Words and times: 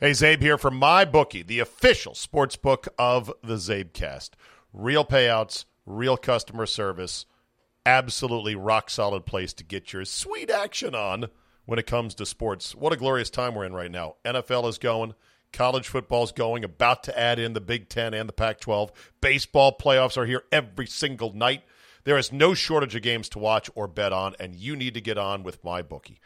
Hey, 0.00 0.12
Czabe 0.12 0.40
here 0.40 0.58
from 0.58 0.76
my 0.76 1.04
bookie, 1.04 1.42
the 1.42 1.58
official 1.58 2.14
sports 2.14 2.54
book 2.54 2.86
of 3.00 3.32
the 3.42 3.56
Czabecast. 3.56 4.30
Real 4.72 5.04
payouts, 5.04 5.64
real 5.84 6.16
customer 6.16 6.66
service, 6.66 7.26
absolutely 7.84 8.54
rock 8.54 8.90
solid 8.90 9.26
place 9.26 9.52
to 9.54 9.64
get 9.64 9.92
your 9.92 10.04
sweet 10.04 10.52
action 10.52 10.94
on 10.94 11.30
when 11.66 11.80
it 11.80 11.88
comes 11.88 12.14
to 12.14 12.26
sports. 12.26 12.76
What 12.76 12.92
a 12.92 12.96
glorious 12.96 13.28
time 13.28 13.56
we're 13.56 13.64
in 13.64 13.72
right 13.72 13.90
now. 13.90 14.14
NFL 14.24 14.68
is 14.68 14.78
going, 14.78 15.14
college 15.52 15.88
football 15.88 16.22
is 16.22 16.30
going, 16.30 16.62
about 16.62 17.02
to 17.02 17.18
add 17.18 17.40
in 17.40 17.54
the 17.54 17.60
Big 17.60 17.88
Ten 17.88 18.14
and 18.14 18.28
the 18.28 18.32
Pac 18.32 18.60
12. 18.60 18.92
Baseball 19.20 19.76
playoffs 19.76 20.16
are 20.16 20.26
here 20.26 20.44
every 20.52 20.86
single 20.86 21.32
night. 21.32 21.64
There 22.04 22.18
is 22.18 22.30
no 22.30 22.54
shortage 22.54 22.94
of 22.94 23.02
games 23.02 23.28
to 23.30 23.40
watch 23.40 23.68
or 23.74 23.88
bet 23.88 24.12
on, 24.12 24.36
and 24.38 24.54
you 24.54 24.76
need 24.76 24.94
to 24.94 25.00
get 25.00 25.18
on 25.18 25.42
with 25.42 25.64
my 25.64 25.82
bookie. 25.82 26.20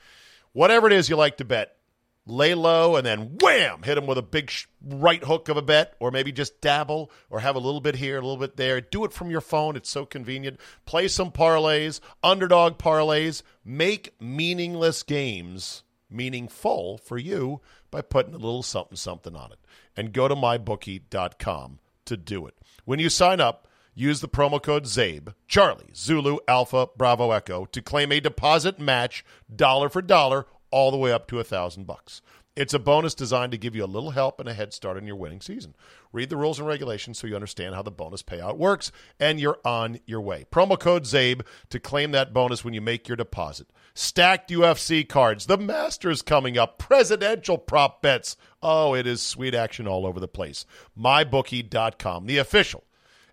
Whatever 0.52 0.88
it 0.88 0.92
is 0.92 1.08
you 1.08 1.16
like 1.16 1.38
to 1.38 1.47
bet, 1.47 1.78
lay 2.27 2.55
low 2.55 2.97
and 2.97 3.05
then 3.05 3.37
wham, 3.41 3.83
hit 3.83 3.97
them 3.97 4.06
with 4.06 4.19
a 4.19 4.23
big 4.23 4.51
right 4.81 5.23
hook 5.25 5.48
of 5.48 5.56
a 5.56 5.62
bet, 5.62 5.95
or 5.98 6.11
maybe 6.11 6.33
just 6.33 6.61
dabble 6.61 7.11
or 7.31 7.41
have 7.41 7.56
a 7.56 7.61
little 7.61 7.81
bit 7.81 7.97
here, 7.97 8.19
a 8.19 8.20
little 8.20 8.37
bit 8.37 8.56
there. 8.56 8.81
Do 8.81 9.05
it 9.05 9.12
from 9.12 9.31
your 9.31 9.41
phone. 9.41 9.77
It's 9.77 9.91
so 9.91 10.06
convenient. 10.06 10.61
Play 10.87 11.09
some 11.09 11.33
parlays, 11.33 12.00
underdog 12.23 12.78
parlays. 12.78 13.43
Make 13.65 14.15
meaningless 14.20 15.03
games 15.03 15.83
meaningful 16.11 16.98
for 16.98 17.19
you 17.19 17.61
by 17.91 18.03
putting 18.03 18.34
a 18.34 18.39
little 18.39 18.62
something 18.62 18.97
something 18.97 19.34
on 19.34 19.53
it. 19.53 19.59
And 19.97 20.12
go 20.12 20.28
to 20.28 20.34
mybookie.com 20.34 21.78
to 22.05 22.17
do 22.17 22.47
it. 22.47 22.55
When 22.84 22.98
you 22.98 23.09
sign 23.09 23.41
up, 23.41 23.69
use 23.95 24.20
the 24.20 24.28
promo 24.28 24.62
code 24.62 24.84
CZABE, 24.84 25.34
Charlie, 25.47 25.93
Zulu, 25.95 26.39
Alpha, 26.48 26.89
Bravo, 26.97 27.31
Echo 27.31 27.67
to 27.67 27.83
claim 27.83 28.11
a 28.11 28.20
deposit 28.20 28.78
match 28.78 29.25
dollar 29.55 29.89
for 29.89 30.03
dollar 30.03 30.47
all 30.73 30.91
the 30.91 30.97
way 30.97 31.12
up 31.12 31.28
to 31.28 31.39
a 31.39 31.45
thousand 31.45 31.87
bucks. 31.87 32.23
It's 32.55 32.75
a 32.75 32.78
bonus 32.78 33.15
designed 33.15 33.53
to 33.53 33.59
give 33.59 33.75
you 33.75 33.83
a 33.83 33.87
little 33.87 34.11
help 34.11 34.39
and 34.39 34.47
a 34.47 34.53
head 34.53 34.75
start 34.75 34.98
in 34.98 35.06
your 35.06 35.17
winning 35.17 35.41
season. 35.41 35.75
Read 36.12 36.28
the 36.28 36.37
rules 36.37 36.59
and 36.59 36.69
regulations 36.69 37.19
so 37.19 37.27
you 37.27 37.34
understand 37.34 37.75
how 37.75 37.81
the 37.81 37.91
bonus 37.91 38.23
payout 38.23 38.59
works, 38.59 38.93
and 39.19 39.41
you're 39.41 39.59
on 39.65 40.00
your 40.05 40.20
way. 40.20 40.45
Promo 40.53 40.78
code 40.78 41.05
CZABE 41.05 41.47
to 41.71 41.81
claim 41.81 42.11
that 42.11 42.34
bonus 42.34 42.62
when 42.62 42.75
you 42.75 42.82
make 42.82 43.09
your 43.09 43.16
deposit. 43.16 43.69
Stacked 43.94 44.50
UFC 44.50 45.09
cards, 45.09 45.47
the 45.47 45.56
Masters 45.56 46.21
coming 46.21 46.59
up, 46.59 46.78
presidential 46.78 47.56
prop 47.56 48.03
bets. 48.03 48.37
Oh, 48.62 48.94
it 48.94 49.06
is 49.06 49.22
sweet 49.22 49.55
action 49.55 49.88
all 49.88 50.05
over 50.05 50.21
the 50.21 50.28
place. 50.28 50.66
MyBookie.com, 50.99 52.27
the 52.27 52.37
official 52.37 52.84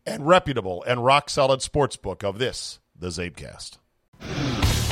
and 0.05 0.25
reputable 0.25 0.83
and 0.87 1.03
rock 1.03 1.29
solid 1.29 1.61
sports 1.61 1.95
book 1.95 2.23
of 2.23 2.39
this, 2.39 2.79
the 2.97 3.09
Czabecast. 3.09 3.77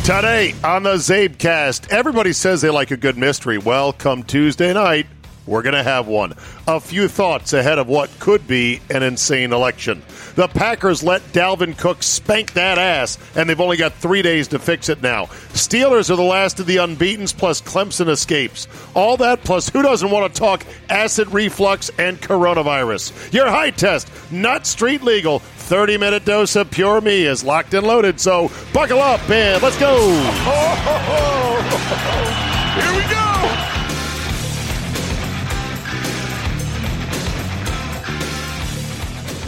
Today 0.07 0.55
on 0.63 0.83
the 0.83 0.93
Czabecast, 0.93 1.89
everybody 1.89 2.31
says 2.31 2.61
they 2.61 2.69
like 2.69 2.91
a 2.91 2.95
good 2.95 3.17
mystery. 3.17 3.57
Well, 3.57 3.91
come 3.91 4.23
Tuesday 4.23 4.73
night, 4.73 5.05
we're 5.47 5.63
going 5.63 5.73
to 5.73 5.83
have 5.83 6.07
one. 6.07 6.33
A 6.67 6.79
few 6.79 7.07
thoughts 7.07 7.53
ahead 7.53 7.79
of 7.79 7.87
what 7.87 8.11
could 8.19 8.47
be 8.47 8.81
an 8.89 9.01
insane 9.01 9.53
election. 9.53 10.03
The 10.35 10.47
Packers 10.47 11.01
let 11.01 11.23
Dalvin 11.33 11.75
Cook 11.77 12.03
spank 12.03 12.53
that 12.53 12.77
ass, 12.77 13.17
and 13.35 13.49
they've 13.49 13.59
only 13.59 13.77
got 13.77 13.93
three 13.93 14.21
days 14.21 14.47
to 14.49 14.59
fix 14.59 14.89
it 14.89 15.01
now. 15.01 15.25
Steelers 15.53 16.11
are 16.11 16.15
the 16.15 16.21
last 16.21 16.59
of 16.59 16.67
the 16.67 16.77
unbeatens, 16.77 17.33
plus 17.33 17.61
Clemson 17.61 18.09
escapes. 18.09 18.67
All 18.93 19.17
that, 19.17 19.43
plus 19.43 19.69
who 19.69 19.81
doesn't 19.81 20.11
want 20.11 20.31
to 20.31 20.39
talk 20.39 20.63
acid 20.89 21.33
reflux 21.33 21.89
and 21.97 22.21
coronavirus? 22.21 23.33
Your 23.33 23.47
high 23.47 23.71
test, 23.71 24.11
not 24.31 24.67
street 24.67 25.01
legal. 25.01 25.39
30 25.39 25.97
minute 25.97 26.23
dose 26.23 26.55
of 26.55 26.71
Pure 26.71 27.01
Me 27.01 27.25
is 27.25 27.43
locked 27.43 27.73
and 27.73 27.85
loaded, 27.85 28.21
so 28.21 28.49
buckle 28.73 28.99
up 28.99 29.27
and 29.29 29.61
let's 29.61 29.77
go. 29.77 29.97
Here 32.77 32.95
we 32.95 33.01
go. 33.11 33.76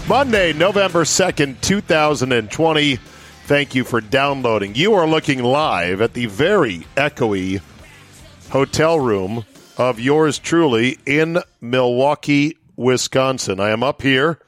Monday, 0.10 0.54
November 0.54 1.04
2nd, 1.04 1.62
2020. 1.62 2.96
Thank 2.96 3.76
you 3.76 3.84
for 3.84 4.02
downloading. 4.02 4.74
You 4.74 4.96
are 4.96 5.08
looking 5.08 5.44
live 5.44 6.02
at 6.02 6.16
the 6.16 6.26
very 6.26 6.80
echoey 6.98 7.62
hotel 8.50 9.00
room 9.00 9.46
of 9.78 10.00
yours 10.00 10.40
truly 10.40 10.98
in 11.06 11.38
Milwaukee, 11.62 12.58
Wisconsin. 12.76 13.60
I 13.60 13.70
am 13.70 13.84
up 13.84 14.02
here 14.02 14.40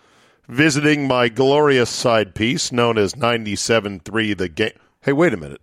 visiting 0.47 1.07
my 1.07 1.29
glorious 1.29 1.91
side 1.91 2.33
piece 2.33 2.71
known 2.71 2.97
as 2.97 3.13
97.3 3.13 4.35
the 4.35 4.49
game. 4.49 4.71
Hey, 5.01 5.13
wait 5.13 5.31
a 5.31 5.37
minute. 5.37 5.61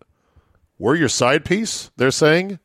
We're 0.78 0.94
your 0.94 1.08
side 1.08 1.44
piece, 1.44 1.90
they're 1.96 2.12
saying? 2.12 2.60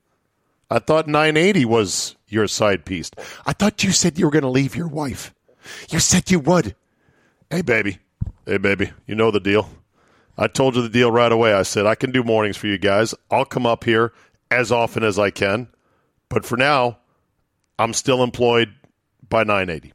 I 0.69 0.77
thought 0.77 1.07
980 1.07 1.65
was 1.65 2.15
your 2.27 2.47
side 2.47 2.85
piece. 2.85 3.09
I 3.43 3.53
thought 3.53 3.83
you 3.83 3.91
said 3.91 4.19
you 4.19 4.25
were 4.25 4.31
going 4.31 4.43
to 4.43 4.49
leave 4.49 4.75
your 4.75 4.87
wife. 4.87 5.33
You 5.89 5.97
said 5.97 6.29
you 6.29 6.37
would. 6.39 6.75
Hey, 7.53 7.61
baby. 7.61 7.99
Hey, 8.47 8.57
baby. 8.57 8.93
You 9.05 9.13
know 9.13 9.29
the 9.29 9.39
deal. 9.39 9.69
I 10.35 10.47
told 10.47 10.75
you 10.75 10.81
the 10.81 10.89
deal 10.89 11.11
right 11.11 11.31
away. 11.31 11.53
I 11.53 11.61
said, 11.61 11.85
I 11.85 11.93
can 11.93 12.09
do 12.09 12.23
mornings 12.23 12.57
for 12.57 12.65
you 12.65 12.79
guys. 12.79 13.13
I'll 13.29 13.45
come 13.45 13.67
up 13.67 13.83
here 13.83 14.11
as 14.49 14.71
often 14.71 15.03
as 15.03 15.19
I 15.19 15.29
can. 15.29 15.67
But 16.29 16.45
for 16.45 16.57
now, 16.57 16.97
I'm 17.77 17.93
still 17.93 18.23
employed 18.23 18.73
by 19.29 19.43
980. 19.43 19.93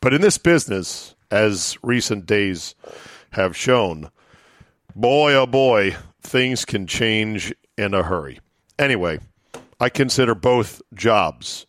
But 0.00 0.14
in 0.14 0.22
this 0.22 0.38
business, 0.38 1.14
as 1.30 1.76
recent 1.82 2.24
days 2.24 2.74
have 3.32 3.54
shown, 3.54 4.10
boy, 4.96 5.34
oh 5.34 5.46
boy, 5.46 5.94
things 6.22 6.64
can 6.64 6.86
change 6.86 7.52
in 7.76 7.92
a 7.92 8.02
hurry. 8.02 8.40
Anyway, 8.78 9.20
I 9.78 9.90
consider 9.90 10.34
both 10.34 10.80
jobs 10.94 11.66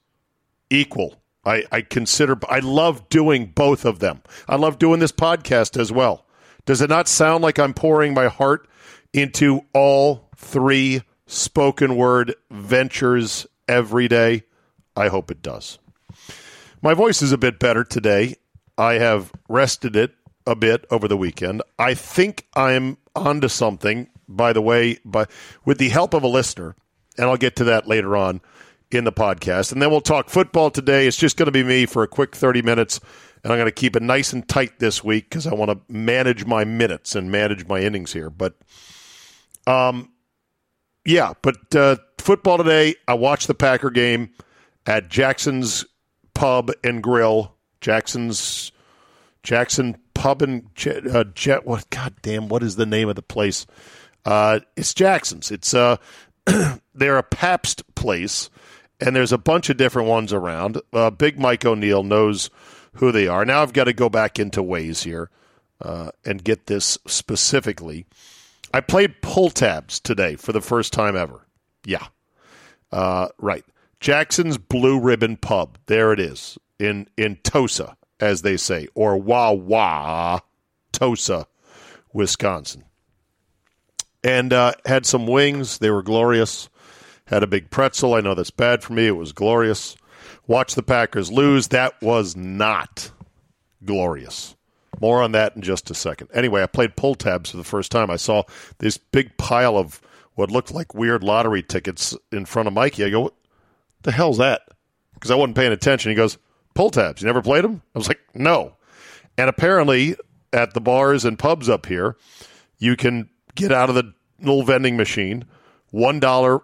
equal 0.69 1.21
I, 1.45 1.65
I 1.71 1.81
consider 1.81 2.37
I 2.49 2.59
love 2.59 3.09
doing 3.09 3.47
both 3.47 3.85
of 3.85 3.99
them. 3.99 4.21
I 4.47 4.55
love 4.55 4.79
doing 4.79 4.99
this 4.99 5.11
podcast 5.11 5.79
as 5.79 5.91
well. 5.91 6.25
Does 6.65 6.81
it 6.81 6.89
not 6.89 7.07
sound 7.07 7.43
like 7.43 7.59
I'm 7.59 7.73
pouring 7.73 8.13
my 8.13 8.27
heart 8.27 8.67
into 9.11 9.61
all 9.73 10.29
three 10.37 11.01
spoken 11.27 11.95
word 11.95 12.35
ventures 12.49 13.45
every 13.67 14.07
day? 14.07 14.43
I 14.95 15.09
hope 15.09 15.31
it 15.31 15.41
does. 15.41 15.79
My 16.81 16.93
voice 16.93 17.21
is 17.21 17.31
a 17.31 17.37
bit 17.37 17.59
better 17.59 17.83
today. 17.83 18.35
I 18.77 18.93
have 18.93 19.31
rested 19.49 19.95
it 19.95 20.13
a 20.45 20.55
bit 20.55 20.85
over 20.89 21.07
the 21.07 21.17
weekend. 21.17 21.61
I 21.79 21.93
think 21.93 22.47
I'm 22.55 22.97
onto 23.15 23.47
something, 23.47 24.09
by 24.27 24.53
the 24.53 24.61
way, 24.61 24.99
by 25.05 25.25
with 25.65 25.77
the 25.77 25.89
help 25.89 26.13
of 26.13 26.23
a 26.23 26.27
listener, 26.27 26.75
and 27.17 27.27
I'll 27.27 27.37
get 27.37 27.55
to 27.57 27.63
that 27.65 27.87
later 27.87 28.15
on 28.17 28.41
in 28.93 29.03
the 29.03 29.11
podcast. 29.11 29.71
And 29.71 29.81
then 29.81 29.89
we'll 29.91 30.01
talk 30.01 30.29
football 30.29 30.69
today. 30.69 31.07
It's 31.07 31.17
just 31.17 31.37
going 31.37 31.47
to 31.47 31.51
be 31.51 31.63
me 31.63 31.85
for 31.85 32.03
a 32.03 32.07
quick 32.07 32.35
30 32.35 32.61
minutes. 32.61 32.99
And 33.43 33.51
I'm 33.51 33.59
going 33.59 33.67
to 33.67 33.71
keep 33.71 33.95
it 33.95 34.01
nice 34.01 34.33
and 34.33 34.47
tight 34.47 34.79
this 34.79 35.03
week 35.03 35.29
because 35.29 35.47
I 35.47 35.53
want 35.53 35.71
to 35.71 35.93
manage 35.93 36.45
my 36.45 36.63
minutes 36.63 37.15
and 37.15 37.31
manage 37.31 37.67
my 37.67 37.81
innings 37.81 38.13
here. 38.13 38.29
But, 38.29 38.55
um, 39.67 40.11
yeah, 41.05 41.33
but 41.41 41.75
uh, 41.75 41.97
football 42.17 42.57
today, 42.57 42.95
I 43.07 43.15
watched 43.15 43.47
the 43.47 43.53
Packer 43.53 43.89
game 43.89 44.29
at 44.85 45.09
Jackson's 45.09 45.85
Pub 46.33 46.71
and 46.83 47.03
Grill. 47.03 47.53
Jackson's 47.81 48.71
Jackson 49.43 49.97
Pub 50.13 50.41
and 50.41 50.69
uh, 51.11 51.25
Jet. 51.35 51.65
What? 51.65 51.89
God 51.89 52.15
damn! 52.21 52.47
What 52.47 52.63
is 52.63 52.77
the 52.77 52.85
name 52.85 53.09
of 53.09 53.15
the 53.15 53.21
place? 53.21 53.65
Uh, 54.25 54.61
it's 54.77 54.93
Jackson's. 54.93 55.51
It's 55.51 55.73
uh, 55.73 55.97
they're 56.95 57.17
a 57.17 57.23
Pabst 57.23 57.83
place 57.95 58.49
and 59.03 59.15
there's 59.15 59.33
a 59.33 59.37
bunch 59.37 59.69
of 59.69 59.77
different 59.77 60.07
ones 60.07 60.31
around. 60.31 60.81
Uh, 60.93 61.09
Big 61.09 61.37
Mike 61.37 61.65
O'Neill 61.65 62.03
knows 62.03 62.49
who 62.93 63.11
they 63.11 63.27
are. 63.27 63.43
Now 63.43 63.61
I've 63.61 63.73
got 63.73 63.85
to 63.85 63.93
go 63.93 64.09
back 64.09 64.39
into 64.39 64.63
ways 64.63 65.03
here 65.03 65.29
uh, 65.81 66.11
and 66.25 66.43
get 66.43 66.67
this 66.67 66.97
specifically. 67.05 68.05
I 68.73 68.79
played 68.79 69.21
pull 69.21 69.49
tabs 69.49 69.99
today 69.99 70.37
for 70.37 70.53
the 70.53 70.61
first 70.61 70.93
time 70.93 71.17
ever. 71.17 71.45
Yeah, 71.85 72.07
uh, 72.91 73.27
right. 73.37 73.65
Jackson's 73.99 74.57
Blue 74.57 74.99
Ribbon 74.99 75.37
Pub. 75.37 75.77
There 75.87 76.13
it 76.13 76.19
is 76.19 76.57
in 76.79 77.07
in 77.17 77.35
Tosa, 77.37 77.97
as 78.19 78.41
they 78.41 78.57
say, 78.57 78.87
or 78.95 79.17
Wah, 79.17 80.39
Tosa, 80.93 81.45
Wisconsin. 82.13 82.85
And 84.23 84.53
uh, 84.53 84.73
had 84.85 85.05
some 85.05 85.27
wings. 85.27 85.79
They 85.79 85.89
were 85.89 86.03
glorious. 86.03 86.69
Had 87.33 87.41
a 87.41 87.47
big 87.47 87.71
pretzel. 87.71 88.13
I 88.13 88.21
know 88.21 88.35
that's 88.35 88.51
bad 88.51 88.83
for 88.83 88.93
me. 88.93 89.07
It 89.07 89.17
was 89.17 89.31
glorious. 89.31 89.95
Watch 90.45 90.75
the 90.75 90.83
Packers 90.83 91.31
lose. 91.31 91.69
That 91.69 91.99
was 91.99 92.35
not 92.35 93.09
glorious. 93.83 94.55
More 95.01 95.23
on 95.23 95.31
that 95.31 95.55
in 95.55 95.63
just 95.63 95.89
a 95.89 95.95
second. 95.95 96.27
Anyway, 96.31 96.61
I 96.61 96.67
played 96.67 96.95
pull 96.95 97.15
tabs 97.15 97.49
for 97.49 97.57
the 97.57 97.63
first 97.63 97.91
time. 97.91 98.11
I 98.11 98.17
saw 98.17 98.43
this 98.77 98.97
big 98.99 99.35
pile 99.37 99.77
of 99.79 99.99
what 100.35 100.51
looked 100.51 100.71
like 100.71 100.93
weird 100.93 101.23
lottery 101.23 101.63
tickets 101.63 102.15
in 102.31 102.45
front 102.45 102.67
of 102.67 102.75
Mikey. 102.75 103.03
I 103.03 103.09
go, 103.09 103.21
what 103.21 103.33
the 104.03 104.11
hell's 104.11 104.37
that? 104.37 104.61
Because 105.15 105.31
I 105.31 105.35
wasn't 105.35 105.57
paying 105.57 105.71
attention. 105.71 106.11
He 106.11 106.15
goes, 106.15 106.37
pull 106.75 106.91
tabs. 106.91 107.23
You 107.23 107.25
never 107.25 107.41
played 107.41 107.63
them? 107.63 107.81
I 107.95 107.97
was 107.97 108.09
like, 108.09 108.19
no. 108.35 108.75
And 109.39 109.49
apparently, 109.49 110.17
at 110.53 110.75
the 110.75 110.81
bars 110.81 111.25
and 111.25 111.39
pubs 111.39 111.67
up 111.67 111.87
here, 111.87 112.15
you 112.77 112.95
can 112.95 113.27
get 113.55 113.71
out 113.71 113.89
of 113.89 113.95
the 113.95 114.13
little 114.39 114.61
vending 114.61 114.97
machine, 114.97 115.45
$1 115.91 116.61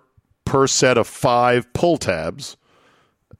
per 0.50 0.66
set 0.66 0.98
of 0.98 1.08
five 1.08 1.72
pull 1.74 1.98
tabs. 1.98 2.58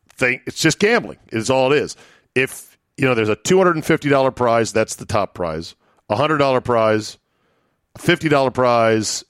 Thing, 0.10 0.42
it's 0.46 0.62
just 0.62 0.78
gambling, 0.78 1.18
is 1.32 1.50
all 1.50 1.74
it 1.74 1.82
is. 1.82 1.96
If, 2.36 2.78
you 2.98 3.06
know, 3.06 3.16
there's 3.16 3.30
a 3.30 3.36
$250 3.36 4.36
prize, 4.36 4.72
that's 4.72 4.96
the 4.96 5.08
top 5.08 5.34
prize, 5.34 5.76
a 6.08 6.16
$100 6.16 6.64
prize, 6.64 7.18
a 7.96 8.00
$50 8.00 8.54
prize, 8.54 9.24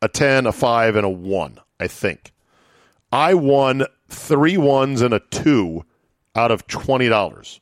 a 0.00 0.08
10, 0.08 0.46
a 0.46 0.52
5, 0.52 0.96
and 0.96 1.04
a 1.04 1.10
1, 1.10 1.58
I 1.80 1.88
think. 1.88 2.32
I 3.10 3.34
won 3.34 3.86
three 4.08 4.56
ones 4.56 5.02
and 5.02 5.12
a 5.12 5.20
two 5.30 5.84
out 6.36 6.52
of 6.52 6.68
$20. 6.68 7.60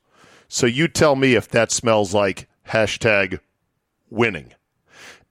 So 0.49 0.67
you 0.67 0.87
tell 0.87 1.17
me 1.17 1.35
if 1.35 1.49
that 1.49 1.73
smells 1.73 2.13
like 2.13 2.47
hashtag 2.69 3.41
winning. 4.11 4.53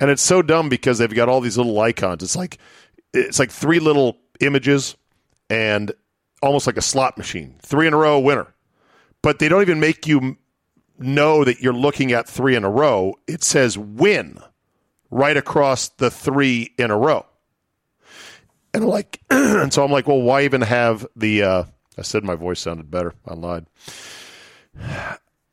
and 0.00 0.08
it's 0.08 0.22
so 0.22 0.40
dumb 0.40 0.70
because 0.70 0.96
they've 0.96 1.14
got 1.14 1.28
all 1.28 1.42
these 1.42 1.58
little 1.58 1.78
icons. 1.78 2.22
It's 2.22 2.36
like 2.36 2.58
it's 3.12 3.38
like 3.38 3.50
three 3.50 3.78
little 3.78 4.18
images 4.40 4.96
and 5.50 5.92
almost 6.42 6.66
like 6.66 6.76
a 6.76 6.82
slot 6.82 7.18
machine. 7.18 7.54
Three 7.60 7.86
in 7.86 7.94
a 7.94 7.96
row 7.96 8.18
winner. 8.18 8.52
But 9.22 9.38
they 9.38 9.48
don't 9.48 9.62
even 9.62 9.80
make 9.80 10.06
you 10.06 10.36
know 10.98 11.44
that 11.44 11.60
you're 11.60 11.72
looking 11.72 12.12
at 12.12 12.28
three 12.28 12.56
in 12.56 12.64
a 12.64 12.70
row. 12.70 13.14
It 13.26 13.44
says 13.44 13.78
win 13.78 14.38
right 15.10 15.36
across 15.36 15.88
the 15.88 16.10
three 16.10 16.74
in 16.78 16.90
a 16.90 16.98
row. 16.98 17.26
And 18.74 18.84
I'm 18.84 18.90
like, 18.90 19.20
and 19.30 19.72
so 19.72 19.84
I'm 19.84 19.92
like, 19.92 20.06
well, 20.06 20.20
why 20.20 20.42
even 20.44 20.62
have 20.62 21.06
the? 21.14 21.42
Uh, 21.42 21.64
I 21.98 22.02
said 22.02 22.24
my 22.24 22.34
voice 22.34 22.60
sounded 22.60 22.90
better. 22.90 23.14
I 23.26 23.34
lied. 23.34 23.66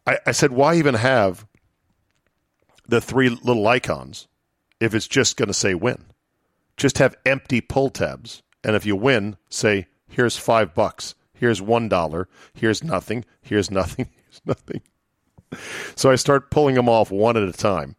I, 0.07 0.17
I 0.25 0.31
said, 0.31 0.51
why 0.51 0.75
even 0.75 0.95
have 0.95 1.45
the 2.87 3.01
three 3.01 3.29
little 3.29 3.67
icons 3.67 4.27
if 4.79 4.95
it's 4.95 5.07
just 5.07 5.37
going 5.37 5.47
to 5.47 5.53
say 5.53 5.75
win? 5.75 6.05
Just 6.79 6.97
have 6.99 7.17
empty 7.25 7.59
pull 7.59 7.89
tabs, 7.89 8.41
and 8.63 8.73
if 8.73 8.85
you 8.85 8.95
win, 8.95 9.35
say 9.49 9.87
here's 10.07 10.37
five 10.37 10.73
bucks, 10.73 11.13
here's 11.33 11.61
one 11.61 11.89
dollar, 11.89 12.29
here's 12.53 12.85
nothing, 12.85 13.25
here's 13.41 13.69
nothing, 13.69 14.07
here's 14.15 14.41
nothing. 14.45 14.81
So 15.95 16.09
I 16.09 16.15
start 16.15 16.49
pulling 16.49 16.75
them 16.75 16.87
off 16.87 17.11
one 17.11 17.35
at 17.35 17.43
a 17.43 17.51
time. 17.51 17.97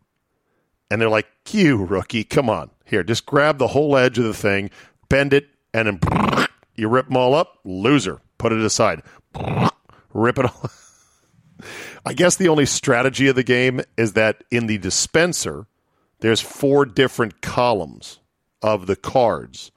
And 0.90 0.98
they're 0.98 1.10
like, 1.10 1.26
you 1.50 1.84
rookie, 1.84 2.24
come 2.24 2.48
on. 2.48 2.70
Here, 2.86 3.02
just 3.02 3.26
grab 3.26 3.58
the 3.58 3.68
whole 3.68 3.98
edge 3.98 4.16
of 4.16 4.24
the 4.24 4.32
thing, 4.32 4.70
bend 5.10 5.34
it, 5.34 5.48
and 5.74 6.00
then 6.00 6.46
you 6.74 6.88
rip 6.88 7.08
them 7.08 7.18
all 7.18 7.34
up. 7.34 7.58
Loser. 7.64 8.18
Put 8.38 8.52
it 8.52 8.60
aside. 8.62 9.02
Rip 10.14 10.38
it 10.38 10.46
all. 10.46 10.70
I 12.06 12.14
guess 12.14 12.34
the 12.36 12.48
only 12.48 12.64
strategy 12.64 13.28
of 13.28 13.36
the 13.36 13.44
game 13.44 13.82
is 13.98 14.14
that 14.14 14.42
in 14.50 14.66
the 14.66 14.78
dispenser, 14.78 15.66
there's 16.20 16.40
four 16.40 16.86
different 16.86 17.42
columns 17.42 18.19
of 18.62 18.86
the 18.86 18.96
cards 18.96 19.70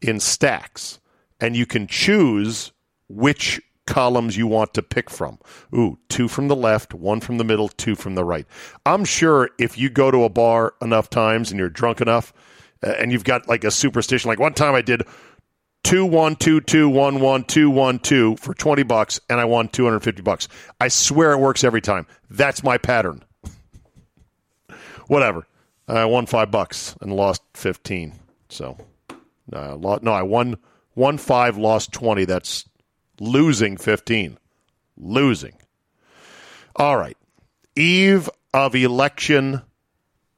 in 0.00 0.20
stacks, 0.20 1.00
and 1.40 1.56
you 1.56 1.66
can 1.66 1.86
choose 1.86 2.72
which 3.08 3.60
columns 3.86 4.36
you 4.36 4.46
want 4.46 4.74
to 4.74 4.82
pick 4.82 5.10
from. 5.10 5.38
Ooh, 5.74 5.98
two 6.08 6.28
from 6.28 6.48
the 6.48 6.56
left, 6.56 6.94
one 6.94 7.20
from 7.20 7.38
the 7.38 7.44
middle, 7.44 7.68
two 7.68 7.94
from 7.94 8.14
the 8.14 8.24
right. 8.24 8.46
I'm 8.86 9.04
sure 9.04 9.50
if 9.58 9.76
you 9.76 9.90
go 9.90 10.10
to 10.10 10.24
a 10.24 10.28
bar 10.28 10.74
enough 10.80 11.10
times 11.10 11.50
and 11.50 11.58
you're 11.58 11.68
drunk 11.68 12.00
enough, 12.00 12.32
uh, 12.82 12.94
and 12.98 13.12
you've 13.12 13.24
got 13.24 13.48
like 13.48 13.64
a 13.64 13.70
superstition. 13.70 14.28
Like 14.28 14.40
one 14.40 14.54
time 14.54 14.74
I 14.74 14.82
did 14.82 15.02
two 15.82 16.04
one 16.04 16.36
two 16.36 16.60
two 16.60 16.88
one 16.88 17.20
one 17.20 17.44
two 17.44 17.70
one 17.70 17.98
two 17.98 18.36
for 18.36 18.54
twenty 18.54 18.82
bucks, 18.82 19.20
and 19.28 19.40
I 19.40 19.44
won 19.44 19.68
two 19.68 19.84
hundred 19.84 20.00
fifty 20.00 20.22
bucks. 20.22 20.48
I 20.80 20.88
swear 20.88 21.32
it 21.32 21.38
works 21.38 21.64
every 21.64 21.80
time. 21.80 22.06
That's 22.30 22.62
my 22.62 22.78
pattern. 22.78 23.22
Whatever. 25.06 25.46
I 25.88 26.04
won 26.04 26.26
five 26.26 26.50
bucks 26.50 26.96
and 27.00 27.14
lost 27.14 27.42
fifteen. 27.54 28.14
So, 28.52 28.76
uh, 29.52 29.76
no, 30.02 30.12
I 30.12 30.22
won 30.22 30.56
one 30.94 31.18
five, 31.18 31.56
lost 31.56 31.92
twenty. 31.92 32.24
That's 32.26 32.68
losing 33.18 33.76
fifteen. 33.76 34.38
Losing. 34.96 35.54
All 36.76 36.96
right. 36.96 37.16
Eve 37.74 38.28
of 38.52 38.74
election 38.74 39.62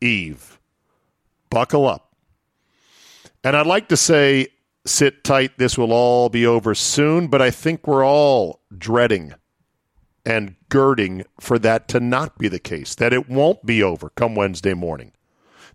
eve. 0.00 0.61
Buckle 1.50 1.87
up. 1.87 2.14
And 3.43 3.56
I'd 3.56 3.66
like 3.66 3.88
to 3.88 3.96
say, 3.96 4.46
sit 4.87 5.25
tight, 5.25 5.58
this 5.58 5.76
will 5.76 5.93
all 5.93 6.28
be 6.28 6.46
over 6.46 6.75
soon, 6.75 7.26
but 7.26 7.43
I 7.43 7.50
think 7.50 7.87
we're 7.87 8.06
all 8.06 8.60
dreading 8.76 9.34
and 10.25 10.55
girding 10.69 11.25
for 11.40 11.58
that 11.58 11.88
to 11.88 12.00
not 12.00 12.38
be 12.38 12.49
the 12.49 12.58
case, 12.58 12.94
that 12.94 13.12
it 13.12 13.28
won't 13.28 13.67
be 13.67 13.82
over 13.82 14.10
come 14.10 14.34
Wednesday 14.34 14.75
morning, 14.75 15.12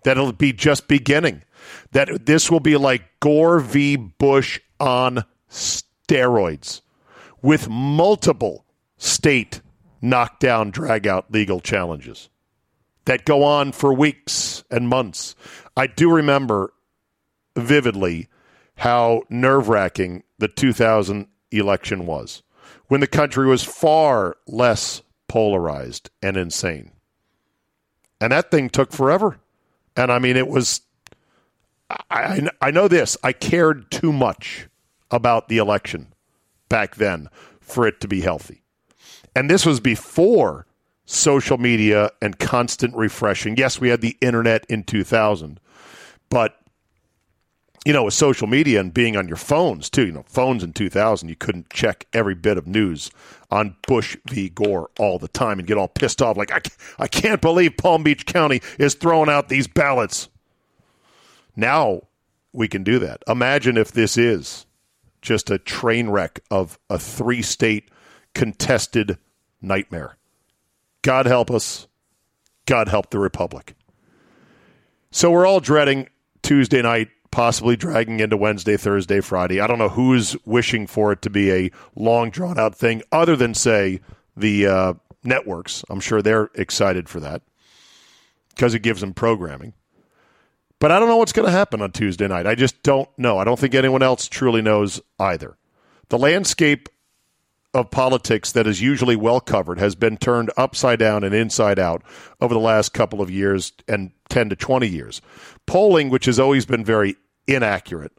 that 0.03 0.17
it'll 0.17 0.31
be 0.31 0.53
just 0.53 0.87
beginning, 0.87 1.43
that 1.91 2.25
this 2.25 2.49
will 2.49 2.59
be 2.59 2.77
like 2.77 3.19
Gore 3.19 3.59
v. 3.59 3.95
Bush 3.95 4.59
on 4.79 5.23
steroids 5.49 6.81
with 7.41 7.69
multiple 7.69 8.65
state 8.97 9.61
knockdown, 10.01 10.71
drag 10.71 11.07
out 11.07 11.31
legal 11.31 11.59
challenges 11.59 12.29
that 13.05 13.25
go 13.25 13.43
on 13.43 13.71
for 13.71 13.93
weeks 13.93 14.63
and 14.69 14.87
months. 14.87 15.35
I 15.75 15.87
do 15.87 16.11
remember 16.11 16.73
vividly 17.55 18.27
how 18.77 19.23
nerve 19.29 19.67
wracking 19.67 20.23
the 20.37 20.47
2000 20.47 21.27
election 21.51 22.05
was 22.05 22.43
when 22.87 23.01
the 23.01 23.07
country 23.07 23.47
was 23.47 23.63
far 23.63 24.37
less 24.47 25.01
polarized 25.27 26.09
and 26.21 26.37
insane. 26.37 26.91
And 28.21 28.31
that 28.31 28.51
thing 28.51 28.69
took 28.69 28.91
forever. 28.91 29.39
And 29.95 30.11
I 30.11 30.19
mean, 30.19 30.37
it 30.37 30.47
was, 30.47 30.81
I, 31.89 32.47
I 32.61 32.71
know 32.71 32.87
this, 32.87 33.17
I 33.23 33.33
cared 33.33 33.89
too 33.91 34.13
much 34.13 34.67
about 35.11 35.49
the 35.49 35.57
election 35.57 36.13
back 36.69 36.95
then 36.95 37.29
for 37.59 37.87
it 37.87 37.99
to 38.01 38.07
be 38.07 38.21
healthy. 38.21 38.63
And 39.35 39.49
this 39.49 39.65
was 39.65 39.79
before 39.79 40.65
social 41.05 41.57
media 41.57 42.11
and 42.21 42.37
constant 42.37 42.95
refreshing. 42.95 43.57
Yes, 43.57 43.81
we 43.81 43.89
had 43.89 44.01
the 44.01 44.17
internet 44.21 44.65
in 44.69 44.83
2000, 44.83 45.59
but 46.29 46.55
you 47.85 47.93
know, 47.93 48.03
with 48.03 48.13
social 48.13 48.45
media 48.45 48.79
and 48.79 48.93
being 48.93 49.15
on 49.15 49.27
your 49.27 49.37
phones 49.37 49.89
too, 49.89 50.07
you 50.07 50.11
know, 50.11 50.25
phones 50.27 50.63
in 50.63 50.73
2000, 50.73 51.29
you 51.29 51.35
couldn't 51.35 51.69
check 51.69 52.05
every 52.13 52.35
bit 52.35 52.57
of 52.57 52.67
news 52.67 53.09
on 53.49 53.75
Bush 53.87 54.17
v. 54.27 54.49
Gore 54.49 54.89
all 54.99 55.17
the 55.17 55.29
time 55.29 55.59
and 55.59 55.67
get 55.67 55.77
all 55.77 55.87
pissed 55.87 56.21
off. 56.21 56.37
Like, 56.37 56.51
I, 56.51 56.61
I 56.99 57.07
can't 57.07 57.41
believe 57.41 57.77
Palm 57.77 58.03
Beach 58.03 58.25
County 58.25 58.61
is 58.77 58.95
throwing 58.95 59.29
out 59.29 59.49
these 59.49 59.67
ballots. 59.67 60.27
Now 61.59 62.03
we 62.53 62.67
can 62.67 62.83
do 62.83 62.99
that. 62.99 63.23
Imagine 63.27 63.77
if 63.77 63.91
this 63.91 64.17
is 64.17 64.65
just 65.21 65.49
a 65.49 65.59
train 65.59 66.09
wreck 66.09 66.39
of 66.49 66.79
a 66.89 66.97
three 66.97 67.41
state 67.41 67.89
contested 68.33 69.17
nightmare. 69.61 70.17
God 71.01 71.25
help 71.25 71.51
us. 71.51 71.87
God 72.65 72.87
help 72.87 73.09
the 73.09 73.19
Republic. 73.19 73.75
So 75.11 75.31
we're 75.31 75.45
all 75.45 75.59
dreading 75.59 76.07
Tuesday 76.43 76.81
night 76.81 77.09
possibly 77.31 77.75
dragging 77.75 78.19
into 78.19 78.37
Wednesday, 78.37 78.77
Thursday, 78.77 79.21
Friday. 79.21 79.59
I 79.59 79.67
don't 79.67 79.77
know 79.77 79.89
who's 79.89 80.35
wishing 80.45 80.87
for 80.87 81.11
it 81.11 81.21
to 81.23 81.29
be 81.29 81.51
a 81.51 81.71
long, 81.95 82.29
drawn 82.31 82.57
out 82.57 82.75
thing, 82.75 83.03
other 83.11 83.35
than, 83.35 83.53
say, 83.53 83.99
the 84.35 84.65
uh, 84.65 84.93
networks. 85.23 85.83
I'm 85.89 85.99
sure 85.99 86.21
they're 86.21 86.49
excited 86.55 87.07
for 87.07 87.19
that 87.19 87.43
because 88.49 88.73
it 88.73 88.81
gives 88.81 89.01
them 89.01 89.13
programming. 89.13 89.73
But 90.79 90.91
I 90.91 90.99
don't 90.99 91.09
know 91.09 91.17
what's 91.17 91.33
going 91.33 91.45
to 91.45 91.51
happen 91.51 91.81
on 91.81 91.91
Tuesday 91.91 92.27
night. 92.27 92.47
I 92.47 92.55
just 92.55 92.81
don't 92.83 93.09
know. 93.17 93.37
I 93.37 93.43
don't 93.43 93.59
think 93.59 93.75
anyone 93.75 94.01
else 94.01 94.27
truly 94.27 94.61
knows 94.61 95.01
either. 95.19 95.57
The 96.07 96.17
landscape 96.17 96.89
of 97.73 97.91
politics 97.91 98.51
that 98.53 98.65
is 98.65 98.81
usually 98.81 99.15
well 99.15 99.39
covered 99.39 99.77
has 99.77 99.93
been 99.93 100.17
turned 100.17 100.51
upside 100.57 100.99
down 100.99 101.23
and 101.23 101.35
inside 101.35 101.77
out 101.77 102.01
over 102.41 102.53
the 102.53 102.59
last 102.59 102.93
couple 102.93 103.21
of 103.21 103.29
years 103.29 103.73
and 103.87 104.11
10 104.29 104.49
to 104.49 104.55
20 104.55 104.87
years. 104.87 105.21
Polling, 105.67 106.09
which 106.09 106.25
has 106.25 106.39
always 106.39 106.65
been 106.65 106.83
very 106.83 107.15
inaccurate, 107.47 108.11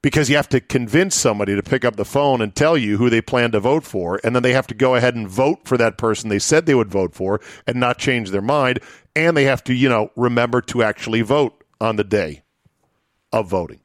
because 0.00 0.30
you 0.30 0.36
have 0.36 0.48
to 0.48 0.60
convince 0.60 1.14
somebody 1.14 1.54
to 1.56 1.62
pick 1.62 1.84
up 1.84 1.96
the 1.96 2.04
phone 2.04 2.40
and 2.40 2.54
tell 2.54 2.78
you 2.78 2.96
who 2.96 3.10
they 3.10 3.20
plan 3.20 3.50
to 3.50 3.60
vote 3.60 3.84
for, 3.84 4.20
and 4.24 4.34
then 4.34 4.42
they 4.42 4.52
have 4.52 4.66
to 4.68 4.74
go 4.74 4.94
ahead 4.94 5.14
and 5.14 5.28
vote 5.28 5.60
for 5.64 5.76
that 5.76 5.98
person 5.98 6.30
they 6.30 6.38
said 6.38 6.64
they 6.64 6.74
would 6.74 6.90
vote 6.90 7.14
for 7.14 7.40
and 7.66 7.78
not 7.78 7.98
change 7.98 8.30
their 8.30 8.40
mind, 8.40 8.78
and 9.18 9.36
they 9.36 9.44
have 9.44 9.64
to, 9.64 9.74
you 9.74 9.88
know, 9.88 10.10
remember 10.16 10.60
to 10.62 10.82
actually 10.82 11.22
vote 11.22 11.64
on 11.80 11.96
the 11.96 12.04
day 12.04 12.42
of 13.32 13.48
voting. 13.48 13.80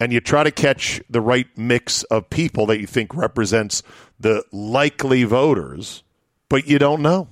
And 0.00 0.12
you 0.12 0.20
try 0.20 0.42
to 0.42 0.50
catch 0.50 1.00
the 1.08 1.20
right 1.20 1.46
mix 1.56 2.02
of 2.04 2.28
people 2.28 2.66
that 2.66 2.80
you 2.80 2.86
think 2.86 3.14
represents 3.14 3.82
the 4.18 4.44
likely 4.52 5.24
voters, 5.24 6.02
but 6.48 6.66
you 6.66 6.78
don't 6.78 7.00
know. 7.00 7.28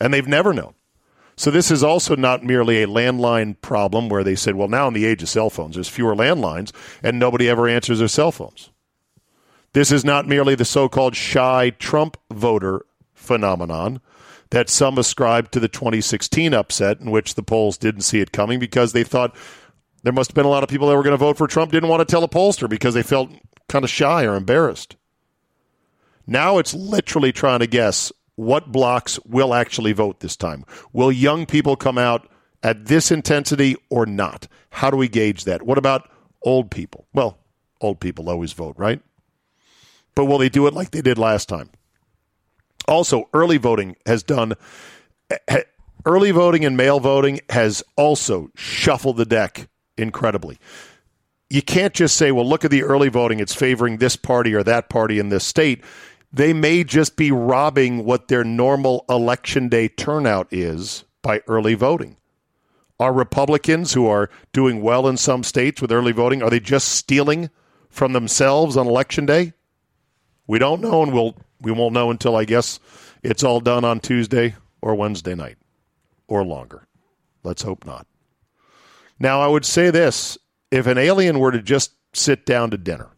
And 0.00 0.14
they've 0.14 0.26
never 0.26 0.54
known. 0.54 0.74
So 1.36 1.50
this 1.50 1.70
is 1.70 1.82
also 1.82 2.16
not 2.16 2.44
merely 2.44 2.82
a 2.82 2.86
landline 2.86 3.60
problem 3.60 4.08
where 4.08 4.22
they 4.22 4.34
said, 4.34 4.54
well, 4.54 4.68
now 4.68 4.88
in 4.88 4.94
the 4.94 5.06
age 5.06 5.22
of 5.22 5.28
cell 5.28 5.50
phones, 5.50 5.74
there's 5.74 5.88
fewer 5.88 6.14
landlines 6.14 6.72
and 7.02 7.18
nobody 7.18 7.48
ever 7.48 7.68
answers 7.68 7.98
their 7.98 8.08
cell 8.08 8.30
phones. 8.30 8.70
This 9.72 9.90
is 9.90 10.04
not 10.04 10.28
merely 10.28 10.54
the 10.54 10.64
so 10.64 10.88
called 10.88 11.16
shy 11.16 11.70
Trump 11.70 12.16
voter 12.30 12.84
phenomenon 13.14 14.00
that 14.50 14.68
some 14.68 14.98
ascribe 14.98 15.50
to 15.52 15.60
the 15.60 15.68
2016 15.68 16.54
upset 16.54 17.00
in 17.00 17.10
which 17.10 17.34
the 17.34 17.42
polls 17.42 17.78
didn't 17.78 18.02
see 18.02 18.20
it 18.20 18.32
coming 18.32 18.58
because 18.58 18.92
they 18.92 19.04
thought 19.04 19.34
there 20.02 20.12
must 20.12 20.30
have 20.30 20.34
been 20.34 20.46
a 20.46 20.50
lot 20.50 20.62
of 20.62 20.68
people 20.68 20.88
that 20.88 20.96
were 20.96 21.02
going 21.02 21.12
to 21.12 21.16
vote 21.16 21.36
for 21.36 21.46
Trump 21.46 21.72
didn't 21.72 21.88
want 21.88 22.00
to 22.00 22.10
tell 22.10 22.24
a 22.24 22.28
pollster 22.28 22.68
because 22.68 22.94
they 22.94 23.02
felt 23.02 23.30
kind 23.68 23.84
of 23.84 23.90
shy 23.90 24.24
or 24.24 24.34
embarrassed. 24.34 24.96
Now 26.26 26.58
it's 26.58 26.74
literally 26.74 27.32
trying 27.32 27.60
to 27.60 27.66
guess 27.66 28.12
what 28.36 28.72
blocks 28.72 29.18
will 29.24 29.54
actually 29.54 29.92
vote 29.92 30.20
this 30.20 30.36
time. 30.36 30.64
Will 30.92 31.12
young 31.12 31.46
people 31.46 31.76
come 31.76 31.98
out 31.98 32.28
at 32.62 32.86
this 32.86 33.10
intensity 33.10 33.76
or 33.90 34.06
not? 34.06 34.48
How 34.70 34.90
do 34.90 34.96
we 34.96 35.08
gauge 35.08 35.44
that? 35.44 35.62
What 35.62 35.78
about 35.78 36.10
old 36.42 36.70
people? 36.70 37.06
Well, 37.12 37.38
old 37.80 38.00
people 38.00 38.28
always 38.28 38.52
vote, 38.52 38.76
right? 38.78 39.00
But 40.14 40.24
will 40.24 40.38
they 40.38 40.48
do 40.48 40.66
it 40.66 40.74
like 40.74 40.90
they 40.90 41.02
did 41.02 41.18
last 41.18 41.48
time? 41.48 41.70
Also, 42.90 43.28
early 43.32 43.56
voting 43.56 43.96
has 44.04 44.22
done 44.22 44.52
eh, 45.30 45.38
eh, 45.48 45.62
early 46.04 46.30
voting 46.30 46.64
and 46.64 46.76
mail 46.76 47.00
voting 47.00 47.40
has 47.48 47.82
also 47.96 48.50
shuffled 48.54 49.16
the 49.16 49.24
deck 49.24 49.68
incredibly. 49.96 50.58
You 51.48 51.62
can't 51.62 51.94
just 51.94 52.16
say, 52.16 52.30
well, 52.30 52.46
look 52.46 52.64
at 52.64 52.70
the 52.70 52.82
early 52.82 53.08
voting, 53.08 53.40
it's 53.40 53.54
favoring 53.54 53.96
this 53.96 54.16
party 54.16 54.54
or 54.54 54.62
that 54.64 54.88
party 54.88 55.18
in 55.18 55.30
this 55.30 55.44
state 55.44 55.82
they 56.32 56.52
may 56.52 56.84
just 56.84 57.16
be 57.16 57.32
robbing 57.32 58.04
what 58.04 58.28
their 58.28 58.44
normal 58.44 59.04
election 59.08 59.68
day 59.68 59.88
turnout 59.88 60.48
is 60.52 61.04
by 61.22 61.42
early 61.48 61.74
voting. 61.74 62.16
Are 62.98 63.12
Republicans 63.12 63.94
who 63.94 64.06
are 64.06 64.30
doing 64.52 64.82
well 64.82 65.08
in 65.08 65.16
some 65.16 65.42
states 65.42 65.80
with 65.80 65.90
early 65.90 66.12
voting, 66.12 66.42
are 66.42 66.50
they 66.50 66.60
just 66.60 66.88
stealing 66.88 67.50
from 67.88 68.12
themselves 68.12 68.76
on 68.76 68.86
election 68.86 69.26
day? 69.26 69.54
We 70.46 70.58
don't 70.58 70.80
know, 70.80 71.02
and 71.02 71.12
we'll 71.12 71.34
we 71.60 71.72
won't 71.72 71.94
know 71.94 72.10
until 72.10 72.36
I 72.36 72.44
guess 72.44 72.80
it's 73.22 73.44
all 73.44 73.60
done 73.60 73.84
on 73.84 74.00
Tuesday 74.00 74.54
or 74.80 74.94
Wednesday 74.94 75.34
night 75.34 75.56
or 76.26 76.44
longer. 76.44 76.86
Let's 77.42 77.62
hope 77.62 77.84
not. 77.84 78.06
Now, 79.18 79.40
I 79.40 79.46
would 79.46 79.64
say 79.64 79.90
this 79.90 80.38
if 80.70 80.86
an 80.86 80.98
alien 80.98 81.38
were 81.38 81.52
to 81.52 81.62
just 81.62 81.92
sit 82.12 82.46
down 82.46 82.70
to 82.70 82.78
dinner 82.78 83.10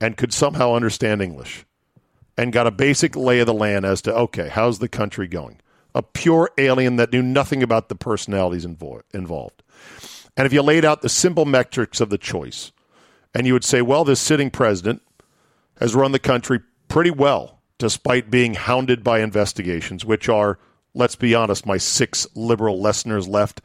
and 0.00 0.16
could 0.16 0.32
somehow 0.32 0.74
understand 0.74 1.22
English 1.22 1.64
and 2.36 2.52
got 2.52 2.66
a 2.66 2.70
basic 2.70 3.16
lay 3.16 3.40
of 3.40 3.46
the 3.46 3.54
land 3.54 3.84
as 3.84 4.02
to, 4.02 4.14
okay, 4.14 4.48
how's 4.48 4.78
the 4.78 4.88
country 4.88 5.26
going? 5.26 5.60
A 5.94 6.02
pure 6.02 6.50
alien 6.58 6.96
that 6.96 7.12
knew 7.12 7.22
nothing 7.22 7.62
about 7.62 7.88
the 7.88 7.94
personalities 7.94 8.64
invo- 8.64 9.02
involved. 9.12 9.62
And 10.36 10.46
if 10.46 10.52
you 10.52 10.62
laid 10.62 10.84
out 10.84 11.02
the 11.02 11.08
simple 11.08 11.44
metrics 11.44 12.00
of 12.00 12.10
the 12.10 12.18
choice, 12.18 12.72
and 13.34 13.46
you 13.46 13.52
would 13.52 13.64
say, 13.64 13.82
well, 13.82 14.04
this 14.04 14.20
sitting 14.20 14.50
president 14.50 15.02
has 15.78 15.94
run 15.94 16.12
the 16.12 16.18
country 16.18 16.60
pretty 16.90 17.10
well, 17.10 17.62
despite 17.78 18.30
being 18.30 18.52
hounded 18.52 19.02
by 19.02 19.20
investigations, 19.20 20.04
which 20.04 20.28
are, 20.28 20.58
let's 20.92 21.16
be 21.16 21.34
honest, 21.34 21.64
my 21.64 21.78
six 21.78 22.26
liberal 22.34 22.82
listeners 22.82 23.26
left, 23.26 23.62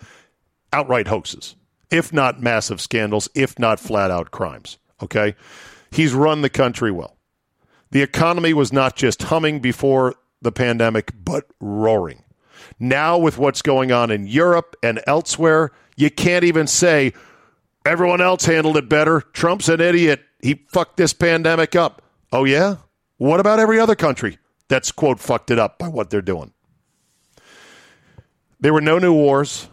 outright 0.72 1.08
hoaxes, 1.08 1.56
if 1.92 2.14
not 2.14 2.42
massive 2.42 2.80
scandals, 2.80 3.28
if 3.36 3.60
not 3.60 3.80
flat 3.80 4.12
out 4.12 4.32
crimes. 4.32 4.78
Okay? 5.02 5.36
He's 5.92 6.14
run 6.14 6.42
the 6.42 6.50
country 6.50 6.92
well. 6.92 7.18
The 7.92 8.02
economy 8.02 8.54
was 8.54 8.72
not 8.72 8.96
just 8.96 9.24
humming 9.24 9.60
before 9.60 10.16
the 10.42 10.52
pandemic, 10.52 11.12
but 11.24 11.46
roaring. 11.60 12.24
Now, 12.80 13.18
with 13.18 13.38
what's 13.38 13.62
going 13.62 13.92
on 13.92 14.12
in 14.12 14.28
Europe 14.28 14.76
and 14.84 15.02
elsewhere, 15.08 15.72
you 15.96 16.10
can't 16.10 16.44
even 16.44 16.68
say 16.68 17.14
everyone 17.86 18.22
else 18.22 18.46
handled 18.46 18.78
it 18.78 18.90
better. 18.90 19.22
Trump's 19.22 19.70
an 19.70 19.82
idiot. 19.82 20.22
He 20.42 20.66
fucked 20.70 20.98
this 20.98 21.14
pandemic 21.14 21.76
up. 21.76 22.02
Oh, 22.32 22.44
yeah? 22.44 22.78
What 23.18 23.40
about 23.40 23.60
every 23.60 23.80
other 23.80 23.96
country 23.96 24.38
that's, 24.68 24.92
quote, 24.92 25.20
fucked 25.20 25.52
it 25.52 25.60
up 25.60 25.80
by 25.80 25.88
what 25.88 26.10
they're 26.10 26.22
doing? 26.22 26.54
There 28.60 28.74
were 28.74 28.82
no 28.82 29.00
new 29.00 29.14
wars. 29.14 29.68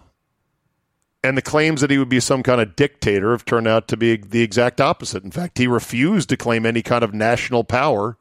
And 1.25 1.39
the 1.39 1.43
claims 1.43 1.81
that 1.81 1.91
he 1.91 1.99
would 1.99 2.09
be 2.09 2.19
some 2.19 2.43
kind 2.43 2.61
of 2.61 2.75
dictator 2.75 3.31
have 3.31 3.45
turned 3.45 3.69
out 3.69 3.87
to 3.89 3.97
be 3.97 4.17
the 4.17 4.43
exact 4.43 4.81
opposite. 4.81 5.23
In 5.23 5.31
fact, 5.31 5.59
he 5.59 5.69
refused 5.69 6.29
to 6.31 6.37
claim 6.37 6.67
any 6.67 6.83
kind 6.83 7.05
of 7.05 7.15
national 7.15 7.63
power 7.63 8.19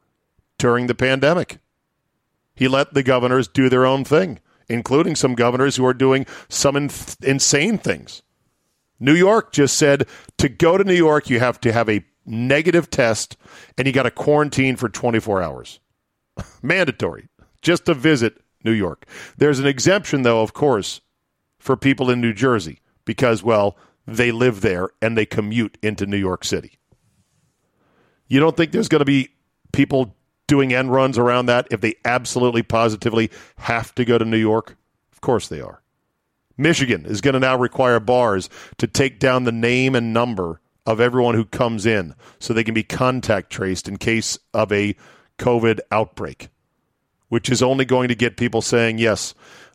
during 0.56 0.86
the 0.86 0.94
pandemic. 0.94 1.58
He 2.54 2.68
let 2.68 2.94
the 2.94 3.02
governors 3.02 3.48
do 3.48 3.68
their 3.68 3.84
own 3.84 4.04
thing, 4.04 4.38
including 4.68 5.16
some 5.16 5.34
governors 5.34 5.74
who 5.74 5.84
are 5.84 5.94
doing 5.94 6.26
some 6.48 6.76
in- 6.76 6.90
insane 7.22 7.76
things. 7.76 8.22
New 9.00 9.14
York 9.14 9.52
just 9.52 9.76
said 9.76 10.06
to 10.38 10.48
go 10.48 10.78
to 10.78 10.84
New 10.84 10.94
York, 10.94 11.28
you 11.28 11.40
have 11.40 11.60
to 11.62 11.72
have 11.72 11.88
a 11.88 12.04
negative 12.24 12.90
test 12.90 13.36
and 13.76 13.86
you 13.86 13.92
got 13.92 14.04
to 14.04 14.10
quarantine 14.10 14.76
for 14.76 14.88
24 14.88 15.42
hours. 15.42 15.80
Mandatory, 16.62 17.28
just 17.60 17.86
to 17.86 17.94
visit 17.94 18.40
New 18.64 18.72
York. 18.72 19.06
There's 19.36 19.58
an 19.58 19.66
exemption, 19.66 20.22
though, 20.22 20.42
of 20.42 20.52
course, 20.52 21.00
for 21.58 21.76
people 21.76 22.10
in 22.10 22.20
New 22.20 22.32
Jersey 22.32 22.80
because, 23.04 23.42
well, 23.42 23.76
they 24.06 24.32
live 24.32 24.60
there 24.60 24.90
and 25.00 25.16
they 25.16 25.26
commute 25.26 25.78
into 25.82 26.06
New 26.06 26.16
York 26.16 26.44
City. 26.44 26.78
You 28.28 28.40
don't 28.40 28.56
think 28.56 28.72
there's 28.72 28.88
going 28.88 29.00
to 29.00 29.04
be 29.04 29.28
people 29.72 30.16
doing 30.46 30.72
end 30.72 30.92
runs 30.92 31.18
around 31.18 31.46
that 31.46 31.68
if 31.70 31.80
they 31.80 31.94
absolutely 32.04 32.62
positively 32.62 33.30
have 33.58 33.94
to 33.94 34.04
go 34.04 34.18
to 34.18 34.24
New 34.24 34.38
York? 34.38 34.76
Of 35.12 35.20
course 35.20 35.48
they 35.48 35.60
are. 35.60 35.82
Michigan 36.56 37.06
is 37.06 37.20
going 37.20 37.34
to 37.34 37.40
now 37.40 37.56
require 37.56 38.00
bars 38.00 38.48
to 38.78 38.86
take 38.86 39.18
down 39.18 39.44
the 39.44 39.52
name 39.52 39.94
and 39.94 40.12
number 40.12 40.60
of 40.86 41.00
everyone 41.00 41.34
who 41.34 41.44
comes 41.44 41.84
in 41.86 42.14
so 42.38 42.52
they 42.52 42.64
can 42.64 42.74
be 42.74 42.82
contact 42.82 43.50
traced 43.50 43.88
in 43.88 43.96
case 43.96 44.38
of 44.52 44.72
a 44.72 44.94
COVID 45.38 45.80
outbreak, 45.90 46.48
which 47.28 47.48
is 47.50 47.62
only 47.62 47.84
going 47.84 48.08
to 48.08 48.14
get 48.14 48.36
people 48.36 48.62
saying, 48.62 48.98
yes, 48.98 49.34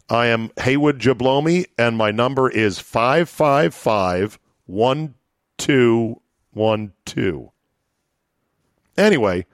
I 0.09 0.27
am 0.27 0.51
Haywood 0.61 0.99
Jablomi, 0.99 1.65
and 1.77 1.97
my 1.97 2.11
number 2.11 2.49
is 2.49 2.79
555 2.79 4.39
1212. 4.65 7.49
Anyway, 8.97 9.45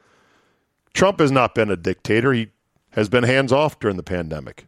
Trump 0.94 1.20
has 1.20 1.32
not 1.32 1.56
been 1.56 1.72
a 1.72 1.76
dictator. 1.76 2.34
He 2.34 2.50
has 2.92 3.10
been 3.10 3.24
hands 3.24 3.52
off 3.52 3.80
during 3.80 3.98
the 3.98 4.04
pandemic 4.04 4.68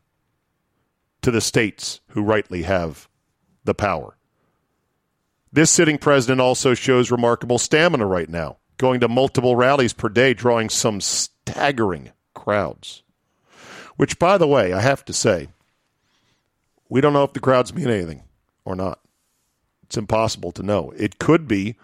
to 1.21 1.29
the 1.31 1.41
states 1.41 2.01
who 2.09 2.21
rightly 2.21 2.63
have 2.63 3.07
the 3.63 3.75
power. 3.75 4.17
This 5.55 5.71
sitting 5.71 5.97
president 5.97 6.41
also 6.41 6.73
shows 6.73 7.09
remarkable 7.09 7.57
stamina 7.57 8.05
right 8.05 8.27
now, 8.27 8.57
going 8.75 8.99
to 8.99 9.07
multiple 9.07 9.55
rallies 9.55 9.93
per 9.93 10.09
day, 10.09 10.33
drawing 10.33 10.67
some 10.67 10.99
staggering 10.99 12.11
crowds. 12.33 13.03
Which, 13.95 14.19
by 14.19 14.37
the 14.37 14.49
way, 14.49 14.73
I 14.73 14.81
have 14.81 15.05
to 15.05 15.13
say, 15.13 15.47
we 16.89 16.99
don't 16.99 17.13
know 17.13 17.23
if 17.23 17.31
the 17.31 17.39
crowds 17.39 17.73
mean 17.73 17.89
anything 17.89 18.23
or 18.65 18.75
not. 18.75 18.99
It's 19.83 19.95
impossible 19.95 20.51
to 20.51 20.61
know. 20.61 20.91
It 20.97 21.19
could 21.19 21.47
be 21.47 21.77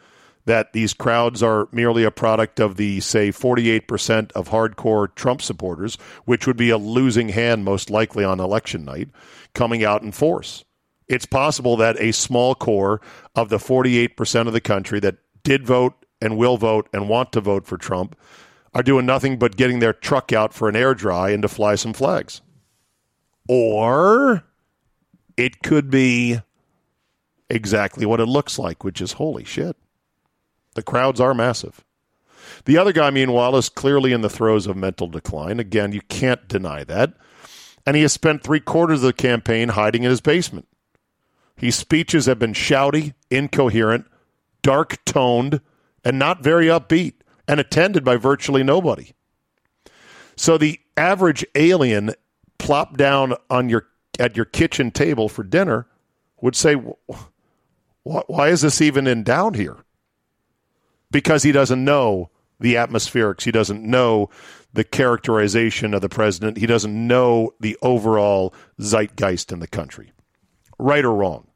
that 0.43 0.73
these 0.73 0.93
crowds 0.93 1.41
are 1.41 1.69
merely 1.71 2.03
a 2.03 2.11
product 2.11 2.59
of 2.59 2.75
the, 2.75 2.99
say, 2.99 3.29
48% 3.29 4.33
of 4.33 4.49
hardcore 4.49 5.15
Trump 5.15 5.41
supporters, 5.41 5.95
which 6.25 6.45
would 6.45 6.57
be 6.57 6.71
a 6.71 6.77
losing 6.77 7.29
hand 7.29 7.63
most 7.63 7.89
likely 7.89 8.25
on 8.25 8.41
election 8.41 8.83
night, 8.83 9.07
coming 9.53 9.81
out 9.81 10.01
in 10.01 10.11
force. 10.11 10.65
It's 11.11 11.25
possible 11.25 11.75
that 11.75 11.99
a 11.99 12.13
small 12.13 12.55
core 12.55 13.01
of 13.35 13.49
the 13.49 13.57
48% 13.57 14.47
of 14.47 14.53
the 14.53 14.61
country 14.61 15.01
that 15.01 15.17
did 15.43 15.67
vote 15.67 16.05
and 16.21 16.37
will 16.37 16.55
vote 16.55 16.87
and 16.93 17.09
want 17.09 17.33
to 17.33 17.41
vote 17.41 17.67
for 17.67 17.77
Trump 17.77 18.15
are 18.73 18.81
doing 18.81 19.05
nothing 19.05 19.37
but 19.37 19.57
getting 19.57 19.79
their 19.79 19.91
truck 19.91 20.31
out 20.31 20.53
for 20.53 20.69
an 20.69 20.75
air 20.77 20.93
dry 20.93 21.31
and 21.31 21.41
to 21.41 21.49
fly 21.49 21.75
some 21.75 21.91
flags. 21.91 22.39
Or 23.49 24.45
it 25.35 25.61
could 25.61 25.89
be 25.89 26.39
exactly 27.49 28.05
what 28.05 28.21
it 28.21 28.27
looks 28.27 28.57
like, 28.57 28.85
which 28.85 29.01
is 29.01 29.13
holy 29.13 29.43
shit. 29.43 29.75
The 30.75 30.83
crowds 30.83 31.19
are 31.19 31.33
massive. 31.33 31.83
The 32.63 32.77
other 32.77 32.93
guy, 32.93 33.09
meanwhile, 33.09 33.57
is 33.57 33.67
clearly 33.67 34.13
in 34.13 34.21
the 34.21 34.29
throes 34.29 34.65
of 34.65 34.77
mental 34.77 35.07
decline. 35.07 35.59
Again, 35.59 35.91
you 35.91 36.01
can't 36.07 36.47
deny 36.47 36.85
that. 36.85 37.15
And 37.85 37.97
he 37.97 38.03
has 38.03 38.13
spent 38.13 38.43
three 38.43 38.61
quarters 38.61 38.99
of 38.99 39.07
the 39.07 39.13
campaign 39.13 39.69
hiding 39.69 40.03
in 40.03 40.09
his 40.09 40.21
basement. 40.21 40.69
His 41.55 41.75
speeches 41.75 42.25
have 42.25 42.39
been 42.39 42.53
shouty, 42.53 43.13
incoherent, 43.29 44.07
dark 44.61 45.03
toned, 45.05 45.61
and 46.03 46.17
not 46.17 46.43
very 46.43 46.65
upbeat, 46.65 47.13
and 47.47 47.59
attended 47.59 48.03
by 48.03 48.15
virtually 48.15 48.63
nobody. 48.63 49.11
So 50.35 50.57
the 50.57 50.79
average 50.97 51.45
alien 51.55 52.13
plopped 52.57 52.97
down 52.97 53.35
on 53.49 53.69
your 53.69 53.87
at 54.19 54.35
your 54.35 54.45
kitchen 54.45 54.91
table 54.91 55.29
for 55.29 55.43
dinner 55.43 55.87
would 56.41 56.55
say, 56.55 56.75
"Why 58.03 58.47
is 58.49 58.61
this 58.61 58.81
even 58.81 59.07
in 59.07 59.23
down 59.23 59.53
here?" 59.53 59.77
Because 61.11 61.43
he 61.43 61.51
doesn't 61.51 61.83
know 61.83 62.29
the 62.59 62.75
atmospherics. 62.75 63.43
He 63.43 63.51
doesn't 63.51 63.83
know 63.83 64.29
the 64.73 64.83
characterization 64.83 65.93
of 65.93 66.01
the 66.01 66.09
president. 66.09 66.57
He 66.57 66.65
doesn't 66.65 67.07
know 67.07 67.53
the 67.59 67.77
overall 67.81 68.53
zeitgeist 68.79 69.51
in 69.51 69.59
the 69.59 69.67
country, 69.67 70.11
right 70.81 71.05
or 71.05 71.13
wrong. 71.13 71.47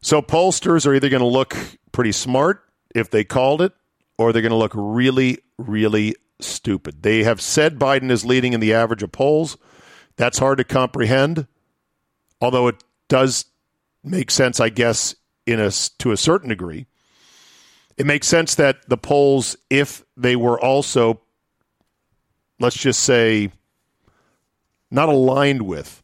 So 0.00 0.20
pollsters 0.22 0.86
are 0.86 0.94
either 0.94 1.08
going 1.08 1.22
to 1.22 1.26
look 1.26 1.56
pretty 1.92 2.12
smart 2.12 2.62
if 2.94 3.10
they 3.10 3.24
called 3.24 3.62
it, 3.62 3.72
or 4.16 4.32
they're 4.32 4.42
going 4.42 4.50
to 4.50 4.56
look 4.56 4.72
really, 4.74 5.38
really 5.56 6.16
stupid. 6.40 7.02
They 7.02 7.24
have 7.24 7.40
said 7.40 7.78
Biden 7.78 8.10
is 8.10 8.24
leading 8.24 8.52
in 8.52 8.60
the 8.60 8.74
average 8.74 9.02
of 9.02 9.12
polls. 9.12 9.56
That's 10.16 10.38
hard 10.38 10.58
to 10.58 10.64
comprehend, 10.64 11.46
although 12.40 12.68
it 12.68 12.82
does 13.08 13.46
make 14.02 14.30
sense, 14.30 14.60
I 14.60 14.68
guess, 14.68 15.14
in 15.46 15.60
a 15.60 15.70
to 15.98 16.12
a 16.12 16.16
certain 16.16 16.48
degree. 16.48 16.86
It 17.96 18.06
makes 18.06 18.26
sense 18.26 18.54
that 18.56 18.88
the 18.88 18.96
polls, 18.96 19.56
if 19.70 20.04
they 20.16 20.36
were 20.36 20.60
also, 20.60 21.20
let's 22.60 22.76
just 22.76 23.00
say, 23.00 23.50
not 24.90 25.08
aligned 25.08 25.62
with, 25.62 26.02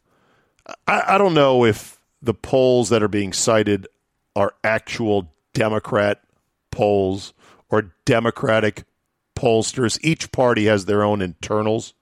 I, 0.87 1.03
I 1.15 1.17
don't 1.17 1.33
know 1.33 1.65
if 1.65 1.99
the 2.21 2.33
polls 2.33 2.89
that 2.89 3.03
are 3.03 3.07
being 3.07 3.33
cited 3.33 3.87
are 4.35 4.53
actual 4.63 5.31
Democrat 5.53 6.21
polls 6.71 7.33
or 7.69 7.93
Democratic 8.05 8.83
pollsters. 9.35 9.97
Each 10.01 10.31
party 10.31 10.65
has 10.65 10.85
their 10.85 11.03
own 11.03 11.21
internals, 11.21 11.93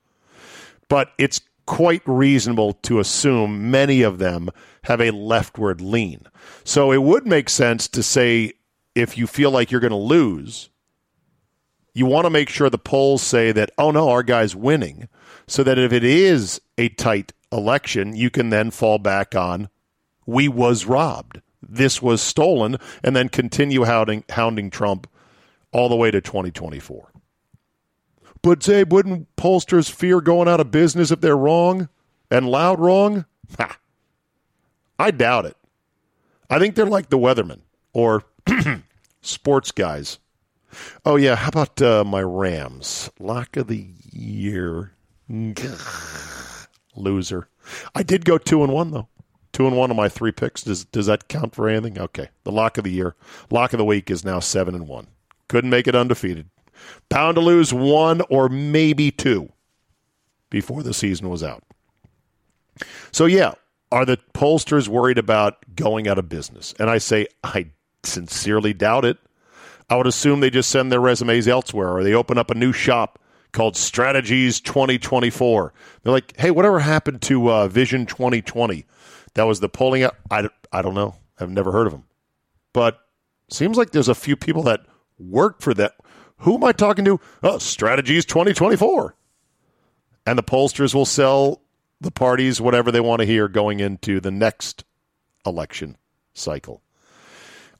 but 0.87 1.11
it's 1.17 1.41
quite 1.65 2.01
reasonable 2.05 2.73
to 2.73 2.99
assume 2.99 3.71
many 3.71 4.01
of 4.01 4.17
them 4.17 4.49
have 4.83 4.99
a 4.99 5.11
leftward 5.11 5.79
lean. 5.79 6.25
So 6.63 6.91
it 6.91 7.01
would 7.01 7.25
make 7.25 7.49
sense 7.49 7.87
to 7.89 8.03
say 8.03 8.53
if 8.95 9.17
you 9.17 9.27
feel 9.27 9.51
like 9.51 9.71
you're 9.71 9.81
going 9.81 9.91
to 9.91 9.97
lose, 9.97 10.69
you 11.93 12.05
want 12.05 12.25
to 12.25 12.29
make 12.29 12.49
sure 12.49 12.69
the 12.69 12.77
polls 12.77 13.21
say 13.21 13.51
that, 13.51 13.71
oh 13.77 13.91
no, 13.91 14.09
our 14.09 14.23
guy's 14.23 14.55
winning, 14.55 15.07
so 15.47 15.63
that 15.63 15.77
if 15.77 15.93
it 15.93 16.03
is 16.03 16.59
a 16.77 16.89
tight 16.89 17.33
election, 17.53 18.15
you 18.15 18.29
can 18.29 18.49
then 18.49 18.71
fall 18.71 18.97
back 18.97 19.35
on, 19.35 19.69
we 20.25 20.47
was 20.47 20.85
robbed, 20.85 21.41
this 21.61 22.01
was 22.01 22.21
stolen, 22.21 22.77
and 23.03 23.15
then 23.15 23.29
continue 23.29 23.83
hounding, 23.83 24.23
hounding 24.29 24.69
Trump 24.69 25.07
all 25.71 25.89
the 25.89 25.95
way 25.95 26.11
to 26.11 26.21
2024. 26.21 27.11
But 28.41 28.61
say, 28.63 28.83
wouldn't 28.83 29.33
pollsters 29.37 29.89
fear 29.89 30.19
going 30.19 30.49
out 30.49 30.59
of 30.59 30.71
business 30.71 31.11
if 31.11 31.21
they're 31.21 31.37
wrong 31.37 31.87
and 32.29 32.49
loud 32.49 32.79
wrong? 32.79 33.25
Ha. 33.57 33.77
I 34.99 35.11
doubt 35.11 35.45
it. 35.45 35.57
I 36.49 36.59
think 36.59 36.75
they're 36.75 36.85
like 36.85 37.09
the 37.09 37.17
weathermen 37.17 37.61
or 37.93 38.23
sports 39.21 39.71
guys. 39.71 40.19
Oh 41.05 41.15
yeah, 41.15 41.35
how 41.35 41.49
about 41.49 41.81
uh, 41.81 42.03
my 42.03 42.21
Rams? 42.21 43.09
Lock 43.19 43.57
of 43.57 43.67
the 43.67 43.87
year. 44.11 44.91
Loser. 46.95 47.47
I 47.95 48.03
did 48.03 48.25
go 48.25 48.37
two 48.37 48.63
and 48.63 48.71
one 48.71 48.91
though. 48.91 49.07
Two 49.51 49.67
and 49.67 49.77
one 49.77 49.91
on 49.91 49.97
my 49.97 50.09
three 50.09 50.31
picks. 50.31 50.63
Does 50.63 50.85
does 50.85 51.05
that 51.05 51.27
count 51.27 51.55
for 51.55 51.69
anything? 51.69 51.99
Okay. 51.99 52.29
The 52.43 52.51
lock 52.51 52.77
of 52.77 52.83
the 52.83 52.91
year, 52.91 53.15
lock 53.49 53.73
of 53.73 53.77
the 53.77 53.85
week 53.85 54.09
is 54.09 54.25
now 54.25 54.39
seven 54.39 54.75
and 54.75 54.87
one. 54.87 55.07
Couldn't 55.47 55.69
make 55.69 55.87
it 55.87 55.95
undefeated. 55.95 56.49
Bound 57.09 57.35
to 57.35 57.41
lose 57.41 57.73
one 57.73 58.21
or 58.29 58.49
maybe 58.49 59.11
two 59.11 59.51
before 60.49 60.83
the 60.83 60.93
season 60.93 61.29
was 61.29 61.43
out. 61.43 61.63
So 63.11 63.25
yeah, 63.25 63.53
are 63.91 64.05
the 64.05 64.17
pollsters 64.33 64.87
worried 64.87 65.19
about 65.19 65.57
going 65.75 66.07
out 66.07 66.17
of 66.17 66.29
business? 66.29 66.73
And 66.79 66.89
I 66.89 66.97
say 66.97 67.27
I 67.43 67.67
sincerely 68.03 68.73
doubt 68.73 69.05
it. 69.05 69.17
I 69.89 69.95
would 69.95 70.07
assume 70.07 70.39
they 70.39 70.49
just 70.49 70.71
send 70.71 70.91
their 70.91 70.99
resumes 70.99 71.47
elsewhere 71.47 71.89
or 71.89 72.03
they 72.03 72.13
open 72.13 72.37
up 72.37 72.49
a 72.49 72.55
new 72.55 72.73
shop 72.73 73.19
called 73.53 73.77
Strategies 73.77 74.59
2024. 74.59 75.73
They're 76.01 76.11
like, 76.11 76.37
hey, 76.37 76.51
whatever 76.51 76.79
happened 76.79 77.21
to 77.23 77.49
uh, 77.49 77.67
Vision 77.67 78.05
2020? 78.05 78.85
That 79.35 79.43
was 79.43 79.61
the 79.61 79.69
polling. 79.69 80.05
I, 80.29 80.49
I 80.71 80.81
don't 80.81 80.95
know. 80.95 81.15
I've 81.39 81.49
never 81.49 81.71
heard 81.71 81.87
of 81.87 81.93
them. 81.93 82.03
But 82.73 82.99
seems 83.49 83.77
like 83.77 83.91
there's 83.91 84.09
a 84.09 84.15
few 84.15 84.35
people 84.35 84.63
that 84.63 84.81
work 85.17 85.61
for 85.61 85.73
that. 85.75 85.95
Who 86.39 86.55
am 86.55 86.63
I 86.63 86.71
talking 86.73 87.05
to? 87.05 87.19
Oh, 87.41 87.57
Strategies 87.59 88.25
2024. 88.25 89.15
And 90.25 90.37
the 90.37 90.43
pollsters 90.43 90.93
will 90.93 91.05
sell 91.05 91.61
the 92.01 92.11
parties 92.11 92.59
whatever 92.59 92.91
they 92.91 92.99
want 92.99 93.21
to 93.21 93.25
hear 93.25 93.47
going 93.47 93.79
into 93.79 94.19
the 94.19 94.31
next 94.31 94.83
election 95.45 95.97
cycle. 96.33 96.81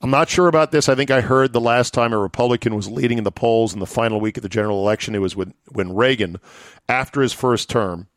I'm 0.03 0.09
not 0.09 0.29
sure 0.29 0.49
about 0.49 0.71
this. 0.71 0.89
I 0.89 0.95
think 0.95 1.11
I 1.11 1.21
heard 1.21 1.53
the 1.53 1.61
last 1.61 1.93
time 1.93 2.11
a 2.11 2.17
Republican 2.17 2.75
was 2.75 2.91
leading 2.91 3.17
in 3.17 3.23
the 3.23 3.31
polls 3.31 3.73
in 3.73 3.79
the 3.79 3.85
final 3.85 4.19
week 4.19 4.35
of 4.35 4.43
the 4.43 4.49
general 4.49 4.79
election, 4.79 5.15
it 5.15 5.19
was 5.19 5.33
when, 5.33 5.53
when 5.69 5.95
Reagan, 5.95 6.41
after 6.89 7.21
his 7.21 7.31
first 7.31 7.69
term, 7.69 8.09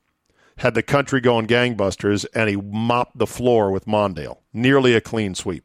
had 0.58 0.74
the 0.74 0.82
country 0.82 1.20
going 1.20 1.46
gangbusters 1.46 2.26
and 2.34 2.50
he 2.50 2.56
mopped 2.56 3.16
the 3.16 3.26
floor 3.26 3.70
with 3.70 3.86
Mondale. 3.86 4.38
Nearly 4.52 4.94
a 4.94 5.00
clean 5.00 5.36
sweep. 5.36 5.64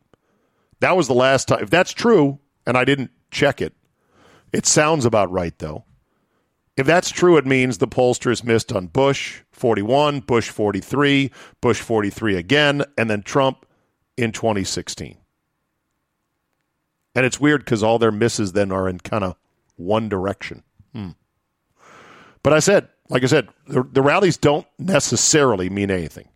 That 0.80 0.96
was 0.96 1.08
the 1.08 1.16
last 1.16 1.48
time. 1.48 1.64
If 1.64 1.72
that's 1.72 1.92
true, 1.92 2.38
and 2.68 2.78
I 2.78 2.86
didn't 2.86 3.10
check 3.32 3.60
it, 3.60 3.74
it 4.54 4.68
sounds 4.68 5.06
about 5.06 5.32
right, 5.32 5.58
though. 5.58 5.86
If 6.78 6.86
that's 6.86 7.10
true, 7.10 7.38
it 7.38 7.48
means 7.48 7.80
the 7.80 7.88
pollsters 7.88 8.44
missed 8.44 8.72
on 8.72 8.88
Bush 8.88 9.42
41, 9.54 10.20
Bush 10.20 10.50
43, 10.50 11.32
Bush 11.62 11.82
43 11.82 12.36
again, 12.36 12.84
and 12.96 13.10
then 13.10 13.24
Trump 13.24 13.66
in 14.18 14.32
2016. 14.32 15.18
And 17.16 17.26
it's 17.26 17.40
weird 17.40 17.66
because 17.66 17.84
all 17.84 18.00
their 18.00 18.12
misses 18.12 18.54
then 18.54 18.72
are 18.72 18.88
in 18.88 19.00
kind 19.00 19.24
of 19.24 19.36
one 19.76 20.10
direction. 20.10 20.64
Hmm. 20.94 21.10
But 22.44 22.54
I 22.54 22.60
said, 22.60 22.88
like 23.10 23.24
I 23.24 23.28
said, 23.28 23.50
the, 23.68 23.84
the 23.84 24.02
rallies 24.02 24.38
don't 24.38 24.68
necessarily 24.80 25.70
mean 25.70 25.92
anything. 25.92 26.30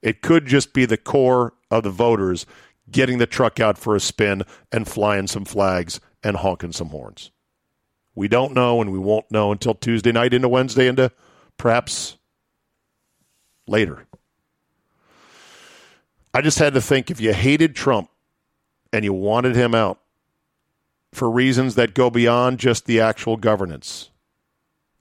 It 0.00 0.22
could 0.22 0.46
just 0.46 0.72
be 0.72 0.86
the 0.86 0.96
core 0.96 1.54
of 1.70 1.82
the 1.82 1.90
voters 1.90 2.46
getting 2.90 3.18
the 3.18 3.26
truck 3.26 3.60
out 3.60 3.76
for 3.76 3.94
a 3.94 4.00
spin 4.00 4.42
and 4.72 4.88
flying 4.88 5.26
some 5.26 5.44
flags 5.44 6.00
and 6.22 6.36
honking 6.36 6.72
some 6.72 6.88
horns. 6.88 7.30
We 8.14 8.28
don't 8.28 8.54
know, 8.54 8.80
and 8.80 8.90
we 8.90 8.98
won't 8.98 9.30
know 9.30 9.52
until 9.52 9.74
Tuesday 9.74 10.10
night 10.10 10.34
into 10.34 10.48
Wednesday 10.48 10.88
into 10.88 11.12
perhaps 11.56 12.16
later. 13.66 14.06
I 16.34 16.40
just 16.40 16.58
had 16.58 16.74
to 16.74 16.80
think 16.80 17.10
if 17.10 17.20
you 17.20 17.32
hated 17.32 17.76
Trump 17.76 18.10
and 18.92 19.04
you 19.04 19.12
wanted 19.12 19.56
him 19.56 19.74
out 19.74 20.00
for 21.12 21.30
reasons 21.30 21.74
that 21.74 21.94
go 21.94 22.10
beyond 22.10 22.58
just 22.58 22.86
the 22.86 23.00
actual 23.00 23.36
governance. 23.36 24.10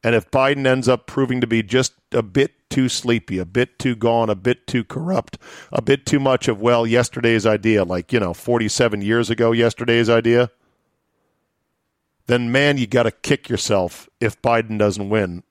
And 0.03 0.15
if 0.15 0.29
Biden 0.31 0.65
ends 0.65 0.87
up 0.87 1.07
proving 1.07 1.41
to 1.41 1.47
be 1.47 1.63
just 1.63 1.93
a 2.11 2.21
bit 2.21 2.69
too 2.69 2.87
sleepy, 2.87 3.39
a 3.39 3.45
bit 3.45 3.79
too 3.79 3.95
gone, 3.95 4.29
a 4.29 4.35
bit 4.35 4.67
too 4.67 4.83
corrupt, 4.83 5.37
a 5.71 5.81
bit 5.81 6.05
too 6.05 6.19
much 6.19 6.47
of, 6.47 6.61
well, 6.61 6.85
yesterday's 6.85 7.45
idea, 7.45 7.83
like, 7.83 8.13
you 8.13 8.19
know, 8.19 8.33
47 8.33 9.01
years 9.01 9.29
ago, 9.29 9.51
yesterday's 9.51 10.09
idea, 10.09 10.51
then 12.27 12.51
man, 12.51 12.77
you 12.77 12.87
got 12.87 13.03
to 13.03 13.11
kick 13.11 13.49
yourself 13.49 14.07
if 14.19 14.41
Biden 14.41 14.77
doesn't 14.77 15.09
win. 15.09 15.43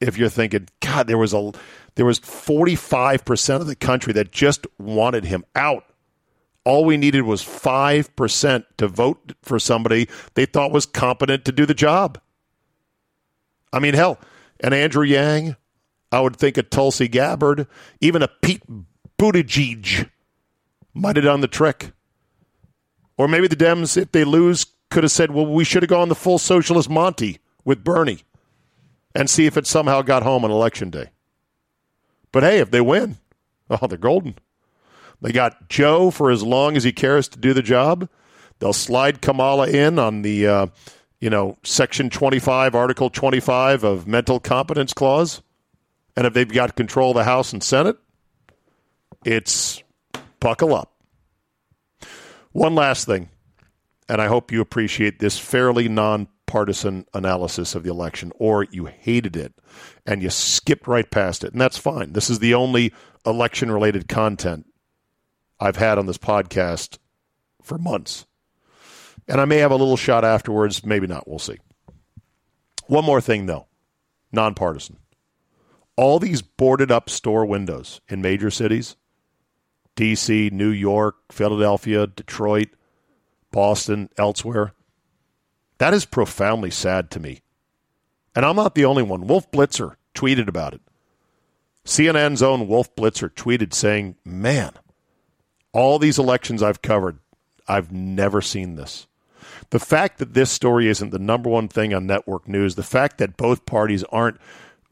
If 0.00 0.18
you're 0.18 0.28
thinking, 0.28 0.68
God, 0.80 1.06
there 1.06 1.18
was 1.18 1.32
a 1.32 1.52
there 1.94 2.06
was 2.06 2.18
45% 2.18 3.60
of 3.60 3.66
the 3.66 3.76
country 3.76 4.12
that 4.14 4.32
just 4.32 4.66
wanted 4.78 5.26
him 5.26 5.44
out 5.54 5.84
all 6.64 6.84
we 6.84 6.96
needed 6.96 7.22
was 7.22 7.42
5% 7.42 8.64
to 8.76 8.88
vote 8.88 9.32
for 9.42 9.58
somebody 9.58 10.08
they 10.34 10.46
thought 10.46 10.72
was 10.72 10.86
competent 10.86 11.44
to 11.44 11.52
do 11.52 11.66
the 11.66 11.74
job. 11.74 12.20
I 13.72 13.78
mean, 13.78 13.94
hell, 13.94 14.18
an 14.60 14.72
Andrew 14.72 15.04
Yang, 15.04 15.56
I 16.10 16.20
would 16.20 16.36
think 16.36 16.56
a 16.56 16.62
Tulsi 16.62 17.08
Gabbard, 17.08 17.66
even 18.00 18.22
a 18.22 18.28
Pete 18.28 18.62
Buttigieg 19.18 20.10
might 20.94 21.16
have 21.16 21.24
done 21.24 21.40
the 21.40 21.48
trick. 21.48 21.92
Or 23.16 23.28
maybe 23.28 23.48
the 23.48 23.56
Dems, 23.56 23.96
if 23.96 24.12
they 24.12 24.24
lose, 24.24 24.66
could 24.90 25.04
have 25.04 25.12
said, 25.12 25.30
well, 25.30 25.46
we 25.46 25.64
should 25.64 25.82
have 25.82 25.90
gone 25.90 26.08
the 26.08 26.14
full 26.14 26.38
socialist 26.38 26.90
Monty 26.90 27.38
with 27.64 27.84
Bernie 27.84 28.24
and 29.14 29.28
see 29.28 29.46
if 29.46 29.56
it 29.56 29.66
somehow 29.66 30.02
got 30.02 30.22
home 30.22 30.44
on 30.44 30.50
election 30.50 30.90
day. 30.90 31.10
But 32.30 32.42
hey, 32.42 32.58
if 32.58 32.70
they 32.70 32.80
win, 32.80 33.18
oh, 33.70 33.86
they're 33.86 33.98
golden. 33.98 34.36
They 35.22 35.30
got 35.30 35.68
Joe 35.68 36.10
for 36.10 36.30
as 36.30 36.42
long 36.42 36.76
as 36.76 36.82
he 36.82 36.92
cares 36.92 37.28
to 37.28 37.38
do 37.38 37.54
the 37.54 37.62
job. 37.62 38.08
They'll 38.58 38.72
slide 38.72 39.22
Kamala 39.22 39.68
in 39.68 39.98
on 39.98 40.22
the, 40.22 40.46
uh, 40.46 40.66
you 41.20 41.30
know, 41.30 41.56
Section 41.62 42.10
25, 42.10 42.74
Article 42.74 43.08
25 43.08 43.84
of 43.84 44.06
mental 44.06 44.40
competence 44.40 44.92
clause. 44.92 45.40
And 46.16 46.26
if 46.26 46.34
they've 46.34 46.52
got 46.52 46.76
control 46.76 47.12
of 47.12 47.16
the 47.16 47.24
House 47.24 47.52
and 47.52 47.62
Senate, 47.62 47.96
it's 49.24 49.82
buckle 50.40 50.74
up. 50.74 50.92
One 52.50 52.74
last 52.74 53.06
thing, 53.06 53.30
and 54.08 54.20
I 54.20 54.26
hope 54.26 54.50
you 54.50 54.60
appreciate 54.60 55.20
this 55.20 55.38
fairly 55.38 55.88
nonpartisan 55.88 57.06
analysis 57.14 57.76
of 57.76 57.84
the 57.84 57.90
election, 57.90 58.32
or 58.38 58.64
you 58.64 58.86
hated 58.86 59.36
it 59.36 59.54
and 60.04 60.20
you 60.20 60.30
skipped 60.30 60.88
right 60.88 61.08
past 61.10 61.44
it. 61.44 61.52
And 61.52 61.60
that's 61.60 61.78
fine. 61.78 62.12
This 62.12 62.28
is 62.28 62.40
the 62.40 62.54
only 62.54 62.92
election 63.24 63.70
related 63.70 64.08
content 64.08 64.66
I've 65.62 65.76
had 65.76 65.98
on 65.98 66.06
this 66.06 66.18
podcast 66.18 66.98
for 67.62 67.78
months. 67.78 68.26
And 69.28 69.40
I 69.40 69.44
may 69.44 69.58
have 69.58 69.70
a 69.70 69.76
little 69.76 69.96
shot 69.96 70.24
afterwards, 70.24 70.84
maybe 70.84 71.06
not. 71.06 71.28
We'll 71.28 71.38
see. 71.38 71.58
One 72.86 73.04
more 73.04 73.20
thing, 73.20 73.46
though 73.46 73.66
nonpartisan. 74.32 74.96
All 75.96 76.18
these 76.18 76.40
boarded 76.40 76.90
up 76.90 77.10
store 77.10 77.44
windows 77.44 78.00
in 78.08 78.22
major 78.22 78.50
cities 78.50 78.96
DC, 79.96 80.50
New 80.50 80.70
York, 80.70 81.16
Philadelphia, 81.30 82.06
Detroit, 82.06 82.68
Boston, 83.50 84.08
elsewhere 84.16 84.72
that 85.82 85.94
is 85.94 86.04
profoundly 86.04 86.70
sad 86.70 87.10
to 87.10 87.18
me. 87.18 87.40
And 88.36 88.44
I'm 88.44 88.54
not 88.54 88.76
the 88.76 88.84
only 88.84 89.02
one. 89.02 89.26
Wolf 89.26 89.50
Blitzer 89.50 89.96
tweeted 90.14 90.46
about 90.46 90.74
it. 90.74 90.80
CNN's 91.84 92.40
own 92.40 92.68
Wolf 92.68 92.94
Blitzer 92.94 93.28
tweeted 93.28 93.74
saying, 93.74 94.14
Man, 94.24 94.74
all 95.72 95.98
these 95.98 96.18
elections 96.18 96.62
I've 96.62 96.82
covered, 96.82 97.18
I've 97.66 97.92
never 97.92 98.40
seen 98.40 98.76
this. 98.76 99.06
The 99.70 99.78
fact 99.78 100.18
that 100.18 100.34
this 100.34 100.50
story 100.50 100.88
isn't 100.88 101.10
the 101.10 101.18
number 101.18 101.48
one 101.48 101.68
thing 101.68 101.94
on 101.94 102.06
network 102.06 102.46
news, 102.46 102.74
the 102.74 102.82
fact 102.82 103.18
that 103.18 103.36
both 103.36 103.64
parties 103.64 104.04
aren't 104.04 104.38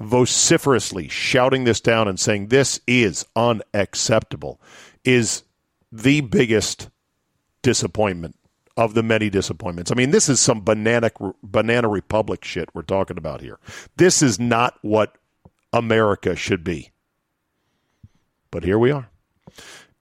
vociferously 0.00 1.08
shouting 1.08 1.64
this 1.64 1.80
down 1.80 2.08
and 2.08 2.18
saying 2.18 2.48
this 2.48 2.80
is 2.86 3.26
unacceptable 3.36 4.60
is 5.04 5.42
the 5.92 6.22
biggest 6.22 6.88
disappointment 7.62 8.36
of 8.76 8.94
the 8.94 9.02
many 9.02 9.28
disappointments. 9.28 9.92
I 9.92 9.94
mean, 9.94 10.10
this 10.10 10.28
is 10.28 10.40
some 10.40 10.62
banana 10.62 11.10
banana 11.42 11.88
republic 11.88 12.44
shit 12.44 12.70
we're 12.72 12.82
talking 12.82 13.18
about 13.18 13.42
here. 13.42 13.58
This 13.96 14.22
is 14.22 14.40
not 14.40 14.78
what 14.80 15.16
America 15.72 16.34
should 16.34 16.64
be. 16.64 16.90
But 18.50 18.64
here 18.64 18.78
we 18.78 18.90
are. 18.90 19.10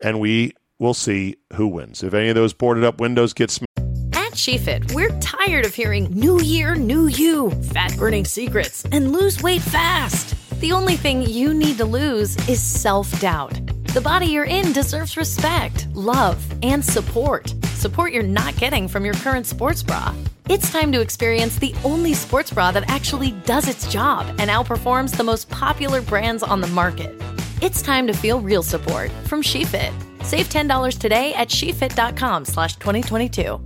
And 0.01 0.19
we 0.19 0.53
will 0.79 0.93
see 0.93 1.35
who 1.53 1.67
wins. 1.67 2.01
If 2.01 2.13
any 2.13 2.29
of 2.29 2.35
those 2.35 2.53
boarded 2.53 2.83
up 2.83 2.99
windows 2.99 3.33
get 3.33 3.51
smashed. 3.51 3.67
At 4.13 4.33
SheFit, 4.33 4.93
we're 4.93 5.17
tired 5.19 5.65
of 5.65 5.75
hearing 5.75 6.05
new 6.11 6.41
year, 6.41 6.75
new 6.75 7.07
you, 7.07 7.51
fat 7.51 7.95
burning 7.97 8.25
secrets, 8.25 8.85
and 8.85 9.11
lose 9.11 9.41
weight 9.41 9.61
fast. 9.61 10.35
The 10.61 10.71
only 10.71 10.95
thing 10.95 11.23
you 11.23 11.53
need 11.53 11.77
to 11.77 11.85
lose 11.85 12.35
is 12.47 12.61
self 12.61 13.19
doubt. 13.19 13.59
The 13.93 14.01
body 14.01 14.27
you're 14.27 14.45
in 14.45 14.71
deserves 14.71 15.17
respect, 15.17 15.87
love, 15.93 16.45
and 16.63 16.83
support. 16.83 17.53
Support 17.73 18.13
you're 18.13 18.23
not 18.23 18.55
getting 18.57 18.87
from 18.87 19.03
your 19.03 19.15
current 19.15 19.47
sports 19.47 19.81
bra. 19.81 20.13
It's 20.47 20.71
time 20.71 20.91
to 20.91 21.01
experience 21.01 21.57
the 21.57 21.73
only 21.83 22.13
sports 22.13 22.51
bra 22.51 22.71
that 22.71 22.89
actually 22.89 23.31
does 23.45 23.67
its 23.67 23.91
job 23.91 24.27
and 24.37 24.49
outperforms 24.49 25.15
the 25.15 25.23
most 25.23 25.49
popular 25.49 26.01
brands 26.01 26.43
on 26.43 26.61
the 26.61 26.67
market. 26.67 27.19
It's 27.61 27.81
time 27.81 28.05
to 28.07 28.13
feel 28.13 28.41
real 28.41 28.63
support 28.63 29.11
from 29.25 29.41
SheFit. 29.41 29.93
Save 30.23 30.49
$10 30.49 30.97
today 30.97 31.33
at 31.33 31.49
shefit.com 31.49 32.45
slash 32.45 32.75
2022. 32.77 33.59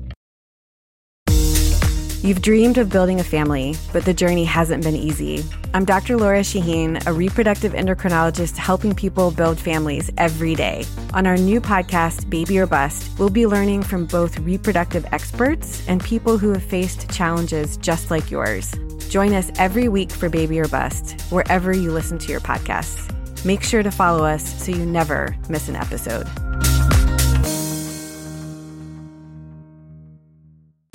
You've 2.23 2.41
dreamed 2.41 2.77
of 2.77 2.89
building 2.89 3.19
a 3.19 3.23
family, 3.23 3.75
but 3.91 4.05
the 4.05 4.13
journey 4.13 4.45
hasn't 4.45 4.81
been 4.81 4.95
easy. 4.95 5.43
I'm 5.73 5.83
Dr. 5.83 6.15
Laura 6.15 6.39
Shaheen, 6.39 7.05
a 7.05 7.11
reproductive 7.11 7.73
endocrinologist 7.73 8.55
helping 8.55 8.95
people 8.95 9.29
build 9.29 9.59
families 9.59 10.09
every 10.17 10.55
day. 10.55 10.85
On 11.13 11.27
our 11.27 11.35
new 11.35 11.59
podcast, 11.59 12.29
Baby 12.29 12.59
or 12.59 12.65
Bust, 12.65 13.19
we'll 13.19 13.29
be 13.29 13.45
learning 13.45 13.83
from 13.83 14.05
both 14.05 14.39
reproductive 14.39 15.05
experts 15.11 15.85
and 15.89 16.01
people 16.01 16.37
who 16.37 16.53
have 16.53 16.63
faced 16.63 17.09
challenges 17.11 17.75
just 17.75 18.09
like 18.09 18.31
yours. 18.31 18.73
Join 19.09 19.33
us 19.33 19.51
every 19.57 19.89
week 19.89 20.09
for 20.09 20.29
Baby 20.29 20.61
or 20.61 20.69
Bust, 20.69 21.19
wherever 21.29 21.73
you 21.73 21.91
listen 21.91 22.17
to 22.19 22.31
your 22.31 22.39
podcasts. 22.39 23.13
Make 23.45 23.63
sure 23.63 23.83
to 23.83 23.91
follow 23.91 24.25
us 24.25 24.63
so 24.63 24.71
you 24.71 24.85
never 24.85 25.35
miss 25.49 25.67
an 25.67 25.75
episode. 25.75 26.27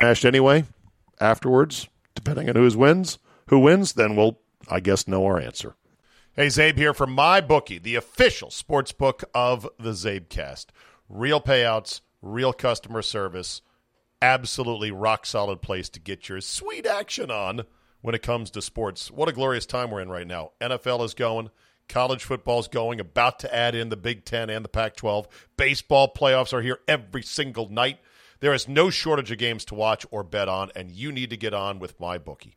Smashed 0.00 0.24
anyway 0.24 0.64
afterwards, 1.20 1.88
depending 2.14 2.48
on 2.48 2.56
who 2.56 2.78
wins. 2.78 3.18
Who 3.48 3.58
wins, 3.58 3.94
then 3.94 4.16
we'll, 4.16 4.38
I 4.68 4.80
guess, 4.80 5.08
know 5.08 5.24
our 5.26 5.38
answer. 5.38 5.74
Hey, 6.34 6.46
Czabe 6.46 6.76
here 6.76 6.94
from 6.94 7.12
my 7.12 7.40
bookie, 7.40 7.78
the 7.78 7.96
official 7.96 8.50
sports 8.50 8.92
book 8.92 9.24
of 9.34 9.68
the 9.78 9.90
Czabecast. 9.90 10.66
Real 11.08 11.40
payouts, 11.40 12.00
real 12.22 12.52
customer 12.52 13.02
service, 13.02 13.60
absolutely 14.22 14.90
rock 14.90 15.26
solid 15.26 15.62
place 15.62 15.88
to 15.88 16.00
get 16.00 16.28
your 16.28 16.40
sweet 16.40 16.86
action 16.86 17.30
on 17.30 17.62
when 18.02 18.14
it 18.14 18.22
comes 18.22 18.50
to 18.52 18.62
sports. 18.62 19.10
What 19.10 19.28
a 19.28 19.32
glorious 19.32 19.66
time 19.66 19.90
we're 19.90 20.00
in 20.00 20.10
right 20.10 20.26
now. 20.26 20.52
NFL 20.60 21.04
is 21.04 21.14
going. 21.14 21.50
College 21.88 22.24
football's 22.24 22.68
going, 22.68 23.00
about 23.00 23.38
to 23.40 23.54
add 23.54 23.74
in 23.74 23.88
the 23.88 23.96
Big 23.96 24.24
Ten 24.24 24.50
and 24.50 24.64
the 24.64 24.68
Pac 24.68 24.96
12. 24.96 25.26
Baseball 25.56 26.12
playoffs 26.14 26.52
are 26.52 26.62
here 26.62 26.80
every 26.86 27.22
single 27.22 27.68
night. 27.68 27.98
There 28.40 28.54
is 28.54 28.68
no 28.68 28.90
shortage 28.90 29.30
of 29.30 29.38
games 29.38 29.64
to 29.66 29.74
watch 29.74 30.06
or 30.10 30.22
bet 30.22 30.48
on, 30.48 30.70
and 30.76 30.90
you 30.90 31.10
need 31.10 31.30
to 31.30 31.36
get 31.36 31.54
on 31.54 31.78
with 31.78 31.98
my 31.98 32.18
bookie. 32.18 32.54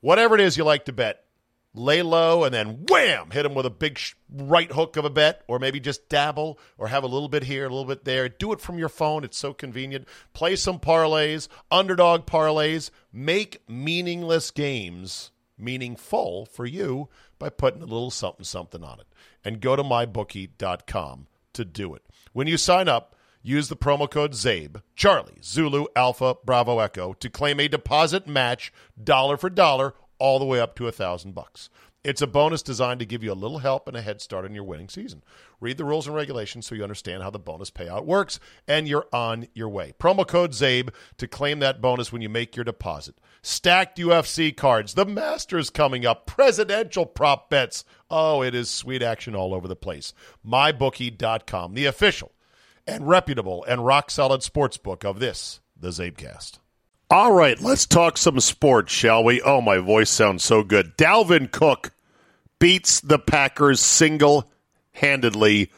Whatever 0.00 0.34
it 0.34 0.40
is 0.40 0.56
you 0.56 0.64
like 0.64 0.84
to 0.86 0.92
bet, 0.92 1.24
lay 1.72 2.02
low 2.02 2.44
and 2.44 2.54
then 2.54 2.84
wham, 2.88 3.30
hit 3.30 3.42
them 3.42 3.54
with 3.54 3.66
a 3.66 3.70
big 3.70 3.98
sh- 3.98 4.14
right 4.30 4.70
hook 4.70 4.96
of 4.96 5.04
a 5.04 5.10
bet, 5.10 5.42
or 5.48 5.58
maybe 5.58 5.80
just 5.80 6.08
dabble 6.08 6.58
or 6.76 6.88
have 6.88 7.04
a 7.04 7.08
little 7.08 7.28
bit 7.28 7.44
here, 7.44 7.64
a 7.64 7.68
little 7.68 7.84
bit 7.84 8.04
there. 8.04 8.28
Do 8.28 8.52
it 8.52 8.60
from 8.60 8.78
your 8.78 8.88
phone. 8.88 9.24
It's 9.24 9.38
so 9.38 9.54
convenient. 9.54 10.06
Play 10.32 10.56
some 10.56 10.78
parlays, 10.78 11.48
underdog 11.70 12.26
parlays. 12.26 12.90
Make 13.12 13.62
meaningless 13.68 14.50
games 14.50 15.30
meaningful 15.56 16.46
for 16.46 16.66
you 16.66 17.08
by 17.38 17.48
putting 17.50 17.82
a 17.82 17.86
little 17.86 18.10
something 18.10 18.44
something 18.44 18.82
on 18.82 19.00
it. 19.00 19.06
And 19.44 19.60
go 19.60 19.76
to 19.76 19.82
mybookie.com 19.82 21.26
to 21.52 21.64
do 21.64 21.94
it. 21.94 22.02
When 22.32 22.46
you 22.46 22.56
sign 22.56 22.88
up, 22.88 23.14
use 23.42 23.68
the 23.68 23.76
promo 23.76 24.10
code 24.10 24.32
CZABE, 24.32 24.82
Charlie, 24.96 25.38
Zulu, 25.42 25.86
Alpha, 25.94 26.36
Bravo, 26.44 26.78
Echo, 26.78 27.12
to 27.14 27.30
claim 27.30 27.60
a 27.60 27.68
deposit 27.68 28.26
match 28.26 28.72
dollar 29.02 29.36
for 29.36 29.50
dollar 29.50 29.94
all 30.18 30.38
the 30.38 30.44
way 30.44 30.60
up 30.60 30.74
to 30.76 30.88
a 30.88 30.92
thousand 30.92 31.34
bucks. 31.34 31.68
It's 32.04 32.20
a 32.20 32.26
bonus 32.26 32.62
designed 32.62 33.00
to 33.00 33.06
give 33.06 33.24
you 33.24 33.32
a 33.32 33.34
little 33.34 33.58
help 33.58 33.88
and 33.88 33.96
a 33.96 34.02
head 34.02 34.20
start 34.20 34.44
in 34.44 34.54
your 34.54 34.64
winning 34.64 34.90
season. 34.90 35.22
Read 35.58 35.78
the 35.78 35.86
rules 35.86 36.06
and 36.06 36.14
regulations 36.14 36.66
so 36.66 36.74
you 36.74 36.82
understand 36.82 37.22
how 37.22 37.30
the 37.30 37.38
bonus 37.38 37.70
payout 37.70 38.04
works, 38.04 38.38
and 38.68 38.86
you're 38.86 39.06
on 39.10 39.48
your 39.54 39.70
way. 39.70 39.94
Promo 39.98 40.28
code 40.28 40.52
CZABE 40.52 40.90
to 41.16 41.26
claim 41.26 41.60
that 41.60 41.80
bonus 41.80 42.12
when 42.12 42.20
you 42.20 42.28
make 42.28 42.56
your 42.56 42.64
deposit. 42.64 43.14
Stacked 43.46 43.98
UFC 43.98 44.56
cards, 44.56 44.94
the 44.94 45.04
Masters 45.04 45.68
coming 45.68 46.06
up, 46.06 46.24
presidential 46.24 47.04
prop 47.04 47.50
bets. 47.50 47.84
Oh, 48.10 48.42
it 48.42 48.54
is 48.54 48.70
sweet 48.70 49.02
action 49.02 49.36
all 49.36 49.52
over 49.52 49.68
the 49.68 49.76
place. 49.76 50.14
MyBookie.com, 50.46 51.74
the 51.74 51.84
official 51.84 52.32
and 52.86 53.06
reputable 53.06 53.62
and 53.68 53.84
rock 53.84 54.10
solid 54.10 54.42
sports 54.42 54.78
book 54.78 55.04
of 55.04 55.18
this, 55.18 55.60
the 55.78 55.88
Czabecast. 55.88 56.58
All 57.10 57.32
right, 57.32 57.60
let's 57.60 57.84
talk 57.84 58.16
some 58.16 58.40
sports, 58.40 58.90
shall 58.90 59.22
we? 59.22 59.42
Oh, 59.42 59.60
my 59.60 59.76
voice 59.76 60.08
sounds 60.08 60.42
so 60.42 60.62
good. 60.62 60.96
Dalvin 60.96 61.52
Cook 61.52 61.90
beats 62.58 63.00
the 63.00 63.18
Packers 63.18 63.80
single 63.80 64.50
handedly 64.92 65.70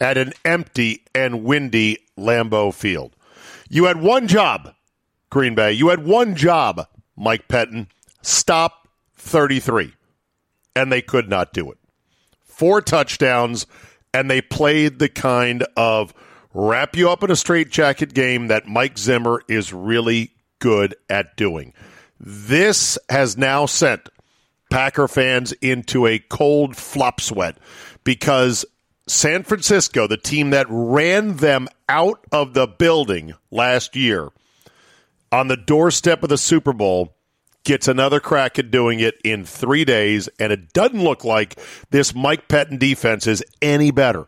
at 0.00 0.16
an 0.16 0.32
empty 0.42 1.04
and 1.14 1.44
windy 1.44 1.98
Lambeau 2.16 2.72
Field. 2.72 3.14
You 3.68 3.84
had 3.84 4.00
one 4.00 4.26
job, 4.26 4.74
Green 5.28 5.54
Bay. 5.54 5.72
You 5.72 5.90
had 5.90 6.04
one 6.04 6.34
job, 6.34 6.86
Mike 7.20 7.46
Pettine. 7.48 7.86
Stop 8.22 8.88
33. 9.16 9.92
And 10.74 10.90
they 10.90 11.02
could 11.02 11.28
not 11.28 11.52
do 11.52 11.70
it. 11.70 11.78
Four 12.42 12.80
touchdowns, 12.80 13.66
and 14.14 14.30
they 14.30 14.40
played 14.40 14.98
the 14.98 15.08
kind 15.08 15.64
of 15.76 16.14
wrap 16.54 16.96
you 16.96 17.10
up 17.10 17.22
in 17.22 17.30
a 17.30 17.36
straitjacket 17.36 18.14
game 18.14 18.48
that 18.48 18.66
Mike 18.66 18.98
Zimmer 18.98 19.42
is 19.48 19.72
really 19.72 20.32
good 20.58 20.94
at 21.08 21.36
doing. 21.36 21.74
This 22.18 22.98
has 23.08 23.36
now 23.36 23.66
sent 23.66 24.08
Packer 24.70 25.08
fans 25.08 25.52
into 25.52 26.06
a 26.06 26.18
cold 26.18 26.76
flop 26.76 27.20
sweat 27.20 27.56
because 28.04 28.64
San 29.06 29.42
Francisco, 29.42 30.06
the 30.06 30.16
team 30.16 30.50
that 30.50 30.66
ran 30.68 31.36
them 31.36 31.68
out 31.88 32.24
of 32.30 32.54
the 32.54 32.66
building 32.66 33.34
last 33.50 33.96
year, 33.96 34.30
on 35.32 35.48
the 35.48 35.56
doorstep 35.56 36.22
of 36.22 36.28
the 36.28 36.38
Super 36.38 36.72
Bowl, 36.72 37.16
gets 37.64 37.88
another 37.88 38.20
crack 38.20 38.58
at 38.58 38.70
doing 38.70 39.00
it 39.00 39.20
in 39.24 39.44
three 39.44 39.84
days, 39.84 40.28
and 40.38 40.52
it 40.52 40.72
doesn't 40.72 41.02
look 41.02 41.24
like 41.24 41.58
this 41.90 42.14
Mike 42.14 42.48
Pettine 42.48 42.78
defense 42.78 43.26
is 43.26 43.44
any 43.60 43.90
better 43.90 44.26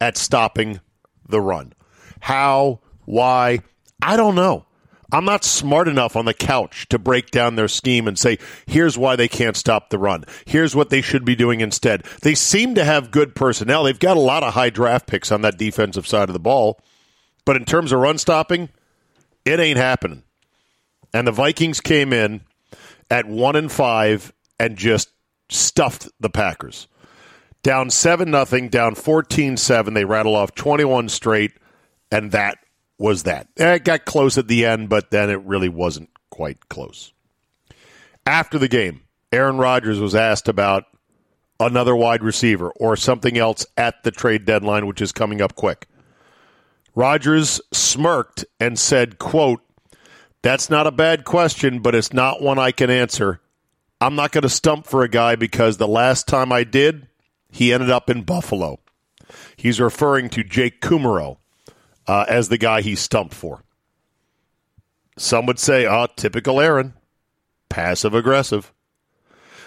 at 0.00 0.16
stopping 0.16 0.80
the 1.28 1.40
run. 1.40 1.72
How? 2.20 2.80
Why? 3.04 3.60
I 4.00 4.16
don't 4.16 4.34
know. 4.34 4.66
I'm 5.14 5.26
not 5.26 5.44
smart 5.44 5.88
enough 5.88 6.16
on 6.16 6.24
the 6.24 6.32
couch 6.32 6.88
to 6.88 6.98
break 6.98 7.30
down 7.30 7.54
their 7.54 7.68
scheme 7.68 8.08
and 8.08 8.18
say, 8.18 8.38
here's 8.64 8.96
why 8.96 9.14
they 9.14 9.28
can't 9.28 9.56
stop 9.56 9.90
the 9.90 9.98
run. 9.98 10.24
Here's 10.46 10.74
what 10.74 10.88
they 10.88 11.02
should 11.02 11.26
be 11.26 11.36
doing 11.36 11.60
instead. 11.60 12.04
They 12.22 12.34
seem 12.34 12.74
to 12.76 12.84
have 12.84 13.10
good 13.10 13.34
personnel. 13.34 13.84
They've 13.84 13.98
got 13.98 14.16
a 14.16 14.20
lot 14.20 14.42
of 14.42 14.54
high 14.54 14.70
draft 14.70 15.06
picks 15.06 15.30
on 15.30 15.42
that 15.42 15.58
defensive 15.58 16.06
side 16.06 16.30
of 16.30 16.32
the 16.32 16.40
ball. 16.40 16.80
But 17.44 17.56
in 17.56 17.66
terms 17.66 17.92
of 17.92 18.00
run 18.00 18.16
stopping, 18.16 18.70
it 19.44 19.60
ain't 19.60 19.78
happening. 19.78 20.22
And 21.14 21.26
the 21.26 21.32
Vikings 21.32 21.80
came 21.80 22.12
in 22.12 22.42
at 23.10 23.26
one 23.26 23.56
and 23.56 23.70
five 23.70 24.32
and 24.58 24.76
just 24.76 25.10
stuffed 25.48 26.08
the 26.20 26.30
Packers. 26.30 26.88
Down 27.62 27.90
seven 27.90 28.30
nothing, 28.30 28.68
down 28.68 28.94
14-7. 28.94 29.94
They 29.94 30.04
rattle 30.04 30.34
off 30.34 30.54
21 30.54 31.08
straight, 31.08 31.52
and 32.10 32.32
that 32.32 32.58
was 32.98 33.24
that. 33.24 33.48
It 33.56 33.84
got 33.84 34.04
close 34.04 34.38
at 34.38 34.48
the 34.48 34.64
end, 34.64 34.88
but 34.88 35.10
then 35.10 35.30
it 35.30 35.40
really 35.42 35.68
wasn't 35.68 36.10
quite 36.30 36.68
close. 36.68 37.12
After 38.26 38.58
the 38.58 38.68
game, 38.68 39.02
Aaron 39.30 39.58
Rodgers 39.58 40.00
was 40.00 40.14
asked 40.14 40.48
about 40.48 40.84
another 41.60 41.94
wide 41.94 42.22
receiver 42.22 42.70
or 42.70 42.96
something 42.96 43.38
else 43.38 43.66
at 43.76 44.02
the 44.02 44.10
trade 44.10 44.44
deadline, 44.44 44.86
which 44.86 45.00
is 45.00 45.12
coming 45.12 45.40
up 45.40 45.54
quick. 45.54 45.86
Rodgers 46.94 47.60
smirked 47.72 48.44
and 48.60 48.78
said, 48.78 49.18
quote, 49.18 49.60
that's 50.42 50.68
not 50.68 50.86
a 50.86 50.92
bad 50.92 51.24
question, 51.24 51.80
but 51.80 51.94
it's 51.94 52.12
not 52.12 52.42
one 52.42 52.58
I 52.58 52.72
can 52.72 52.90
answer. 52.90 53.40
I'm 54.00 54.16
not 54.16 54.32
going 54.32 54.42
to 54.42 54.48
stump 54.48 54.86
for 54.86 55.02
a 55.02 55.08
guy 55.08 55.36
because 55.36 55.76
the 55.76 55.86
last 55.88 56.26
time 56.26 56.52
I 56.52 56.64
did, 56.64 57.06
he 57.50 57.72
ended 57.72 57.90
up 57.90 58.10
in 58.10 58.22
Buffalo. 58.22 58.80
He's 59.56 59.80
referring 59.80 60.28
to 60.30 60.42
Jake 60.42 60.80
Kumerow 60.80 61.36
uh, 62.08 62.24
as 62.28 62.48
the 62.48 62.58
guy 62.58 62.80
he 62.80 62.96
stumped 62.96 63.34
for. 63.34 63.62
Some 65.16 65.46
would 65.46 65.60
say, 65.60 65.86
oh, 65.86 66.08
typical 66.16 66.60
Aaron, 66.60 66.94
passive 67.68 68.14
aggressive. 68.14 68.72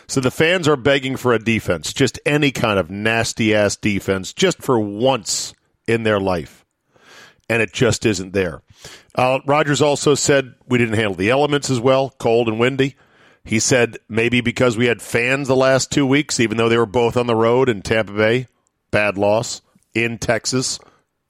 So 0.07 0.19
the 0.19 0.31
fans 0.31 0.67
are 0.67 0.75
begging 0.75 1.15
for 1.15 1.33
a 1.33 1.39
defense, 1.39 1.93
just 1.93 2.19
any 2.25 2.51
kind 2.51 2.77
of 2.77 2.91
nasty 2.91 3.55
ass 3.55 3.75
defense, 3.77 4.33
just 4.33 4.61
for 4.61 4.79
once 4.79 5.53
in 5.87 6.03
their 6.03 6.19
life. 6.19 6.64
And 7.47 7.61
it 7.61 7.73
just 7.73 8.05
isn't 8.05 8.33
there. 8.33 8.61
Uh, 9.13 9.39
Rodgers 9.45 9.81
also 9.81 10.15
said 10.15 10.55
we 10.67 10.77
didn't 10.77 10.95
handle 10.95 11.15
the 11.15 11.29
elements 11.29 11.69
as 11.69 11.79
well, 11.79 12.09
cold 12.17 12.47
and 12.47 12.59
windy. 12.59 12.95
He 13.43 13.59
said 13.59 13.97
maybe 14.09 14.41
because 14.41 14.75
we 14.75 14.87
had 14.87 15.01
fans 15.01 15.47
the 15.47 15.55
last 15.55 15.91
two 15.91 16.07
weeks, 16.07 16.39
even 16.39 16.57
though 16.57 16.69
they 16.69 16.77
were 16.77 16.87
both 16.87 17.15
on 17.15 17.27
the 17.27 17.35
road 17.35 17.69
in 17.69 17.83
Tampa 17.83 18.13
Bay, 18.13 18.47
bad 18.89 19.17
loss 19.17 19.61
in 19.93 20.17
Texas 20.17 20.79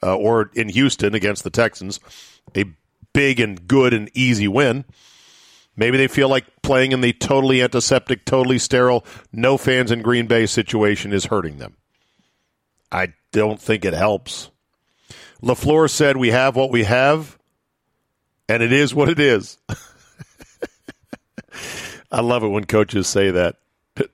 uh, 0.01 0.15
or 0.15 0.49
in 0.53 0.69
Houston 0.69 1.13
against 1.13 1.43
the 1.43 1.49
Texans, 1.49 1.99
a 2.55 2.65
big 3.11 3.39
and 3.39 3.67
good 3.67 3.93
and 3.93 4.09
easy 4.13 4.47
win. 4.47 4.85
Maybe 5.75 5.97
they 5.97 6.07
feel 6.07 6.29
like 6.29 6.45
playing 6.61 6.93
in 6.93 7.01
the 7.01 7.11
totally 7.11 7.61
antiseptic, 7.61 8.23
totally 8.23 8.59
sterile, 8.59 9.05
no 9.33 9.57
fans 9.57 9.91
in 9.91 10.01
Green 10.01 10.27
Bay 10.27 10.45
situation 10.45 11.11
is 11.11 11.25
hurting 11.25 11.57
them. 11.57 11.75
I 12.91 13.13
don't 13.33 13.59
think 13.61 13.83
it 13.83 13.93
helps. 13.93 14.51
LaFleur 15.41 15.89
said, 15.89 16.17
We 16.17 16.29
have 16.29 16.55
what 16.55 16.71
we 16.71 16.83
have, 16.83 17.37
and 18.47 18.63
it 18.63 18.71
is 18.71 18.93
what 18.93 19.09
it 19.09 19.19
is. 19.19 19.57
I 22.11 22.21
love 22.21 22.43
it 22.43 22.49
when 22.49 22.65
coaches 22.65 23.07
say 23.07 23.31
that. 23.31 23.57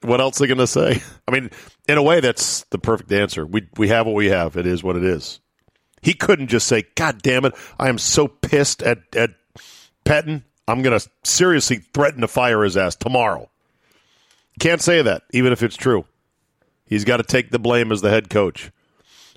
What 0.01 0.21
else 0.21 0.39
are 0.39 0.43
they 0.43 0.47
going 0.47 0.59
to 0.59 0.67
say? 0.67 1.01
I 1.27 1.31
mean, 1.31 1.49
in 1.87 1.97
a 1.97 2.03
way, 2.03 2.19
that's 2.19 2.63
the 2.65 2.77
perfect 2.77 3.11
answer. 3.11 3.45
We 3.45 3.67
we 3.77 3.87
have 3.89 4.05
what 4.05 4.15
we 4.15 4.27
have. 4.27 4.55
It 4.55 4.67
is 4.67 4.83
what 4.83 4.95
it 4.95 5.03
is. 5.03 5.39
He 6.01 6.13
couldn't 6.13 6.47
just 6.47 6.67
say, 6.67 6.83
"God 6.95 7.21
damn 7.21 7.45
it, 7.45 7.53
I 7.79 7.89
am 7.89 7.97
so 7.97 8.27
pissed 8.27 8.83
at 8.83 8.99
at 9.15 9.31
Pettine. 10.05 10.43
I'm 10.67 10.83
going 10.83 10.99
to 10.99 11.09
seriously 11.23 11.77
threaten 11.77 12.21
to 12.21 12.27
fire 12.27 12.63
his 12.63 12.77
ass 12.77 12.95
tomorrow." 12.95 13.49
Can't 14.59 14.81
say 14.81 15.01
that, 15.01 15.23
even 15.31 15.51
if 15.53 15.63
it's 15.63 15.75
true. 15.77 16.05
He's 16.85 17.05
got 17.05 17.17
to 17.17 17.23
take 17.23 17.49
the 17.49 17.59
blame 17.59 17.91
as 17.91 18.01
the 18.01 18.09
head 18.09 18.29
coach. 18.29 18.71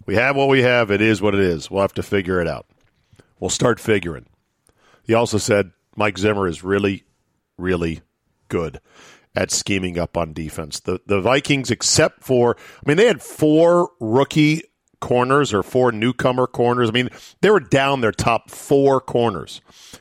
We 0.07 0.17
have 0.17 0.37
what 0.37 0.49
we 0.49 0.63
have. 0.63 0.91
It 0.91 1.01
is 1.01 1.23
what 1.23 1.35
it 1.35 1.41
is. 1.41 1.71
We'll 1.71 1.83
have 1.83 1.95
to 1.95 2.03
figure 2.03 2.41
it 2.41 2.49
out. 2.49 2.67
We'll 3.41 3.51
start 3.51 3.81
figuring. 3.81 4.27
He 5.03 5.15
also 5.15 5.39
said 5.39 5.73
Mike 5.97 6.19
Zimmer 6.19 6.47
is 6.47 6.65
really, 6.65 7.05
really 7.59 8.01
good 8.49 8.81
at 9.35 9.51
scheming 9.51 9.99
up 9.99 10.17
on 10.17 10.33
defense. 10.33 10.81
The 10.81 11.01
the 11.07 11.21
Vikings, 11.21 11.71
except 11.71 12.23
for 12.23 12.57
I 12.59 12.89
mean, 12.89 12.97
they 12.97 13.07
had 13.07 13.23
four 13.23 13.91
rookie 14.01 14.63
corners 15.05 15.53
or 15.53 15.63
four 15.63 15.93
newcomer 15.93 16.47
corners. 16.47 16.89
I 16.89 16.93
mean, 16.93 17.11
they 17.43 17.51
were 17.51 17.61
down 17.61 18.01
their 18.01 18.11
top 18.11 18.51
four 18.51 19.03
corners 19.03 19.61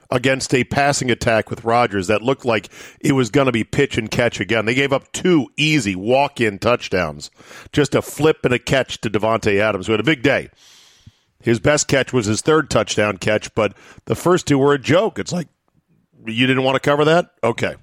against 0.09 0.53
a 0.53 0.63
passing 0.63 1.11
attack 1.11 1.49
with 1.49 1.65
Rodgers 1.65 2.07
that 2.07 2.21
looked 2.21 2.45
like 2.45 2.69
it 3.01 3.11
was 3.11 3.29
going 3.29 3.47
to 3.47 3.51
be 3.51 3.65
pitch 3.65 3.97
and 3.97 4.09
catch 4.09 4.39
again. 4.39 4.63
They 4.65 4.73
gave 4.73 4.93
up 4.93 5.11
two 5.11 5.49
easy 5.57 5.93
walk 5.93 6.39
in 6.39 6.57
touchdowns, 6.57 7.31
just 7.73 7.95
a 7.95 8.01
flip 8.01 8.45
and 8.45 8.53
a 8.53 8.59
catch 8.59 9.01
to 9.01 9.09
Davante 9.09 9.59
Adams, 9.59 9.87
who 9.87 9.91
had 9.91 9.99
a 9.99 10.05
big 10.05 10.23
day. 10.23 10.49
His 11.41 11.59
best 11.59 11.89
catch 11.89 12.13
was 12.13 12.25
his 12.25 12.39
third 12.39 12.69
touchdown 12.69 13.17
catch, 13.17 13.53
but 13.55 13.75
the 14.05 14.15
first 14.15 14.47
two 14.47 14.57
were 14.57 14.73
a 14.73 14.79
joke. 14.79 15.19
It's 15.19 15.33
like, 15.33 15.49
you 16.25 16.47
didn't 16.47 16.63
want 16.63 16.75
to 16.75 16.79
cover 16.79 17.03
that? 17.03 17.31
Okay, 17.43 17.75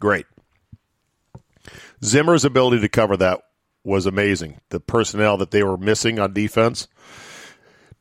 great. 0.00 0.26
Zimmer's 2.02 2.44
ability 2.44 2.80
to 2.80 2.88
cover 2.88 3.16
that 3.18 3.44
was 3.84 4.06
amazing. 4.06 4.60
The 4.70 4.80
personnel 4.80 5.36
that 5.36 5.50
they 5.50 5.62
were 5.62 5.76
missing 5.76 6.18
on 6.18 6.32
defense 6.32 6.88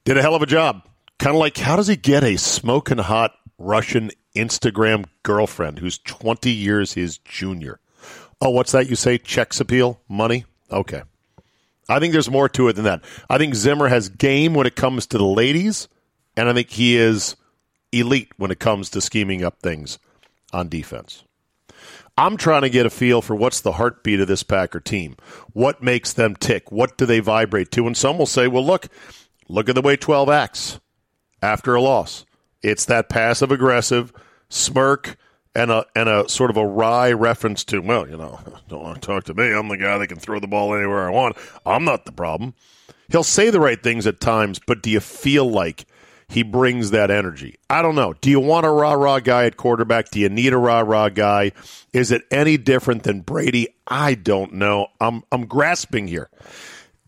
did 0.06 0.18
a 0.18 0.22
hell 0.22 0.36
of 0.36 0.42
a 0.42 0.48
job. 0.48 0.84
Kind 1.20 1.36
of 1.36 1.40
like, 1.40 1.58
how 1.58 1.76
does 1.76 1.88
he 1.88 1.96
get 1.96 2.24
a 2.24 2.38
smoking 2.38 2.98
hot 2.98 3.34
Russian 3.58 4.12
Instagram 4.36 5.06
girlfriend 5.22 5.80
who's 5.80 6.00
20 6.00 6.50
years 6.50 6.94
his 6.94 7.18
junior? 7.20 7.80
Oh, 8.42 8.50
what's 8.50 8.72
that 8.72 8.90
you 8.90 8.96
say? 8.96 9.18
Checks 9.18 9.60
appeal? 9.60 10.02
Money? 10.10 10.46
Okay. 10.72 11.04
I 11.88 12.00
think 12.00 12.14
there's 12.14 12.32
more 12.32 12.50
to 12.50 12.70
it 12.70 12.74
than 12.74 12.86
that. 12.86 13.04
I 13.30 13.38
think 13.38 13.56
Zimmer 13.56 13.90
has 13.90 14.10
game 14.10 14.54
when 14.54 14.66
it 14.66 14.76
comes 14.76 15.06
to 15.08 15.18
the 15.18 15.26
ladies, 15.26 15.88
and 16.36 16.50
I 16.50 16.54
think 16.54 16.70
he 16.70 16.98
is 16.98 17.36
elite 17.92 18.32
when 18.38 18.52
it 18.52 18.60
comes 18.60 18.90
to 18.92 19.02
scheming 19.02 19.44
up 19.44 19.60
things 19.60 20.00
on 20.52 20.70
defense. 20.70 21.24
I'm 22.18 22.38
trying 22.38 22.62
to 22.62 22.70
get 22.70 22.86
a 22.86 22.92
feel 22.92 23.22
for 23.22 23.36
what's 23.36 23.62
the 23.62 23.74
heartbeat 23.74 24.20
of 24.20 24.28
this 24.28 24.44
Packer 24.44 24.80
team. 24.80 25.18
What 25.54 25.82
makes 25.82 26.14
them 26.14 26.36
tick? 26.36 26.72
What 26.72 26.98
do 26.98 27.06
they 27.06 27.20
vibrate 27.20 27.72
to? 27.72 27.88
And 27.88 27.98
some 27.98 28.18
will 28.18 28.28
say, 28.28 28.48
well, 28.48 28.66
look, 28.66 28.88
look 29.48 29.68
at 29.68 29.76
the 29.76 29.82
way 29.82 29.96
12 29.96 30.30
acts 30.30 30.80
after 31.42 31.74
a 31.74 31.82
loss. 31.82 32.26
It's 32.62 32.86
that 32.86 33.10
passive 33.10 33.52
aggressive 33.52 34.14
smirk 34.50 35.18
and 35.56 35.72
a 35.72 35.86
and 35.96 36.10
a 36.10 36.28
sort 36.30 36.50
of 36.50 36.58
a 36.58 36.66
wry 36.66 37.12
reference 37.12 37.64
to, 37.66 37.80
well, 37.80 38.08
you 38.08 38.18
know, 38.18 38.40
don't 38.68 38.84
want 38.84 39.02
to 39.02 39.06
talk 39.06 39.24
to 39.26 39.34
me. 39.34 39.52
I'm 39.52 39.68
the 39.68 39.78
guy 39.78 39.98
that 39.98 40.08
can 40.08 40.20
throw 40.20 40.40
the 40.40 40.48
ball 40.48 40.74
anywhere 40.76 41.08
I 41.08 41.12
want. 41.12 41.36
I'm 41.66 41.84
not 41.84 42.06
the 42.06 42.12
problem. 42.12 42.54
He'll 43.10 43.24
say 43.24 43.50
the 43.50 43.60
right 43.60 43.82
things 43.82 44.08
at 44.08 44.20
times, 44.20 44.60
but 44.66 44.82
do 44.82 44.90
you 44.90 45.00
feel 45.00 45.50
like 45.50 45.86
he 46.34 46.42
brings 46.42 46.92
that 46.92 47.12
energy. 47.12 47.60
I 47.70 47.84
don't 47.84 47.94
know. 47.94 48.14
Do 48.14 48.32
you 48.32 48.40
want 48.40 48.66
a 48.66 48.70
rah 48.70 48.94
rah 48.94 49.20
guy 49.20 49.46
at 49.46 49.56
quarterback? 49.56 50.10
Do 50.10 50.20
you 50.20 50.30
need 50.30 50.52
a 50.52 50.58
rah 50.58 50.80
rah 50.80 51.10
guy? 51.10 51.52
Is 51.94 52.12
it 52.12 52.24
any 52.32 52.58
different 52.58 53.04
than 53.04 53.22
Brady? 53.22 53.68
I 53.88 54.16
don't 54.16 54.54
know. 54.54 54.88
I'm 55.00 55.24
I'm 55.32 55.46
grasping 55.46 56.08
here. 56.08 56.32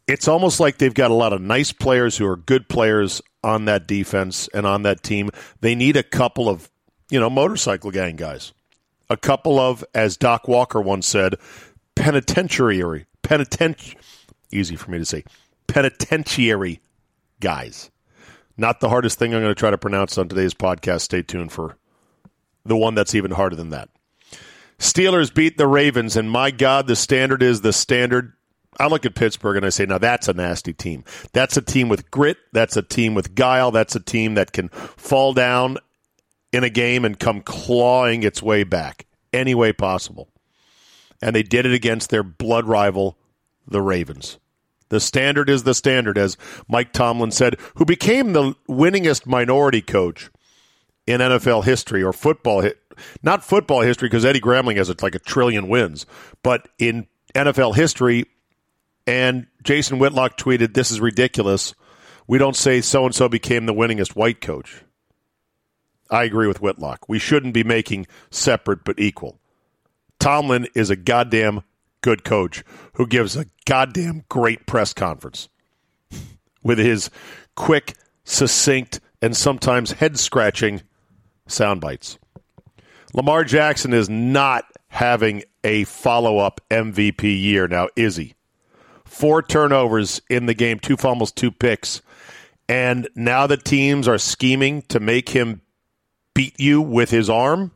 It's 0.07 0.27
almost 0.27 0.59
like 0.59 0.77
they've 0.77 0.93
got 0.93 1.09
a 1.09 1.15
lot 1.15 1.33
of 1.33 1.41
nice 1.41 1.71
players 1.71 2.15
who 2.15 2.27
are 2.27 2.35
good 2.35 2.69
players 2.69 3.19
on 3.43 3.65
that 3.65 3.87
defense 3.87 4.47
and 4.53 4.67
on 4.67 4.83
that 4.83 5.01
team. 5.01 5.31
They 5.59 5.73
need 5.73 5.97
a 5.97 6.03
couple 6.03 6.47
of, 6.47 6.69
you 7.09 7.19
know, 7.19 7.29
motorcycle 7.29 7.89
gang 7.89 8.17
guys. 8.17 8.53
A 9.09 9.17
couple 9.17 9.59
of, 9.59 9.83
as 9.95 10.17
Doc 10.17 10.47
Walker 10.47 10.79
once 10.79 11.07
said, 11.07 11.35
penitentiary, 11.95 13.05
penitent, 13.23 13.95
easy 14.51 14.75
for 14.75 14.91
me 14.91 14.99
to 14.99 15.05
say, 15.05 15.23
penitentiary 15.67 16.81
guys. 17.39 17.89
Not 18.57 18.79
the 18.79 18.89
hardest 18.89 19.19
thing 19.19 19.33
I'm 19.33 19.41
going 19.41 19.53
to 19.53 19.59
try 19.59 19.71
to 19.71 19.77
pronounce 19.77 20.17
on 20.17 20.29
today's 20.29 20.53
podcast. 20.53 21.01
Stay 21.01 21.21
tuned 21.21 21.51
for 21.51 21.77
the 22.63 22.77
one 22.77 22.95
that's 22.95 23.15
even 23.15 23.31
harder 23.31 23.55
than 23.55 23.69
that. 23.69 23.89
Steelers 24.79 25.33
beat 25.33 25.57
the 25.57 25.67
Ravens, 25.67 26.17
and 26.17 26.29
my 26.29 26.51
God, 26.51 26.87
the 26.87 26.95
standard 26.95 27.41
is 27.41 27.61
the 27.61 27.73
standard. 27.73 28.33
I 28.77 28.87
look 28.87 29.05
at 29.05 29.15
Pittsburgh 29.15 29.55
and 29.55 29.65
I 29.65 29.69
say, 29.69 29.85
now 29.85 29.97
that's 29.97 30.27
a 30.27 30.33
nasty 30.33 30.73
team. 30.73 31.05
That's 31.31 31.55
a 31.55 31.61
team 31.61 31.87
with 31.87 32.11
grit. 32.11 32.37
That's 32.51 32.75
a 32.75 32.81
team 32.81 33.13
with 33.13 33.33
guile. 33.33 33.71
That's 33.71 33.95
a 33.95 34.01
team 34.01 34.33
that 34.35 34.51
can 34.51 34.67
fall 34.69 35.33
down 35.33 35.77
in 36.51 36.63
a 36.65 36.69
game 36.69 37.05
and 37.05 37.17
come 37.17 37.41
clawing 37.41 38.23
its 38.23 38.43
way 38.43 38.63
back 38.63 39.05
any 39.31 39.55
way 39.55 39.71
possible. 39.71 40.29
And 41.21 41.35
they 41.35 41.43
did 41.43 41.65
it 41.65 41.73
against 41.73 42.09
their 42.09 42.23
blood 42.23 42.65
rival, 42.65 43.17
the 43.65 43.81
Ravens. 43.81 44.39
The 44.95 45.01
standard 45.01 45.49
is 45.49 45.63
the 45.63 45.73
standard, 45.73 46.17
as 46.17 46.37
Mike 46.69 46.93
Tomlin 46.93 47.31
said, 47.31 47.57
who 47.75 47.83
became 47.83 48.31
the 48.31 48.55
winningest 48.69 49.25
minority 49.25 49.81
coach 49.81 50.29
in 51.05 51.19
NFL 51.19 51.65
history 51.65 52.01
or 52.01 52.13
football, 52.13 52.63
not 53.21 53.43
football 53.43 53.81
history, 53.81 54.07
because 54.07 54.23
Eddie 54.23 54.39
Gramling 54.39 54.77
has 54.77 54.87
like 55.03 55.13
a 55.13 55.19
trillion 55.19 55.67
wins, 55.67 56.05
but 56.43 56.69
in 56.79 57.07
NFL 57.33 57.75
history. 57.75 58.23
And 59.05 59.47
Jason 59.63 59.99
Whitlock 59.99 60.37
tweeted, 60.37 60.73
This 60.73 60.91
is 60.91 61.01
ridiculous. 61.01 61.75
We 62.25 62.37
don't 62.37 62.55
say 62.55 62.79
so 62.79 63.03
and 63.03 63.13
so 63.13 63.27
became 63.27 63.65
the 63.65 63.73
winningest 63.73 64.15
white 64.15 64.39
coach. 64.39 64.81
I 66.09 66.23
agree 66.23 66.47
with 66.47 66.61
Whitlock. 66.61 67.09
We 67.09 67.19
shouldn't 67.19 67.53
be 67.53 67.65
making 67.65 68.07
separate 68.29 68.85
but 68.85 68.97
equal. 68.97 69.41
Tomlin 70.19 70.69
is 70.73 70.89
a 70.89 70.95
goddamn 70.95 71.63
good 72.05 72.23
coach 72.23 72.63
who 72.93 73.07
gives 73.07 73.35
a 73.35 73.47
goddamn 73.65 74.23
great 74.29 74.67
press 74.67 74.93
conference 74.93 75.49
with 76.61 76.77
his 76.77 77.09
quick, 77.55 77.95
succinct, 78.23 78.99
and 79.23 79.35
sometimes 79.35 79.93
head 79.93 80.19
scratching 80.19 80.83
sound 81.47 81.81
bites. 81.81 82.19
Lamar 83.15 83.43
Jackson 83.43 83.91
is 83.91 84.07
not 84.07 84.65
having 84.87 85.41
a 85.63 85.83
follow 85.85 86.37
up 86.37 86.61
MVP 86.69 87.23
year 87.23 87.67
now, 87.67 87.87
is 87.95 88.17
he? 88.17 88.35
Four 89.03 89.41
turnovers 89.41 90.21
in 90.29 90.45
the 90.45 90.53
game, 90.53 90.77
two 90.77 90.97
fumbles, 90.97 91.31
two 91.31 91.51
picks. 91.51 92.03
And 92.69 93.09
now 93.15 93.47
the 93.47 93.57
teams 93.57 94.07
are 94.07 94.19
scheming 94.19 94.83
to 94.89 94.99
make 94.99 95.29
him 95.29 95.61
beat 96.35 96.59
you 96.59 96.83
with 96.83 97.09
his 97.09 97.31
arm. 97.31 97.71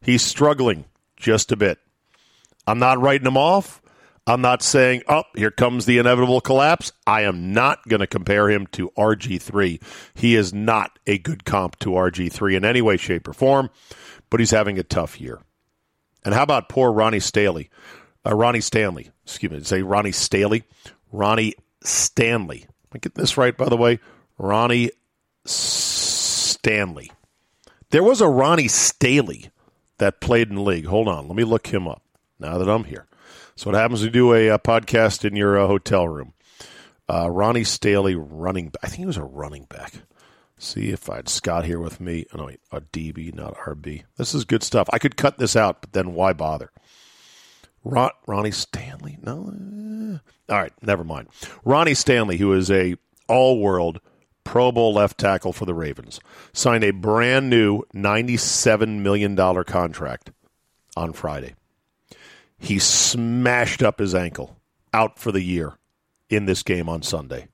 He's 0.00 0.22
struggling 0.22 0.84
just 1.16 1.50
a 1.50 1.56
bit. 1.56 1.80
I'm 2.68 2.78
not 2.78 3.00
writing 3.00 3.26
him 3.26 3.38
off. 3.38 3.80
I'm 4.26 4.42
not 4.42 4.62
saying, 4.62 5.02
oh, 5.08 5.24
here 5.34 5.50
comes 5.50 5.86
the 5.86 5.96
inevitable 5.96 6.42
collapse. 6.42 6.92
I 7.06 7.22
am 7.22 7.54
not 7.54 7.88
going 7.88 8.00
to 8.00 8.06
compare 8.06 8.50
him 8.50 8.66
to 8.72 8.90
RG3. 8.90 9.82
He 10.12 10.34
is 10.34 10.52
not 10.52 10.98
a 11.06 11.16
good 11.16 11.46
comp 11.46 11.78
to 11.78 11.90
RG3 11.92 12.56
in 12.58 12.66
any 12.66 12.82
way, 12.82 12.98
shape, 12.98 13.26
or 13.26 13.32
form, 13.32 13.70
but 14.28 14.38
he's 14.38 14.50
having 14.50 14.78
a 14.78 14.82
tough 14.82 15.18
year. 15.18 15.40
And 16.26 16.34
how 16.34 16.42
about 16.42 16.68
poor 16.68 16.92
Ronnie 16.92 17.20
Staley? 17.20 17.70
Uh, 18.26 18.34
Ronnie 18.34 18.60
Stanley. 18.60 19.08
Excuse 19.24 19.50
me, 19.50 19.62
say 19.62 19.80
Ronnie 19.80 20.12
Staley. 20.12 20.64
Ronnie 21.10 21.54
Stanley. 21.82 22.66
I 22.92 22.98
get 22.98 23.14
this 23.14 23.38
right, 23.38 23.56
by 23.56 23.70
the 23.70 23.78
way. 23.78 23.98
Ronnie 24.36 24.90
Stanley. 25.46 27.10
There 27.88 28.02
was 28.02 28.20
a 28.20 28.28
Ronnie 28.28 28.68
Staley 28.68 29.48
that 29.96 30.20
played 30.20 30.50
in 30.50 30.56
the 30.56 30.60
league. 30.60 30.84
Hold 30.84 31.08
on, 31.08 31.28
let 31.28 31.36
me 31.36 31.44
look 31.44 31.68
him 31.68 31.88
up 31.88 32.02
now 32.38 32.58
that 32.58 32.68
I'm 32.68 32.84
here. 32.84 33.06
So 33.56 33.70
what 33.70 33.78
happens 33.78 34.02
to 34.02 34.10
do 34.10 34.32
a, 34.32 34.48
a, 34.48 34.58
podcast 34.58 35.24
in 35.24 35.34
your 35.34 35.58
uh, 35.58 35.66
hotel 35.66 36.06
room? 36.06 36.34
Uh, 37.08 37.30
Ronnie 37.30 37.64
Staley 37.64 38.14
running. 38.14 38.72
I 38.82 38.86
think 38.86 39.00
he 39.00 39.06
was 39.06 39.16
a 39.16 39.24
running 39.24 39.64
back. 39.64 39.92
See 40.58 40.90
if 40.90 41.08
I 41.08 41.16
had 41.16 41.28
Scott 41.28 41.64
here 41.64 41.80
with 41.80 42.00
me. 42.00 42.26
Oh, 42.32 42.38
no, 42.38 42.44
wait, 42.46 42.60
a 42.72 42.80
DB, 42.80 43.34
not 43.34 43.56
RB. 43.56 44.04
This 44.16 44.34
is 44.34 44.44
good 44.44 44.62
stuff. 44.62 44.88
I 44.92 44.98
could 44.98 45.16
cut 45.16 45.38
this 45.38 45.56
out, 45.56 45.80
but 45.80 45.92
then 45.92 46.14
why 46.14 46.32
bother? 46.32 46.70
Ron, 47.84 48.10
Ronnie 48.26 48.50
Stanley? 48.50 49.18
No. 49.22 50.20
All 50.48 50.56
right, 50.56 50.72
never 50.82 51.04
mind. 51.04 51.28
Ronnie 51.64 51.94
Stanley, 51.94 52.36
who 52.36 52.52
is 52.52 52.70
a 52.70 52.96
all-world 53.28 54.00
Pro 54.42 54.72
Bowl 54.72 54.94
left 54.94 55.18
tackle 55.18 55.52
for 55.52 55.64
the 55.64 55.74
Ravens, 55.74 56.20
signed 56.52 56.82
a 56.82 56.90
brand 56.90 57.50
new 57.50 57.82
$97 57.94 59.00
million 59.00 59.36
contract 59.64 60.30
on 60.96 61.12
Friday. 61.12 61.54
He 62.58 62.78
smashed 62.78 63.82
up 63.82 63.98
his 63.98 64.14
ankle, 64.14 64.56
out 64.92 65.18
for 65.18 65.32
the 65.32 65.42
year 65.42 65.74
in 66.28 66.46
this 66.46 66.62
game 66.62 66.88
on 66.88 67.02
Sunday. 67.02 67.48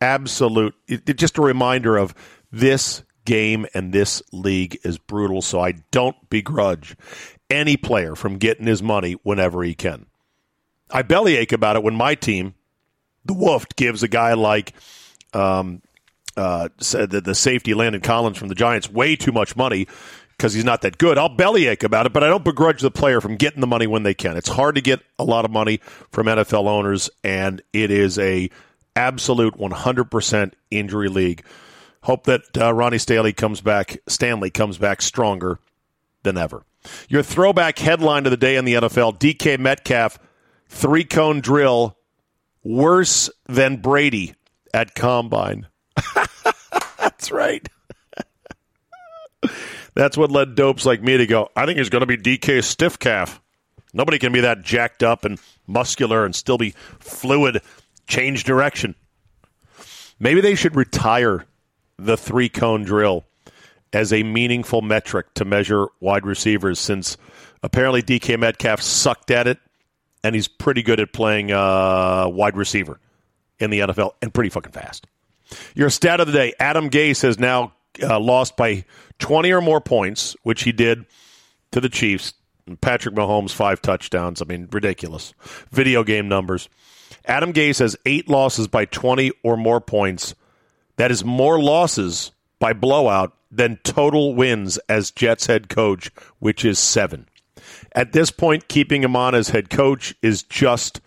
Absolute, 0.00 0.74
it, 0.88 1.08
it, 1.08 1.16
just 1.16 1.38
a 1.38 1.42
reminder 1.42 1.96
of 1.96 2.14
this 2.50 3.02
game 3.24 3.66
and 3.74 3.92
this 3.92 4.22
league 4.32 4.78
is 4.84 4.98
brutal, 4.98 5.40
so 5.40 5.60
I 5.60 5.72
don't 5.90 6.16
begrudge 6.28 6.96
any 7.48 7.76
player 7.76 8.14
from 8.14 8.38
getting 8.38 8.66
his 8.66 8.82
money 8.82 9.12
whenever 9.22 9.62
he 9.62 9.74
can. 9.74 10.06
I 10.90 11.02
bellyache 11.02 11.52
about 11.52 11.76
it 11.76 11.82
when 11.82 11.94
my 11.94 12.14
team, 12.14 12.54
the 13.24 13.34
Wolf, 13.34 13.66
gives 13.76 14.02
a 14.02 14.08
guy 14.08 14.34
like 14.34 14.74
um, 15.32 15.80
uh, 16.36 16.68
the, 16.78 17.22
the 17.24 17.34
safety 17.34 17.74
Landon 17.74 18.02
Collins 18.02 18.36
from 18.36 18.48
the 18.48 18.54
Giants 18.54 18.90
way 18.90 19.16
too 19.16 19.32
much 19.32 19.56
money 19.56 19.86
because 20.36 20.54
he's 20.54 20.64
not 20.64 20.82
that 20.82 20.98
good. 20.98 21.18
I'll 21.18 21.28
bellyache 21.28 21.82
about 21.82 22.06
it, 22.06 22.12
but 22.12 22.24
I 22.24 22.28
don't 22.28 22.44
begrudge 22.44 22.80
the 22.80 22.90
player 22.90 23.20
from 23.20 23.36
getting 23.36 23.60
the 23.60 23.66
money 23.66 23.86
when 23.86 24.02
they 24.02 24.14
can. 24.14 24.36
It's 24.36 24.48
hard 24.48 24.74
to 24.74 24.80
get 24.80 25.00
a 25.18 25.24
lot 25.24 25.44
of 25.44 25.50
money 25.50 25.80
from 26.10 26.26
NFL 26.26 26.66
owners, 26.66 27.10
and 27.22 27.62
it 27.72 27.90
is 27.90 28.18
a 28.18 28.50
absolute 28.96 29.54
100% 29.54 30.52
injury 30.70 31.08
league. 31.08 31.44
Hope 32.02 32.24
that 32.24 32.42
uh, 32.58 32.72
Ronnie 32.72 32.98
Stanley 32.98 33.32
comes 33.32 33.60
back. 33.60 33.98
Stanley 34.06 34.50
comes 34.50 34.76
back 34.78 35.00
stronger 35.00 35.58
than 36.22 36.36
ever. 36.36 36.64
Your 37.08 37.22
throwback 37.22 37.78
headline 37.78 38.26
of 38.26 38.30
the 38.30 38.36
day 38.36 38.56
in 38.56 38.64
the 38.66 38.74
NFL: 38.74 39.18
DK 39.18 39.58
Metcalf 39.58 40.18
three 40.68 41.04
cone 41.04 41.40
drill 41.40 41.96
worse 42.62 43.30
than 43.46 43.78
Brady 43.78 44.34
at 44.74 44.94
combine. 44.94 45.66
That's 46.98 47.30
right. 47.30 47.66
That's 49.94 50.16
what 50.16 50.30
led 50.30 50.54
dopes 50.54 50.84
like 50.84 51.02
me 51.02 51.16
to 51.16 51.26
go, 51.26 51.50
I 51.54 51.66
think 51.66 51.78
he's 51.78 51.88
going 51.88 52.06
to 52.06 52.06
be 52.06 52.16
DK 52.16 52.62
stiff 52.62 52.98
calf. 52.98 53.40
Nobody 53.92 54.18
can 54.18 54.32
be 54.32 54.40
that 54.40 54.62
jacked 54.62 55.02
up 55.02 55.24
and 55.24 55.38
muscular 55.66 56.24
and 56.24 56.34
still 56.34 56.58
be 56.58 56.74
fluid, 56.98 57.62
change 58.08 58.44
direction. 58.44 58.96
Maybe 60.18 60.40
they 60.40 60.56
should 60.56 60.74
retire 60.74 61.46
the 61.96 62.16
three 62.16 62.48
cone 62.48 62.82
drill 62.82 63.24
as 63.92 64.12
a 64.12 64.24
meaningful 64.24 64.82
metric 64.82 65.32
to 65.34 65.44
measure 65.44 65.86
wide 66.00 66.26
receivers 66.26 66.80
since 66.80 67.16
apparently 67.62 68.02
DK 68.02 68.38
Metcalf 68.38 68.80
sucked 68.82 69.30
at 69.30 69.46
it 69.46 69.58
and 70.24 70.34
he's 70.34 70.48
pretty 70.48 70.82
good 70.82 70.98
at 70.98 71.12
playing 71.12 71.52
uh, 71.52 72.26
wide 72.28 72.56
receiver 72.56 72.98
in 73.60 73.70
the 73.70 73.80
NFL 73.80 74.14
and 74.20 74.34
pretty 74.34 74.50
fucking 74.50 74.72
fast. 74.72 75.06
Your 75.74 75.90
stat 75.90 76.18
of 76.18 76.26
the 76.26 76.32
day 76.32 76.54
Adam 76.58 76.90
Gase 76.90 77.22
has 77.22 77.38
now 77.38 77.72
uh, 78.02 78.18
lost 78.18 78.56
by 78.56 78.84
20 79.18 79.52
or 79.52 79.60
more 79.60 79.80
points, 79.80 80.36
which 80.42 80.62
he 80.62 80.72
did 80.72 81.06
to 81.72 81.80
the 81.80 81.88
Chiefs. 81.88 82.34
Patrick 82.80 83.14
Mahomes, 83.14 83.52
five 83.52 83.82
touchdowns. 83.82 84.40
I 84.40 84.46
mean, 84.46 84.68
ridiculous. 84.72 85.34
Video 85.70 86.02
game 86.02 86.28
numbers. 86.28 86.68
Adam 87.26 87.52
Gase 87.52 87.78
has 87.78 87.96
eight 88.06 88.28
losses 88.28 88.68
by 88.68 88.86
20 88.86 89.32
or 89.42 89.56
more 89.56 89.80
points. 89.80 90.34
That 90.96 91.10
is 91.10 91.24
more 91.24 91.60
losses 91.60 92.32
by 92.58 92.72
blowout 92.72 93.36
than 93.50 93.78
total 93.84 94.34
wins 94.34 94.78
as 94.88 95.10
Jets 95.10 95.46
head 95.46 95.68
coach, 95.68 96.10
which 96.38 96.64
is 96.64 96.78
seven. 96.78 97.28
At 97.92 98.12
this 98.12 98.30
point, 98.30 98.68
keeping 98.68 99.02
him 99.02 99.16
on 99.16 99.34
as 99.34 99.50
head 99.50 99.70
coach 99.70 100.14
is 100.22 100.42
just 100.42 101.00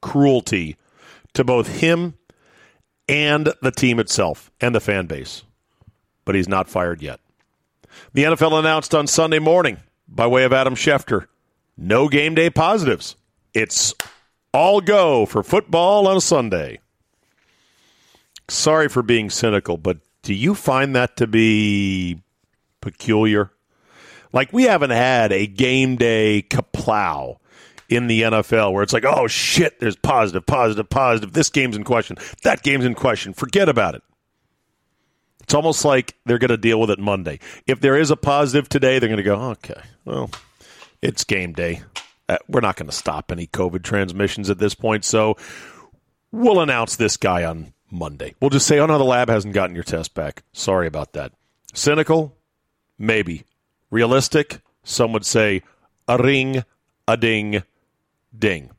cruelty 0.00 0.76
to 1.32 1.44
both 1.44 1.80
him 1.80 2.14
and 3.08 3.52
the 3.62 3.70
team 3.70 3.98
itself 3.98 4.50
and 4.60 4.74
the 4.74 4.80
fan 4.80 5.06
base. 5.06 5.44
But 6.24 6.34
he's 6.34 6.48
not 6.48 6.68
fired 6.68 7.02
yet. 7.02 7.20
The 8.12 8.24
NFL 8.24 8.58
announced 8.58 8.94
on 8.94 9.06
Sunday 9.06 9.38
morning, 9.38 9.78
by 10.08 10.26
way 10.26 10.44
of 10.44 10.52
Adam 10.52 10.74
Schefter, 10.74 11.26
no 11.76 12.08
game 12.08 12.34
day 12.34 12.50
positives. 12.50 13.16
It's 13.52 13.94
all 14.52 14.80
go 14.80 15.26
for 15.26 15.42
football 15.42 16.06
on 16.06 16.16
a 16.16 16.20
Sunday. 16.20 16.80
Sorry 18.48 18.88
for 18.88 19.02
being 19.02 19.30
cynical, 19.30 19.76
but 19.76 19.98
do 20.22 20.34
you 20.34 20.54
find 20.54 20.94
that 20.94 21.16
to 21.16 21.26
be 21.26 22.22
peculiar? 22.80 23.50
Like, 24.32 24.52
we 24.52 24.64
haven't 24.64 24.90
had 24.90 25.32
a 25.32 25.46
game 25.46 25.96
day 25.96 26.44
kaplow 26.48 27.36
in 27.88 28.06
the 28.06 28.22
NFL 28.22 28.72
where 28.72 28.82
it's 28.82 28.92
like, 28.92 29.04
oh 29.04 29.26
shit, 29.26 29.78
there's 29.80 29.96
positive, 29.96 30.44
positive, 30.46 30.88
positive. 30.88 31.32
This 31.32 31.50
game's 31.50 31.76
in 31.76 31.84
question. 31.84 32.16
That 32.42 32.62
game's 32.62 32.84
in 32.84 32.94
question. 32.94 33.32
Forget 33.34 33.68
about 33.68 33.94
it. 33.94 34.02
It's 35.44 35.54
almost 35.54 35.84
like 35.84 36.16
they're 36.26 36.38
going 36.38 36.50
to 36.50 36.56
deal 36.56 36.80
with 36.80 36.90
it 36.90 36.98
Monday. 36.98 37.38
If 37.66 37.80
there 37.80 37.96
is 37.96 38.10
a 38.10 38.16
positive 38.16 38.68
today, 38.68 38.98
they're 38.98 39.08
going 39.08 39.18
to 39.18 39.22
go, 39.22 39.36
okay, 39.52 39.80
well, 40.04 40.30
it's 41.00 41.22
game 41.24 41.52
day. 41.52 41.82
Uh, 42.28 42.38
we're 42.48 42.60
not 42.60 42.76
going 42.76 42.88
to 42.88 42.96
stop 42.96 43.30
any 43.30 43.46
COVID 43.46 43.82
transmissions 43.82 44.48
at 44.48 44.58
this 44.58 44.74
point, 44.74 45.04
so 45.04 45.36
we'll 46.32 46.60
announce 46.60 46.96
this 46.96 47.18
guy 47.18 47.44
on 47.44 47.74
Monday. 47.90 48.34
We'll 48.40 48.50
just 48.50 48.66
say, 48.66 48.78
oh 48.78 48.86
no, 48.86 48.96
the 48.96 49.04
lab 49.04 49.28
hasn't 49.28 49.54
gotten 49.54 49.74
your 49.74 49.84
test 49.84 50.14
back. 50.14 50.42
Sorry 50.52 50.86
about 50.86 51.12
that. 51.12 51.32
Cynical? 51.74 52.34
Maybe. 52.98 53.44
Realistic? 53.90 54.60
Some 54.82 55.12
would 55.12 55.26
say 55.26 55.62
a 56.08 56.16
ring, 56.16 56.64
a 57.06 57.16
ding, 57.16 57.62
ding. 58.36 58.70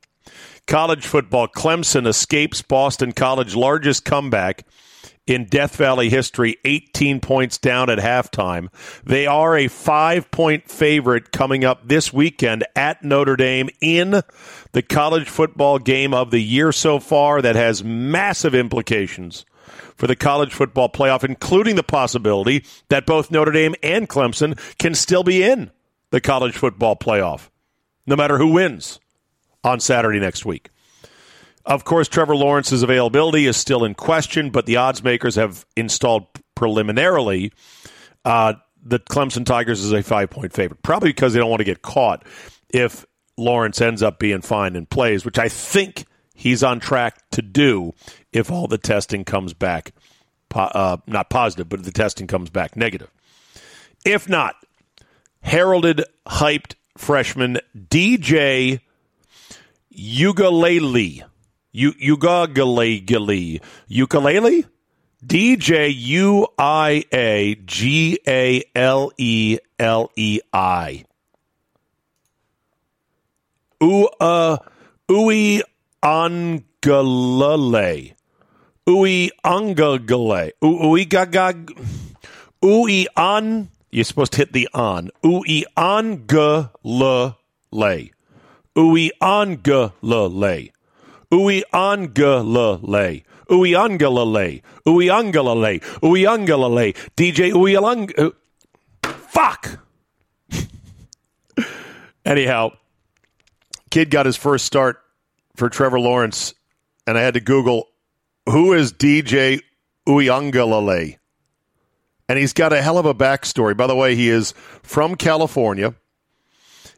College 0.67 1.05
football 1.05 1.47
Clemson 1.47 2.07
escapes 2.07 2.63
Boston 2.63 3.11
College 3.11 3.55
largest 3.55 4.03
comeback 4.03 4.65
in 5.27 5.45
Death 5.45 5.75
Valley 5.75 6.09
history, 6.09 6.57
18 6.65 7.19
points 7.19 7.57
down 7.57 7.89
at 7.89 7.97
halftime. 7.97 8.69
They 9.03 9.25
are 9.25 9.57
a 9.57 9.67
five 9.67 10.29
point 10.31 10.69
favorite 10.69 11.31
coming 11.31 11.65
up 11.65 11.87
this 11.87 12.13
weekend 12.13 12.65
at 12.75 13.03
Notre 13.03 13.35
Dame 13.35 13.69
in 13.81 14.21
the 14.73 14.81
college 14.81 15.27
football 15.27 15.79
game 15.79 16.13
of 16.13 16.31
the 16.31 16.41
year 16.41 16.71
so 16.71 16.99
far 16.99 17.41
that 17.41 17.55
has 17.55 17.83
massive 17.83 18.53
implications 18.53 19.45
for 19.95 20.07
the 20.07 20.15
college 20.15 20.53
football 20.53 20.89
playoff, 20.89 21.23
including 21.23 21.75
the 21.75 21.83
possibility 21.83 22.63
that 22.89 23.05
both 23.05 23.31
Notre 23.31 23.51
Dame 23.51 23.75
and 23.81 24.07
Clemson 24.09 24.59
can 24.77 24.93
still 24.93 25.23
be 25.23 25.41
in 25.41 25.71
the 26.11 26.21
college 26.21 26.55
football 26.55 26.95
playoff, 26.95 27.49
no 28.05 28.15
matter 28.15 28.37
who 28.37 28.51
wins 28.51 28.99
on 29.63 29.79
Saturday 29.79 30.19
next 30.19 30.45
week. 30.45 30.69
Of 31.65 31.83
course, 31.83 32.07
Trevor 32.07 32.35
Lawrence's 32.35 32.83
availability 32.83 33.47
is 33.47 33.57
still 33.57 33.83
in 33.85 33.95
question, 33.95 34.51
but 34.51 34.67
the 34.67 34.77
odds 34.77 35.03
makers 35.03 35.35
have 35.35 35.65
installed 35.75 36.27
preliminarily 36.53 37.51
uh, 38.23 38.53
the 38.83 38.99
Clemson 38.99 39.45
Tigers 39.45 39.83
as 39.83 39.91
a 39.91 40.03
five 40.03 40.29
point 40.29 40.53
favorite, 40.53 40.83
probably 40.83 41.09
because 41.09 41.33
they 41.33 41.39
don't 41.39 41.49
want 41.49 41.61
to 41.61 41.65
get 41.65 41.81
caught 41.81 42.23
if 42.69 43.05
Lawrence 43.37 43.81
ends 43.81 44.03
up 44.03 44.19
being 44.19 44.41
fine 44.41 44.75
and 44.75 44.89
plays, 44.89 45.25
which 45.25 45.39
I 45.39 45.49
think 45.49 46.05
he's 46.35 46.63
on 46.63 46.79
track 46.79 47.17
to 47.31 47.41
do 47.41 47.93
if 48.31 48.51
all 48.51 48.67
the 48.67 48.77
testing 48.77 49.25
comes 49.25 49.53
back, 49.53 49.93
uh, 50.53 50.97
not 51.07 51.29
positive, 51.29 51.67
but 51.67 51.79
if 51.79 51.85
the 51.85 51.91
testing 51.91 52.27
comes 52.27 52.49
back 52.49 52.75
negative. 52.75 53.11
If 54.05 54.29
not, 54.29 54.55
heralded, 55.41 56.03
hyped 56.27 56.75
freshman 56.97 57.59
DJ 57.75 58.81
Ugalele. 59.97 61.23
Ugalele. 61.75 63.61
Ukulele? 63.89 64.65
DJ 65.25 65.91
U 65.95 66.47
I 66.57 67.03
A 67.11 67.55
G 67.55 68.19
A 68.27 68.63
L 68.75 69.11
E 69.17 69.57
L 69.79 70.11
E 70.15 70.39
I. 70.53 71.05
U 73.81 74.09
uh 74.19 74.57
Ui 75.09 75.61
Angalale. 76.03 76.55
Ui 78.87 79.31
Angagale. 79.43 80.51
Ui 80.61 81.05
Gagag. 81.05 81.71
Ui 82.63 83.07
An. 83.15 83.69
You're 83.91 84.03
supposed 84.03 84.33
to 84.33 84.37
hit 84.39 84.53
the 84.53 84.67
on. 84.73 85.09
Ui 85.23 85.65
Angalale. 85.77 87.35
Ui 88.77 89.11
Angalale. 89.21 90.74
Ui 91.35 91.63
Angalale. 91.73 93.23
Uyangalale, 93.49 94.63
Uyangalale, 94.87 95.81
Uyangalale, 96.01 96.95
DJ 97.15 97.51
Uyalang. 97.51 98.11
Uh, 98.17 98.31
fuck! 99.03 99.79
Anyhow, 102.25 102.71
kid 103.91 104.09
got 104.09 104.25
his 104.25 104.37
first 104.37 104.65
start 104.65 105.01
for 105.55 105.69
Trevor 105.69 105.99
Lawrence, 105.99 106.53
and 107.05 107.17
I 107.17 107.21
had 107.21 107.35
to 107.35 107.39
Google 107.39 107.87
who 108.47 108.73
is 108.73 108.93
DJ 108.93 109.61
Uyangalale. 110.07 111.17
And 112.27 112.39
he's 112.39 112.53
got 112.53 112.73
a 112.73 112.81
hell 112.81 112.97
of 112.97 113.05
a 113.05 113.13
backstory. 113.13 113.77
By 113.77 113.85
the 113.85 113.95
way, 113.95 114.15
he 114.15 114.29
is 114.29 114.53
from 114.81 115.15
California, 115.15 115.93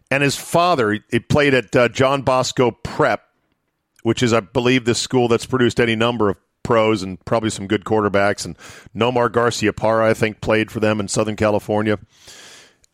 and 0.09 0.23
his 0.23 0.37
father 0.37 0.99
he 1.11 1.19
played 1.19 1.53
at 1.53 1.75
uh, 1.75 1.89
John 1.89 2.21
Bosco 2.21 2.71
Prep 2.71 3.26
which 4.07 4.23
is, 4.23 4.31
I 4.31 4.39
believe, 4.39 4.85
the 4.85 4.95
school 4.95 5.27
that's 5.27 5.45
produced 5.45 5.81
any 5.81 5.93
number 5.93 6.29
of 6.29 6.37
pros 6.63 7.03
and 7.03 7.19
probably 7.25 7.49
some 7.49 7.67
good 7.67 7.83
quarterbacks. 7.83 8.45
And 8.45 8.57
Nomar 8.95 9.27
Garciaparra, 9.27 10.05
I 10.05 10.13
think, 10.13 10.39
played 10.39 10.71
for 10.71 10.79
them 10.79 11.01
in 11.01 11.09
Southern 11.09 11.35
California. 11.35 11.99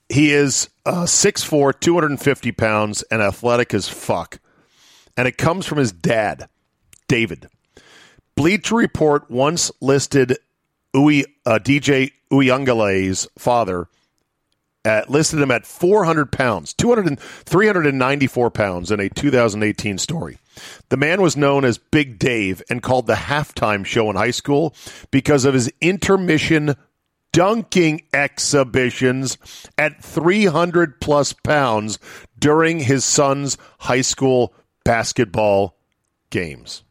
He 0.10 0.32
is 0.32 0.70
uh, 0.88 1.04
6'4", 1.04 1.80
250 1.80 2.52
pounds, 2.54 3.04
and 3.12 3.22
athletic 3.22 3.76
as 3.76 3.88
fuck. 3.88 4.40
And 5.16 5.28
it 5.28 5.38
comes 5.38 5.68
from 5.68 5.78
his 5.78 5.92
dad, 5.92 6.50
David. 7.08 7.48
Bleacher 8.34 8.74
Report 8.74 9.30
once 9.30 9.72
listed 9.82 10.40
Uwe, 10.96 11.26
uh, 11.46 11.60
DJ 11.60 12.14
Uiagalelei's 12.32 13.28
father 13.38 13.88
at, 14.84 15.12
listed 15.12 15.40
him 15.40 15.52
at 15.52 15.68
400 15.68 16.32
pounds, 16.32 16.74
200 16.74 17.20
394 17.20 18.50
pounds 18.50 18.90
in 18.90 19.00
a 19.00 19.10
2018 19.10 20.00
story. 20.00 20.40
The 20.90 20.98
man 20.98 21.22
was 21.22 21.38
known 21.38 21.66
as 21.66 21.78
Big 21.78 22.20
Dave 22.20 22.62
and 22.70 22.82
called 22.82 23.08
the 23.08 23.14
halftime 23.14 23.86
show 23.86 24.10
in 24.10 24.16
high 24.16 24.32
school 24.32 24.76
because 25.12 25.46
of 25.46 25.54
his 25.54 25.72
intermission 25.82 26.76
dunking 27.32 28.04
exhibitions 28.14 29.38
at 29.78 30.04
300 30.04 31.02
plus 31.02 31.34
pounds 31.34 32.00
during 32.38 32.80
his 32.80 33.04
son's 33.04 33.58
high 33.80 34.02
school 34.02 34.54
basketball 34.86 35.76
games. 36.30 36.84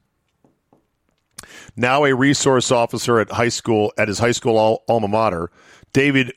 Now 1.76 2.04
a 2.04 2.14
resource 2.14 2.70
officer 2.70 3.18
at 3.18 3.30
high 3.30 3.48
school 3.48 3.92
at 3.96 4.08
his 4.08 4.18
high 4.18 4.32
school 4.32 4.82
alma 4.88 5.08
mater, 5.08 5.50
David 5.92 6.32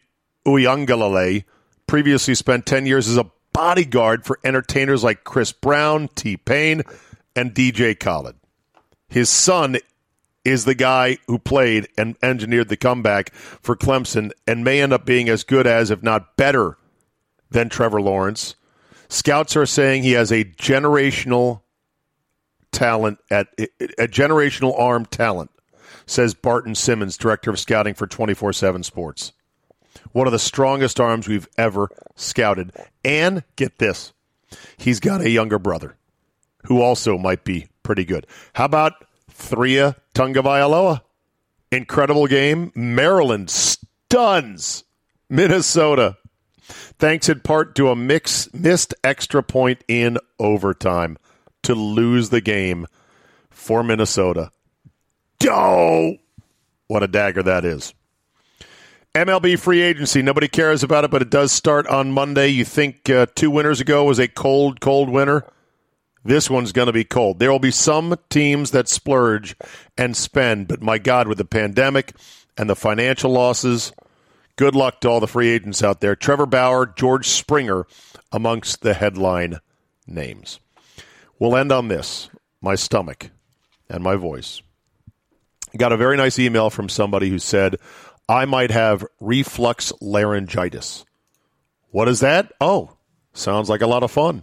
Uiagalelei 0.46 1.44
previously 1.88 2.36
spent 2.36 2.66
10 2.66 2.86
years 2.86 3.08
as 3.08 3.18
a 3.18 3.30
bodyguard 3.54 4.26
for 4.26 4.40
entertainers 4.44 5.04
like 5.04 5.24
Chris 5.24 5.52
Brown, 5.52 6.10
T 6.16 6.38
Pain, 6.38 6.84
and 7.36 7.54
DJ 7.54 8.00
Khaled. 8.00 8.36
His 9.08 9.30
son 9.30 9.78
is 10.44 10.66
the 10.66 10.76
guy 10.76 11.18
who 11.28 11.40
played 11.40 11.88
and 11.98 12.16
engineered 12.22 12.70
the 12.70 12.78
comeback 12.78 13.34
for 13.34 13.76
Clemson 13.76 14.32
and 14.46 14.64
may 14.64 14.82
end 14.82 14.94
up 14.94 15.06
being 15.06 15.28
as 15.28 15.44
good 15.44 15.66
as, 15.66 15.90
if 15.90 16.04
not 16.04 16.38
better, 16.38 16.78
than 17.50 17.70
Trevor 17.70 18.02
Lawrence. 18.02 18.56
Scouts 19.08 19.56
are 19.56 19.66
saying 19.66 20.04
he 20.04 20.12
has 20.12 20.32
a 20.32 20.44
generational 20.44 21.62
talent 22.72 23.20
at 23.32 23.48
a 23.58 24.08
generational 24.08 24.78
arm 24.80 25.06
talent, 25.06 25.50
says 26.06 26.34
Barton 26.34 26.76
Simmons, 26.76 27.18
director 27.18 27.50
of 27.50 27.60
scouting 27.60 27.94
for 27.94 28.08
24 28.08 28.54
7 28.54 28.84
Sports 28.84 29.32
one 30.12 30.28
of 30.28 30.34
the 30.34 30.40
strongest 30.40 31.00
arms 31.00 31.28
we've 31.28 31.48
ever 31.58 31.90
scouted. 32.16 32.72
And 33.04 33.44
get 33.56 33.80
this, 33.80 34.14
he's 34.78 35.00
got 35.00 35.22
a 35.22 35.30
younger 35.30 35.60
brother 35.60 35.98
who 36.68 36.82
also 36.82 37.18
might 37.18 37.44
be 37.44 37.68
pretty 37.84 38.06
good. 38.06 38.28
How 38.54 38.66
about 38.66 38.94
Taulia 39.32 39.96
Tagovailoa? 40.14 41.02
Incredible 41.72 42.28
game. 42.28 42.72
Maryland 42.76 43.50
stuns 43.50 44.84
Minnesota. 45.30 46.18
Thanks 46.98 47.30
in 47.30 47.42
part 47.42 47.76
to 47.76 47.90
a 47.90 47.96
mix, 47.96 48.52
missed 48.54 48.94
extra 49.04 49.44
point 49.44 49.84
in 49.88 50.18
overtime 50.40 51.18
to 51.64 51.76
lose 51.76 52.30
the 52.30 52.42
game 52.42 52.88
for 53.50 53.84
Minnesota. 53.84 54.52
Oh, 55.48 56.16
what 56.88 57.04
a 57.04 57.08
dagger 57.08 57.44
that 57.44 57.66
is. 57.66 57.94
MLB 59.14 59.58
free 59.58 59.82
agency. 59.82 60.22
Nobody 60.22 60.48
cares 60.48 60.84
about 60.84 61.06
it, 61.06 61.12
but 61.12 61.22
it 61.22 61.30
does 61.30 61.52
start 61.52 61.88
on 61.88 62.12
Monday. 62.12 62.50
You 62.50 62.66
think 62.66 63.10
uh, 63.10 63.28
two 63.34 63.50
winters 63.50 63.80
ago 63.80 64.04
was 64.04 64.20
a 64.20 64.28
cold, 64.28 64.82
cold 64.82 65.10
winter? 65.10 65.46
This 66.26 66.50
one's 66.50 66.72
going 66.72 66.88
to 66.88 66.94
be 66.94 67.04
cold. 67.04 67.38
There 67.38 67.52
will 67.52 67.60
be 67.60 67.70
some 67.70 68.18
teams 68.32 68.72
that 68.72 68.90
splurge 68.90 69.56
and 69.96 70.18
spend, 70.18 70.68
but 70.68 70.82
my 70.82 70.98
God, 70.98 71.28
with 71.28 71.38
the 71.38 71.46
pandemic 71.46 72.14
and 72.58 72.68
the 72.68 72.76
financial 72.76 73.30
losses, 73.30 73.94
good 74.56 74.74
luck 74.74 75.02
to 75.02 75.08
all 75.08 75.20
the 75.20 75.28
free 75.28 75.50
agents 75.50 75.84
out 75.84 76.02
there. 76.02 76.16
Trevor 76.16 76.48
Bauer, 76.48 76.88
George 76.88 77.30
Springer, 77.30 77.86
amongst 78.32 78.82
the 78.82 78.96
headline 78.96 79.60
names. 80.08 80.60
We'll 81.38 81.56
end 81.56 81.72
on 81.72 81.90
this 81.90 82.30
my 82.60 82.74
stomach 82.74 83.30
and 83.88 84.04
my 84.04 84.16
voice. 84.16 84.64
Got 85.78 85.92
a 85.92 85.98
very 85.98 86.18
nice 86.18 86.40
email 86.40 86.72
from 86.72 86.90
somebody 86.90 87.30
who 87.30 87.38
said, 87.38 87.76
I 88.28 88.46
might 88.46 88.72
have 88.72 89.06
reflux 89.20 89.94
laryngitis. 90.02 91.06
What 91.92 92.08
is 92.08 92.22
that? 92.22 92.52
Oh, 92.60 92.98
sounds 93.34 93.70
like 93.70 93.82
a 93.82 93.88
lot 93.88 94.02
of 94.02 94.10
fun. 94.10 94.42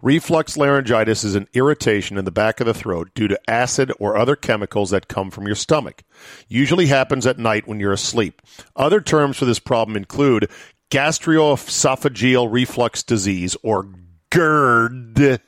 Reflux 0.00 0.56
laryngitis 0.56 1.24
is 1.24 1.34
an 1.34 1.48
irritation 1.54 2.16
in 2.18 2.24
the 2.24 2.30
back 2.30 2.60
of 2.60 2.66
the 2.66 2.74
throat 2.74 3.10
due 3.14 3.26
to 3.28 3.38
acid 3.48 3.92
or 3.98 4.16
other 4.16 4.36
chemicals 4.36 4.90
that 4.90 5.08
come 5.08 5.30
from 5.30 5.46
your 5.46 5.54
stomach. 5.54 6.02
Usually 6.48 6.86
happens 6.86 7.26
at 7.26 7.38
night 7.38 7.68
when 7.68 7.80
you're 7.80 7.92
asleep. 7.92 8.40
Other 8.74 9.00
terms 9.00 9.36
for 9.36 9.44
this 9.44 9.58
problem 9.58 9.96
include 9.96 10.50
gastroesophageal 10.90 12.50
reflux 12.50 13.02
disease 13.02 13.54
or 13.62 13.90
GERD 14.30 15.40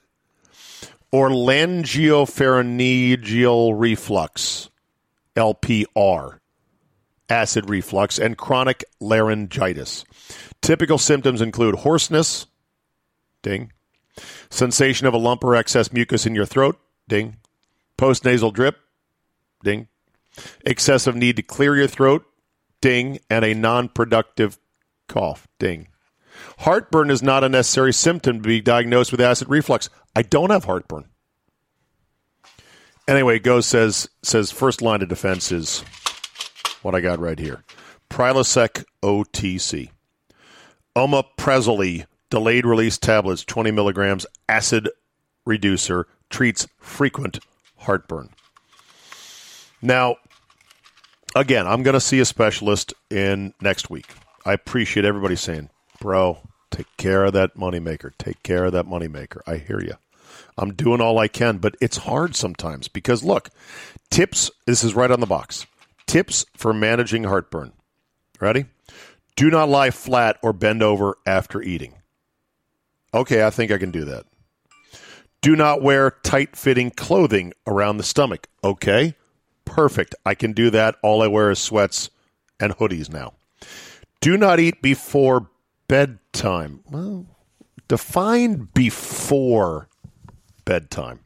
or 1.11 1.31
laryngopharyngeal 1.31 3.79
reflux 3.79 4.69
LPR 5.37 6.41
acid 7.29 7.69
reflux, 7.69 8.19
and 8.19 8.37
chronic 8.37 8.85
laryngitis. 9.01 10.05
Typical 10.61 10.99
symptoms 10.99 11.41
include 11.41 11.77
hoarseness, 11.77 12.47
ding, 13.43 13.73
sensation 14.51 15.07
of 15.07 15.15
a 15.15 15.19
lump 15.19 15.45
or 15.45 15.55
excess 15.55 15.93
mucus 15.93 16.27
in 16.27 16.35
your 16.35 16.47
throat, 16.47 16.79
ding, 17.09 17.37
postnasal 17.99 18.53
drip, 18.53 18.77
ding, 19.63 19.89
excessive 20.65 21.15
need 21.17 21.37
to 21.37 21.43
clear 21.43 21.77
your 21.77 21.87
throat, 21.87 22.25
ding, 22.81 23.19
and 23.31 23.45
a 23.45 23.55
non 23.55 23.89
productive 23.89 24.59
cough, 25.09 25.47
ding. 25.59 25.89
Heartburn 26.59 27.11
is 27.11 27.23
not 27.23 27.45
a 27.45 27.49
necessary 27.49 27.93
symptom 27.93 28.43
to 28.43 28.49
be 28.49 28.61
diagnosed 28.61 29.13
with 29.13 29.21
acid 29.21 29.49
reflux. 29.49 29.89
I 30.17 30.23
don't 30.23 30.51
have 30.51 30.65
heartburn. 30.65 31.09
Anyway, 33.07 33.39
goes 33.39 33.67
says 33.67 34.09
says 34.23 34.51
first 34.51 34.81
line 34.81 35.03
of 35.03 35.09
defense 35.09 35.53
is 35.53 35.81
what 36.83 36.95
I 36.95 37.01
got 37.01 37.19
right 37.19 37.39
here. 37.39 37.65
Prilosec 38.09 38.85
OTC. 39.03 39.91
Omeprazole 40.97 42.07
delayed 42.31 42.67
release 42.67 42.99
tablets, 42.99 43.45
20 43.45 43.71
milligrams, 43.71 44.27
acid 44.49 44.89
reducer, 45.45 46.07
treats 46.31 46.67
frequent 46.79 47.39
heartburn. 47.79 48.31
Now, 49.83 50.17
again, 51.37 51.67
I'm 51.67 51.83
going 51.83 51.95
to 51.95 52.01
see 52.01 52.21
a 52.21 52.25
specialist 52.25 52.95
in 53.11 53.55
next 53.61 53.91
week. 53.91 54.07
I 54.45 54.53
appreciate 54.53 55.05
everybody 55.05 55.37
saying, 55.37 55.71
bro, 56.01 56.39
take 56.71 56.87
care 56.97 57.25
of 57.25 57.33
that 57.35 57.57
moneymaker. 57.57 58.13
Take 58.19 58.43
care 58.43 58.65
of 58.65 58.73
that 58.73 58.87
moneymaker. 58.87 59.41
I 59.47 59.57
hear 59.57 59.81
you. 59.81 59.95
I'm 60.57 60.75
doing 60.75 61.01
all 61.01 61.19
I 61.19 61.29
can, 61.29 61.59
but 61.59 61.77
it's 61.81 61.99
hard 61.99 62.37
sometimes 62.37 62.89
because 62.89 63.25
look, 63.25 63.51
tips, 64.11 64.51
this 64.67 64.85
is 64.85 64.95
right 64.95 65.11
on 65.11 65.21
the 65.21 65.27
box. 65.27 65.67
Tips 66.07 66.47
for 66.57 66.73
managing 66.73 67.25
heartburn. 67.25 67.73
Ready? 68.41 68.67
Do 69.37 69.51
not 69.51 69.69
lie 69.69 69.91
flat 69.91 70.39
or 70.43 70.53
bend 70.53 70.83
over 70.83 71.17
after 71.27 71.61
eating. 71.61 71.95
Okay, 73.15 73.47
I 73.47 73.51
think 73.51 73.71
I 73.71 73.79
can 73.79 73.93
do 73.93 74.05
that. 74.07 74.27
Do 75.41 75.55
not 75.55 75.83
wear 75.83 76.11
tight 76.23 76.57
fitting 76.57 76.91
clothing 76.91 77.53
around 77.67 77.99
the 77.99 78.03
stomach. 78.03 78.49
Okay, 78.65 79.15
perfect. 79.65 80.15
I 80.27 80.35
can 80.35 80.53
do 80.53 80.69
that. 80.71 80.97
All 81.03 81.23
I 81.23 81.29
wear 81.29 81.51
is 81.51 81.61
sweats 81.61 82.11
and 82.59 82.77
hoodies 82.77 83.13
now. 83.13 83.35
Do 84.21 84.37
not 84.37 84.59
eat 84.59 84.83
before 84.83 85.49
bedtime. 85.87 86.81
Well, 86.91 87.27
define 87.87 88.69
before 88.75 89.89
bedtime. 90.65 91.21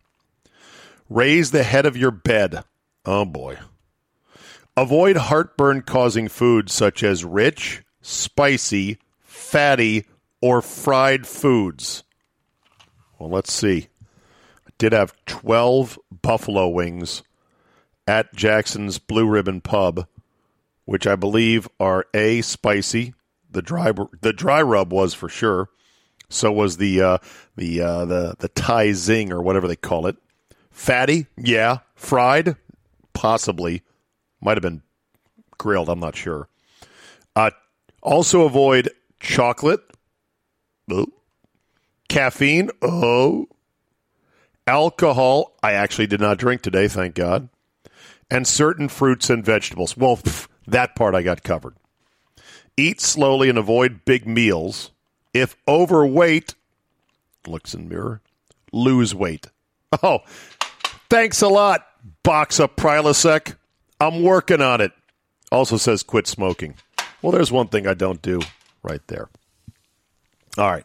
Raise 1.09 1.53
the 1.53 1.63
head 1.63 1.87
of 1.87 1.97
your 1.97 2.11
bed. 2.11 2.65
Oh 3.07 3.25
boy. 3.25 3.59
Avoid 4.77 5.17
heartburn 5.17 5.83
causing 5.83 6.29
foods 6.29 6.73
such 6.73 7.03
as 7.03 7.25
rich, 7.25 7.83
spicy, 8.03 8.99
fatty, 9.23 10.05
or 10.41 10.63
fried 10.63 11.27
foods. 11.27 12.05
Well, 13.19 13.31
let's 13.31 13.53
see. 13.53 13.89
I 14.67 14.71
did 14.79 14.93
have 14.93 15.15
12 15.27 15.99
buffalo 16.23 16.69
wings 16.69 17.23
at 18.07 18.35
Jackson's 18.35 18.99
Blue 18.99 19.27
Ribbon 19.27 19.61
Pub, 19.61 20.07
which 20.85 21.07
I 21.07 21.17
believe 21.17 21.69
are 21.79 22.07
A, 22.15 22.41
spicy. 22.43 23.15
The 23.51 23.63
dry, 23.63 23.93
the 24.21 24.33
dry 24.33 24.63
rub 24.63 24.93
was 24.93 25.15
for 25.15 25.29
sure. 25.29 25.69
So 26.31 26.53
was 26.53 26.77
the 26.77 27.01
uh, 27.01 27.19
the 27.57 27.81
uh, 27.81 28.05
the 28.05 28.35
the 28.39 28.49
Thai 28.49 28.93
zing 28.93 29.33
or 29.33 29.41
whatever 29.41 29.67
they 29.67 29.77
call 29.77 30.07
it. 30.07 30.17
Fatty, 30.71 31.27
yeah. 31.37 31.79
Fried, 31.95 32.57
possibly. 33.15 33.83
Might 34.41 34.57
have 34.57 34.63
been 34.63 34.83
grilled. 35.57 35.89
I'm 35.89 36.01
not 36.01 36.17
sure. 36.17 36.49
Uh, 37.35 37.51
also 38.03 38.43
avoid 38.43 38.91
chocolate. 39.21 39.81
Oh. 40.91 41.07
Caffeine. 42.09 42.71
Oh. 42.83 43.49
Alcohol. 44.67 45.57
I 45.63 45.73
actually 45.73 46.07
did 46.07 46.21
not 46.21 46.39
drink 46.39 46.63
today, 46.63 46.89
thank 46.89 47.15
God. 47.15 47.49
And 48.31 48.47
certain 48.47 48.89
fruits 48.89 49.31
and 49.31 49.45
vegetables. 49.45 49.97
Well, 49.97 50.17
pff, 50.17 50.49
that 50.67 50.95
part 50.95 51.15
I 51.15 51.23
got 51.23 51.43
covered. 51.43 51.75
Eat 52.77 53.01
slowly 53.01 53.49
and 53.49 53.59
avoid 53.59 54.05
big 54.05 54.27
meals. 54.27 54.91
If 55.35 55.57
overweight, 55.67 56.55
looks 57.47 57.75
in 57.75 57.89
mirror, 57.89 58.21
lose 58.73 59.15
weight. 59.15 59.47
Oh, 60.03 60.19
thanks 61.09 61.41
a 61.41 61.49
lot, 61.49 61.87
box 62.23 62.61
of 62.61 62.77
Prilosec. 62.77 63.57
I'm 64.01 64.23
working 64.23 64.61
on 64.61 64.81
it. 64.81 64.93
Also 65.51 65.77
says 65.79 66.03
quit 66.03 66.27
smoking. 66.27 66.75
Well, 67.23 67.33
there's 67.33 67.51
one 67.51 67.69
thing 67.69 67.87
I 67.87 67.95
don't 67.95 68.21
do 68.21 68.41
right 68.83 69.01
there. 69.07 69.29
All 70.59 70.71
right. 70.71 70.85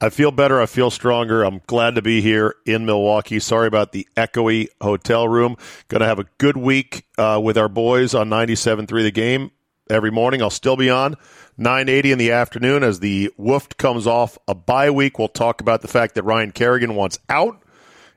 I 0.00 0.10
feel 0.10 0.30
better. 0.30 0.60
I 0.60 0.66
feel 0.66 0.90
stronger. 0.90 1.42
I'm 1.42 1.60
glad 1.66 1.94
to 1.94 2.02
be 2.02 2.20
here 2.20 2.54
in 2.66 2.86
Milwaukee. 2.86 3.38
Sorry 3.38 3.66
about 3.66 3.92
the 3.92 4.08
echoey 4.16 4.68
hotel 4.80 5.28
room. 5.28 5.56
Going 5.88 6.00
to 6.00 6.06
have 6.06 6.18
a 6.18 6.26
good 6.38 6.56
week 6.56 7.04
uh, 7.16 7.40
with 7.42 7.56
our 7.56 7.68
boys 7.68 8.14
on 8.14 8.28
97.3 8.28 8.88
The 8.88 9.10
Game 9.10 9.50
every 9.88 10.10
morning. 10.10 10.42
I'll 10.42 10.50
still 10.50 10.76
be 10.76 10.90
on 10.90 11.14
980 11.56 12.12
in 12.12 12.18
the 12.18 12.32
afternoon 12.32 12.82
as 12.82 13.00
the 13.00 13.30
Wolf 13.36 13.68
comes 13.76 14.06
off 14.06 14.38
a 14.48 14.54
bye 14.54 14.90
week. 14.90 15.18
We'll 15.18 15.28
talk 15.28 15.60
about 15.60 15.82
the 15.82 15.88
fact 15.88 16.14
that 16.14 16.24
Ryan 16.24 16.52
Kerrigan 16.52 16.94
wants 16.94 17.18
out 17.28 17.62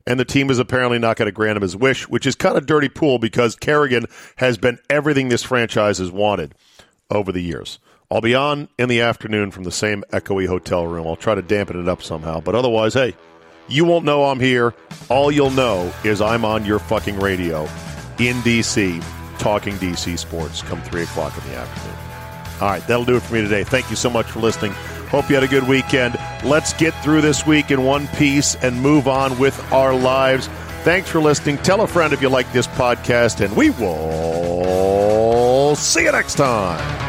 and 0.06 0.20
the 0.20 0.26
team 0.26 0.50
is 0.50 0.60
apparently 0.60 1.00
not 1.00 1.18
going 1.18 1.28
to 1.28 1.32
grant 1.32 1.58
him 1.58 1.62
his 1.62 1.76
wish, 1.76 2.08
which 2.10 2.26
is 2.26 2.36
kind 2.36 2.58
of 2.58 2.66
dirty 2.66 2.90
pool 2.90 3.20
because 3.20 3.56
Kerrigan 3.56 4.06
has 4.38 4.58
been 4.58 4.80
everything 4.90 5.30
this 5.30 5.44
franchise 5.44 5.98
has 6.00 6.12
wanted 6.12 6.56
over 7.10 7.32
the 7.32 7.42
years. 7.42 7.80
I'll 8.12 8.22
be 8.22 8.34
on 8.34 8.70
in 8.80 8.90
the 8.90 9.02
afternoon 9.02 9.52
from 9.52 9.64
the 9.64 9.72
same 9.72 10.04
echoey 10.12 10.48
hotel 10.48 10.88
room. 10.88 11.06
I'll 11.06 11.16
try 11.16 11.36
to 11.36 11.42
dampen 11.42 11.80
it 11.80 11.88
up 11.88 12.02
somehow, 12.02 12.40
but 12.40 12.56
otherwise, 12.56 12.96
hey, 12.96 13.16
you 13.68 13.86
won't 13.86 14.04
know 14.04 14.26
I'm 14.26 14.40
here. 14.40 14.74
All 15.10 15.32
you'll 15.32 15.52
know 15.52 15.94
is 16.04 16.22
I'm 16.22 16.44
on 16.44 16.66
your 16.66 16.80
fucking 16.80 17.20
radio 17.20 17.62
in 18.18 18.38
DC 18.38 19.04
talking 19.38 19.74
DC 19.76 20.18
sports 20.20 20.62
come 20.62 20.82
3 20.82 21.04
o'clock 21.04 21.38
in 21.38 21.52
the 21.52 21.58
afternoon. 21.58 21.98
All 22.62 22.70
right, 22.70 22.86
that'll 22.88 23.06
do 23.06 23.16
it 23.16 23.22
for 23.22 23.36
me 23.36 23.42
today. 23.42 23.64
Thank 23.64 23.90
you 23.90 23.96
so 23.96 24.10
much 24.10 24.26
for 24.26 24.40
listening. 24.40 24.72
Hope 25.10 25.30
you 25.30 25.36
had 25.36 25.44
a 25.44 25.48
good 25.48 25.68
weekend. 25.68 26.16
Let's 26.44 26.74
get 26.74 26.94
through 27.04 27.22
this 27.22 27.46
week 27.46 27.72
in 27.72 27.84
one 27.84 28.08
piece 28.10 28.56
and 28.56 28.82
move 28.82 29.08
on 29.08 29.38
with 29.40 29.60
our 29.72 29.94
lives. 29.94 30.48
Thanks 30.84 31.10
for 31.10 31.20
listening. 31.20 31.58
Tell 31.60 31.82
a 31.82 31.88
friend 31.88 32.14
if 32.14 32.22
you 32.22 32.30
like 32.30 32.52
this 32.54 32.68
podcast, 32.68 33.44
and 33.44 33.56
we 33.56 33.70
will 33.72 35.76
see 35.76 36.04
you 36.04 36.12
next 36.12 36.36
time. 36.36 37.09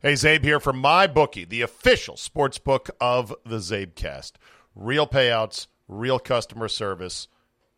Hey, 0.00 0.14
Czabe 0.14 0.44
here 0.44 0.60
from 0.60 0.82
MyBookie, 0.82 1.48
the 1.48 1.60
official 1.60 2.16
sports 2.16 2.58
book 2.58 2.90
of 3.00 3.34
the 3.44 3.58
Czabecast. 3.58 4.32
Real 4.74 5.06
payouts, 5.06 5.66
real 5.88 6.18
customer 6.18 6.68
service, 6.68 7.28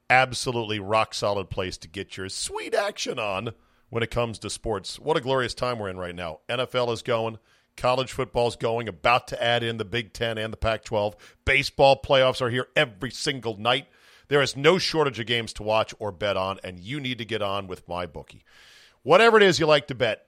absolutely 0.08 0.78
rock 0.78 1.14
solid 1.14 1.50
place 1.50 1.76
to 1.78 1.88
get 1.88 2.16
your 2.16 2.28
sweet 2.28 2.74
action 2.74 3.18
on 3.18 3.50
when 3.90 4.02
it 4.02 4.10
comes 4.10 4.38
to 4.38 4.50
sports. 4.50 5.00
What 5.00 5.16
a 5.16 5.20
glorious 5.20 5.52
time 5.52 5.78
we're 5.78 5.88
in 5.88 5.98
right 5.98 6.14
now. 6.14 6.40
NFL 6.48 6.92
is 6.92 7.02
going. 7.02 7.38
College 7.76 8.12
football's 8.12 8.56
going, 8.56 8.88
about 8.88 9.26
to 9.28 9.42
add 9.42 9.62
in 9.62 9.76
the 9.76 9.84
Big 9.84 10.12
Ten 10.12 10.38
and 10.38 10.52
the 10.52 10.56
Pac 10.56 10.84
12. 10.84 11.16
Baseball 11.44 12.00
playoffs 12.00 12.40
are 12.40 12.50
here 12.50 12.68
every 12.76 13.10
single 13.10 13.56
night. 13.58 13.86
There 14.28 14.42
is 14.42 14.56
no 14.56 14.78
shortage 14.78 15.18
of 15.20 15.26
games 15.26 15.52
to 15.54 15.62
watch 15.62 15.92
or 15.98 16.12
bet 16.12 16.36
on, 16.36 16.58
and 16.64 16.78
you 16.78 17.00
need 17.00 17.18
to 17.18 17.24
get 17.24 17.42
on 17.42 17.66
with 17.66 17.86
MyBookie. 17.88 18.42
Whatever 19.02 19.36
it 19.36 19.42
is 19.42 19.60
you 19.60 19.66
like 19.66 19.86
to 19.88 19.94
bet, 19.94 20.25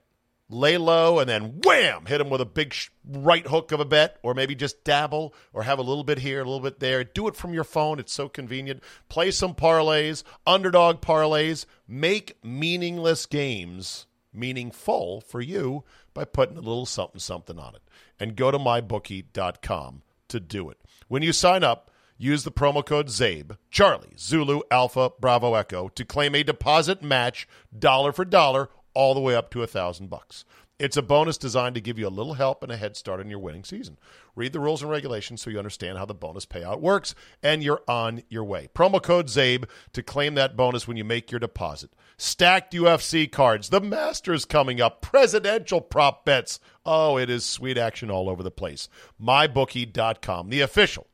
lay 0.49 0.77
low 0.77 1.19
and 1.19 1.29
then 1.29 1.61
wham, 1.63 2.05
hit 2.05 2.17
them 2.17 2.29
with 2.29 2.41
a 2.41 2.45
big 2.45 2.73
sh- 2.73 2.89
right 3.07 3.45
hook 3.45 3.71
of 3.71 3.79
a 3.79 3.85
bet, 3.85 4.17
or 4.23 4.33
maybe 4.33 4.55
just 4.55 4.83
dabble 4.83 5.33
or 5.53 5.63
have 5.63 5.79
a 5.79 5.83
little 5.83 6.03
bit 6.03 6.19
here, 6.19 6.41
a 6.41 6.43
little 6.43 6.59
bit 6.59 6.79
there. 6.79 7.03
Do 7.03 7.27
it 7.27 7.35
from 7.35 7.53
your 7.53 7.63
phone. 7.63 7.99
It's 7.99 8.13
so 8.13 8.27
convenient. 8.27 8.83
Play 9.07 9.31
some 9.31 9.53
parlays, 9.53 10.23
underdog 10.45 11.01
parlays. 11.01 11.65
Make 11.87 12.43
meaningless 12.43 13.25
games 13.25 14.07
meaningful 14.33 15.21
for 15.21 15.41
you 15.41 15.83
by 16.13 16.25
putting 16.25 16.57
a 16.57 16.61
little 16.61 16.85
something 16.85 17.19
something 17.19 17.59
on 17.59 17.75
it. 17.75 17.81
And 18.19 18.35
go 18.35 18.51
to 18.51 18.59
mybookie.com 18.59 20.01
to 20.27 20.39
do 20.39 20.69
it. 20.69 20.77
When 21.07 21.23
you 21.23 21.31
sign 21.33 21.63
up, 21.63 21.89
use 22.17 22.43
the 22.43 22.51
promo 22.51 22.85
code 22.85 23.07
CZABE, 23.07 23.57
Charlie, 23.71 24.13
Zulu, 24.17 24.61
Alpha, 24.69 25.11
Bravo, 25.19 25.55
Echo, 25.55 25.87
to 25.89 26.05
claim 26.05 26.35
a 26.35 26.43
deposit 26.43 27.01
match 27.01 27.47
dollar 27.77 28.11
for 28.11 28.25
dollar 28.25 28.69
all 28.93 29.13
the 29.13 29.19
way 29.19 29.35
up 29.35 29.49
to 29.51 29.63
a 29.63 29.67
thousand 29.67 30.09
bucks. 30.09 30.45
It's 30.79 30.95
a 30.95 31.01
bonus 31.01 31.37
designed 31.37 31.75
to 31.75 31.81
give 31.81 31.99
you 31.99 32.07
a 32.07 32.09
little 32.09 32.35
help 32.35 32.63
and 32.63 32.71
a 32.71 32.77
head 32.77 32.95
start 32.95 33.19
in 33.19 33.29
your 33.29 33.39
winning 33.39 33.65
season. 33.65 33.99
Read 34.33 34.53
the 34.53 34.61
rules 34.61 34.81
and 34.81 34.89
regulations 34.89 35.41
so 35.41 35.49
you 35.49 35.57
understand 35.57 35.97
how 35.97 36.05
the 36.05 36.13
bonus 36.13 36.45
payout 36.45 36.79
works, 36.79 37.15
and 37.43 37.61
you're 37.61 37.81
on 37.85 38.23
your 38.29 38.45
way. 38.45 38.69
Promo 38.73 39.03
code 39.03 39.27
CZABE 39.27 39.65
to 39.91 40.01
claim 40.01 40.35
that 40.35 40.55
bonus 40.55 40.87
when 40.87 40.95
you 40.95 41.03
make 41.03 41.31
your 41.31 41.39
deposit. 41.39 41.91
Stacked 42.15 42.73
UFC 42.73 43.29
cards, 43.29 43.69
the 43.69 43.81
Masters 43.81 44.45
coming 44.45 44.79
up, 44.79 45.01
presidential 45.01 45.81
prop 45.81 46.23
bets. 46.23 46.61
Oh, 46.85 47.17
it 47.17 47.29
is 47.29 47.43
sweet 47.43 47.77
action 47.77 48.09
all 48.09 48.29
over 48.29 48.41
the 48.41 48.49
place. 48.49 48.87
MyBookie.com, 49.21 50.49
the 50.49 50.61
official 50.61 51.07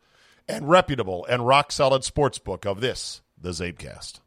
and 0.47 0.69
reputable 0.69 1.25
and 1.25 1.47
rock 1.47 1.71
solid 1.71 2.03
sports 2.03 2.39
book 2.39 2.65
of 2.65 2.81
this, 2.81 3.21
the 3.39 3.49
Czabecast. 3.49 4.19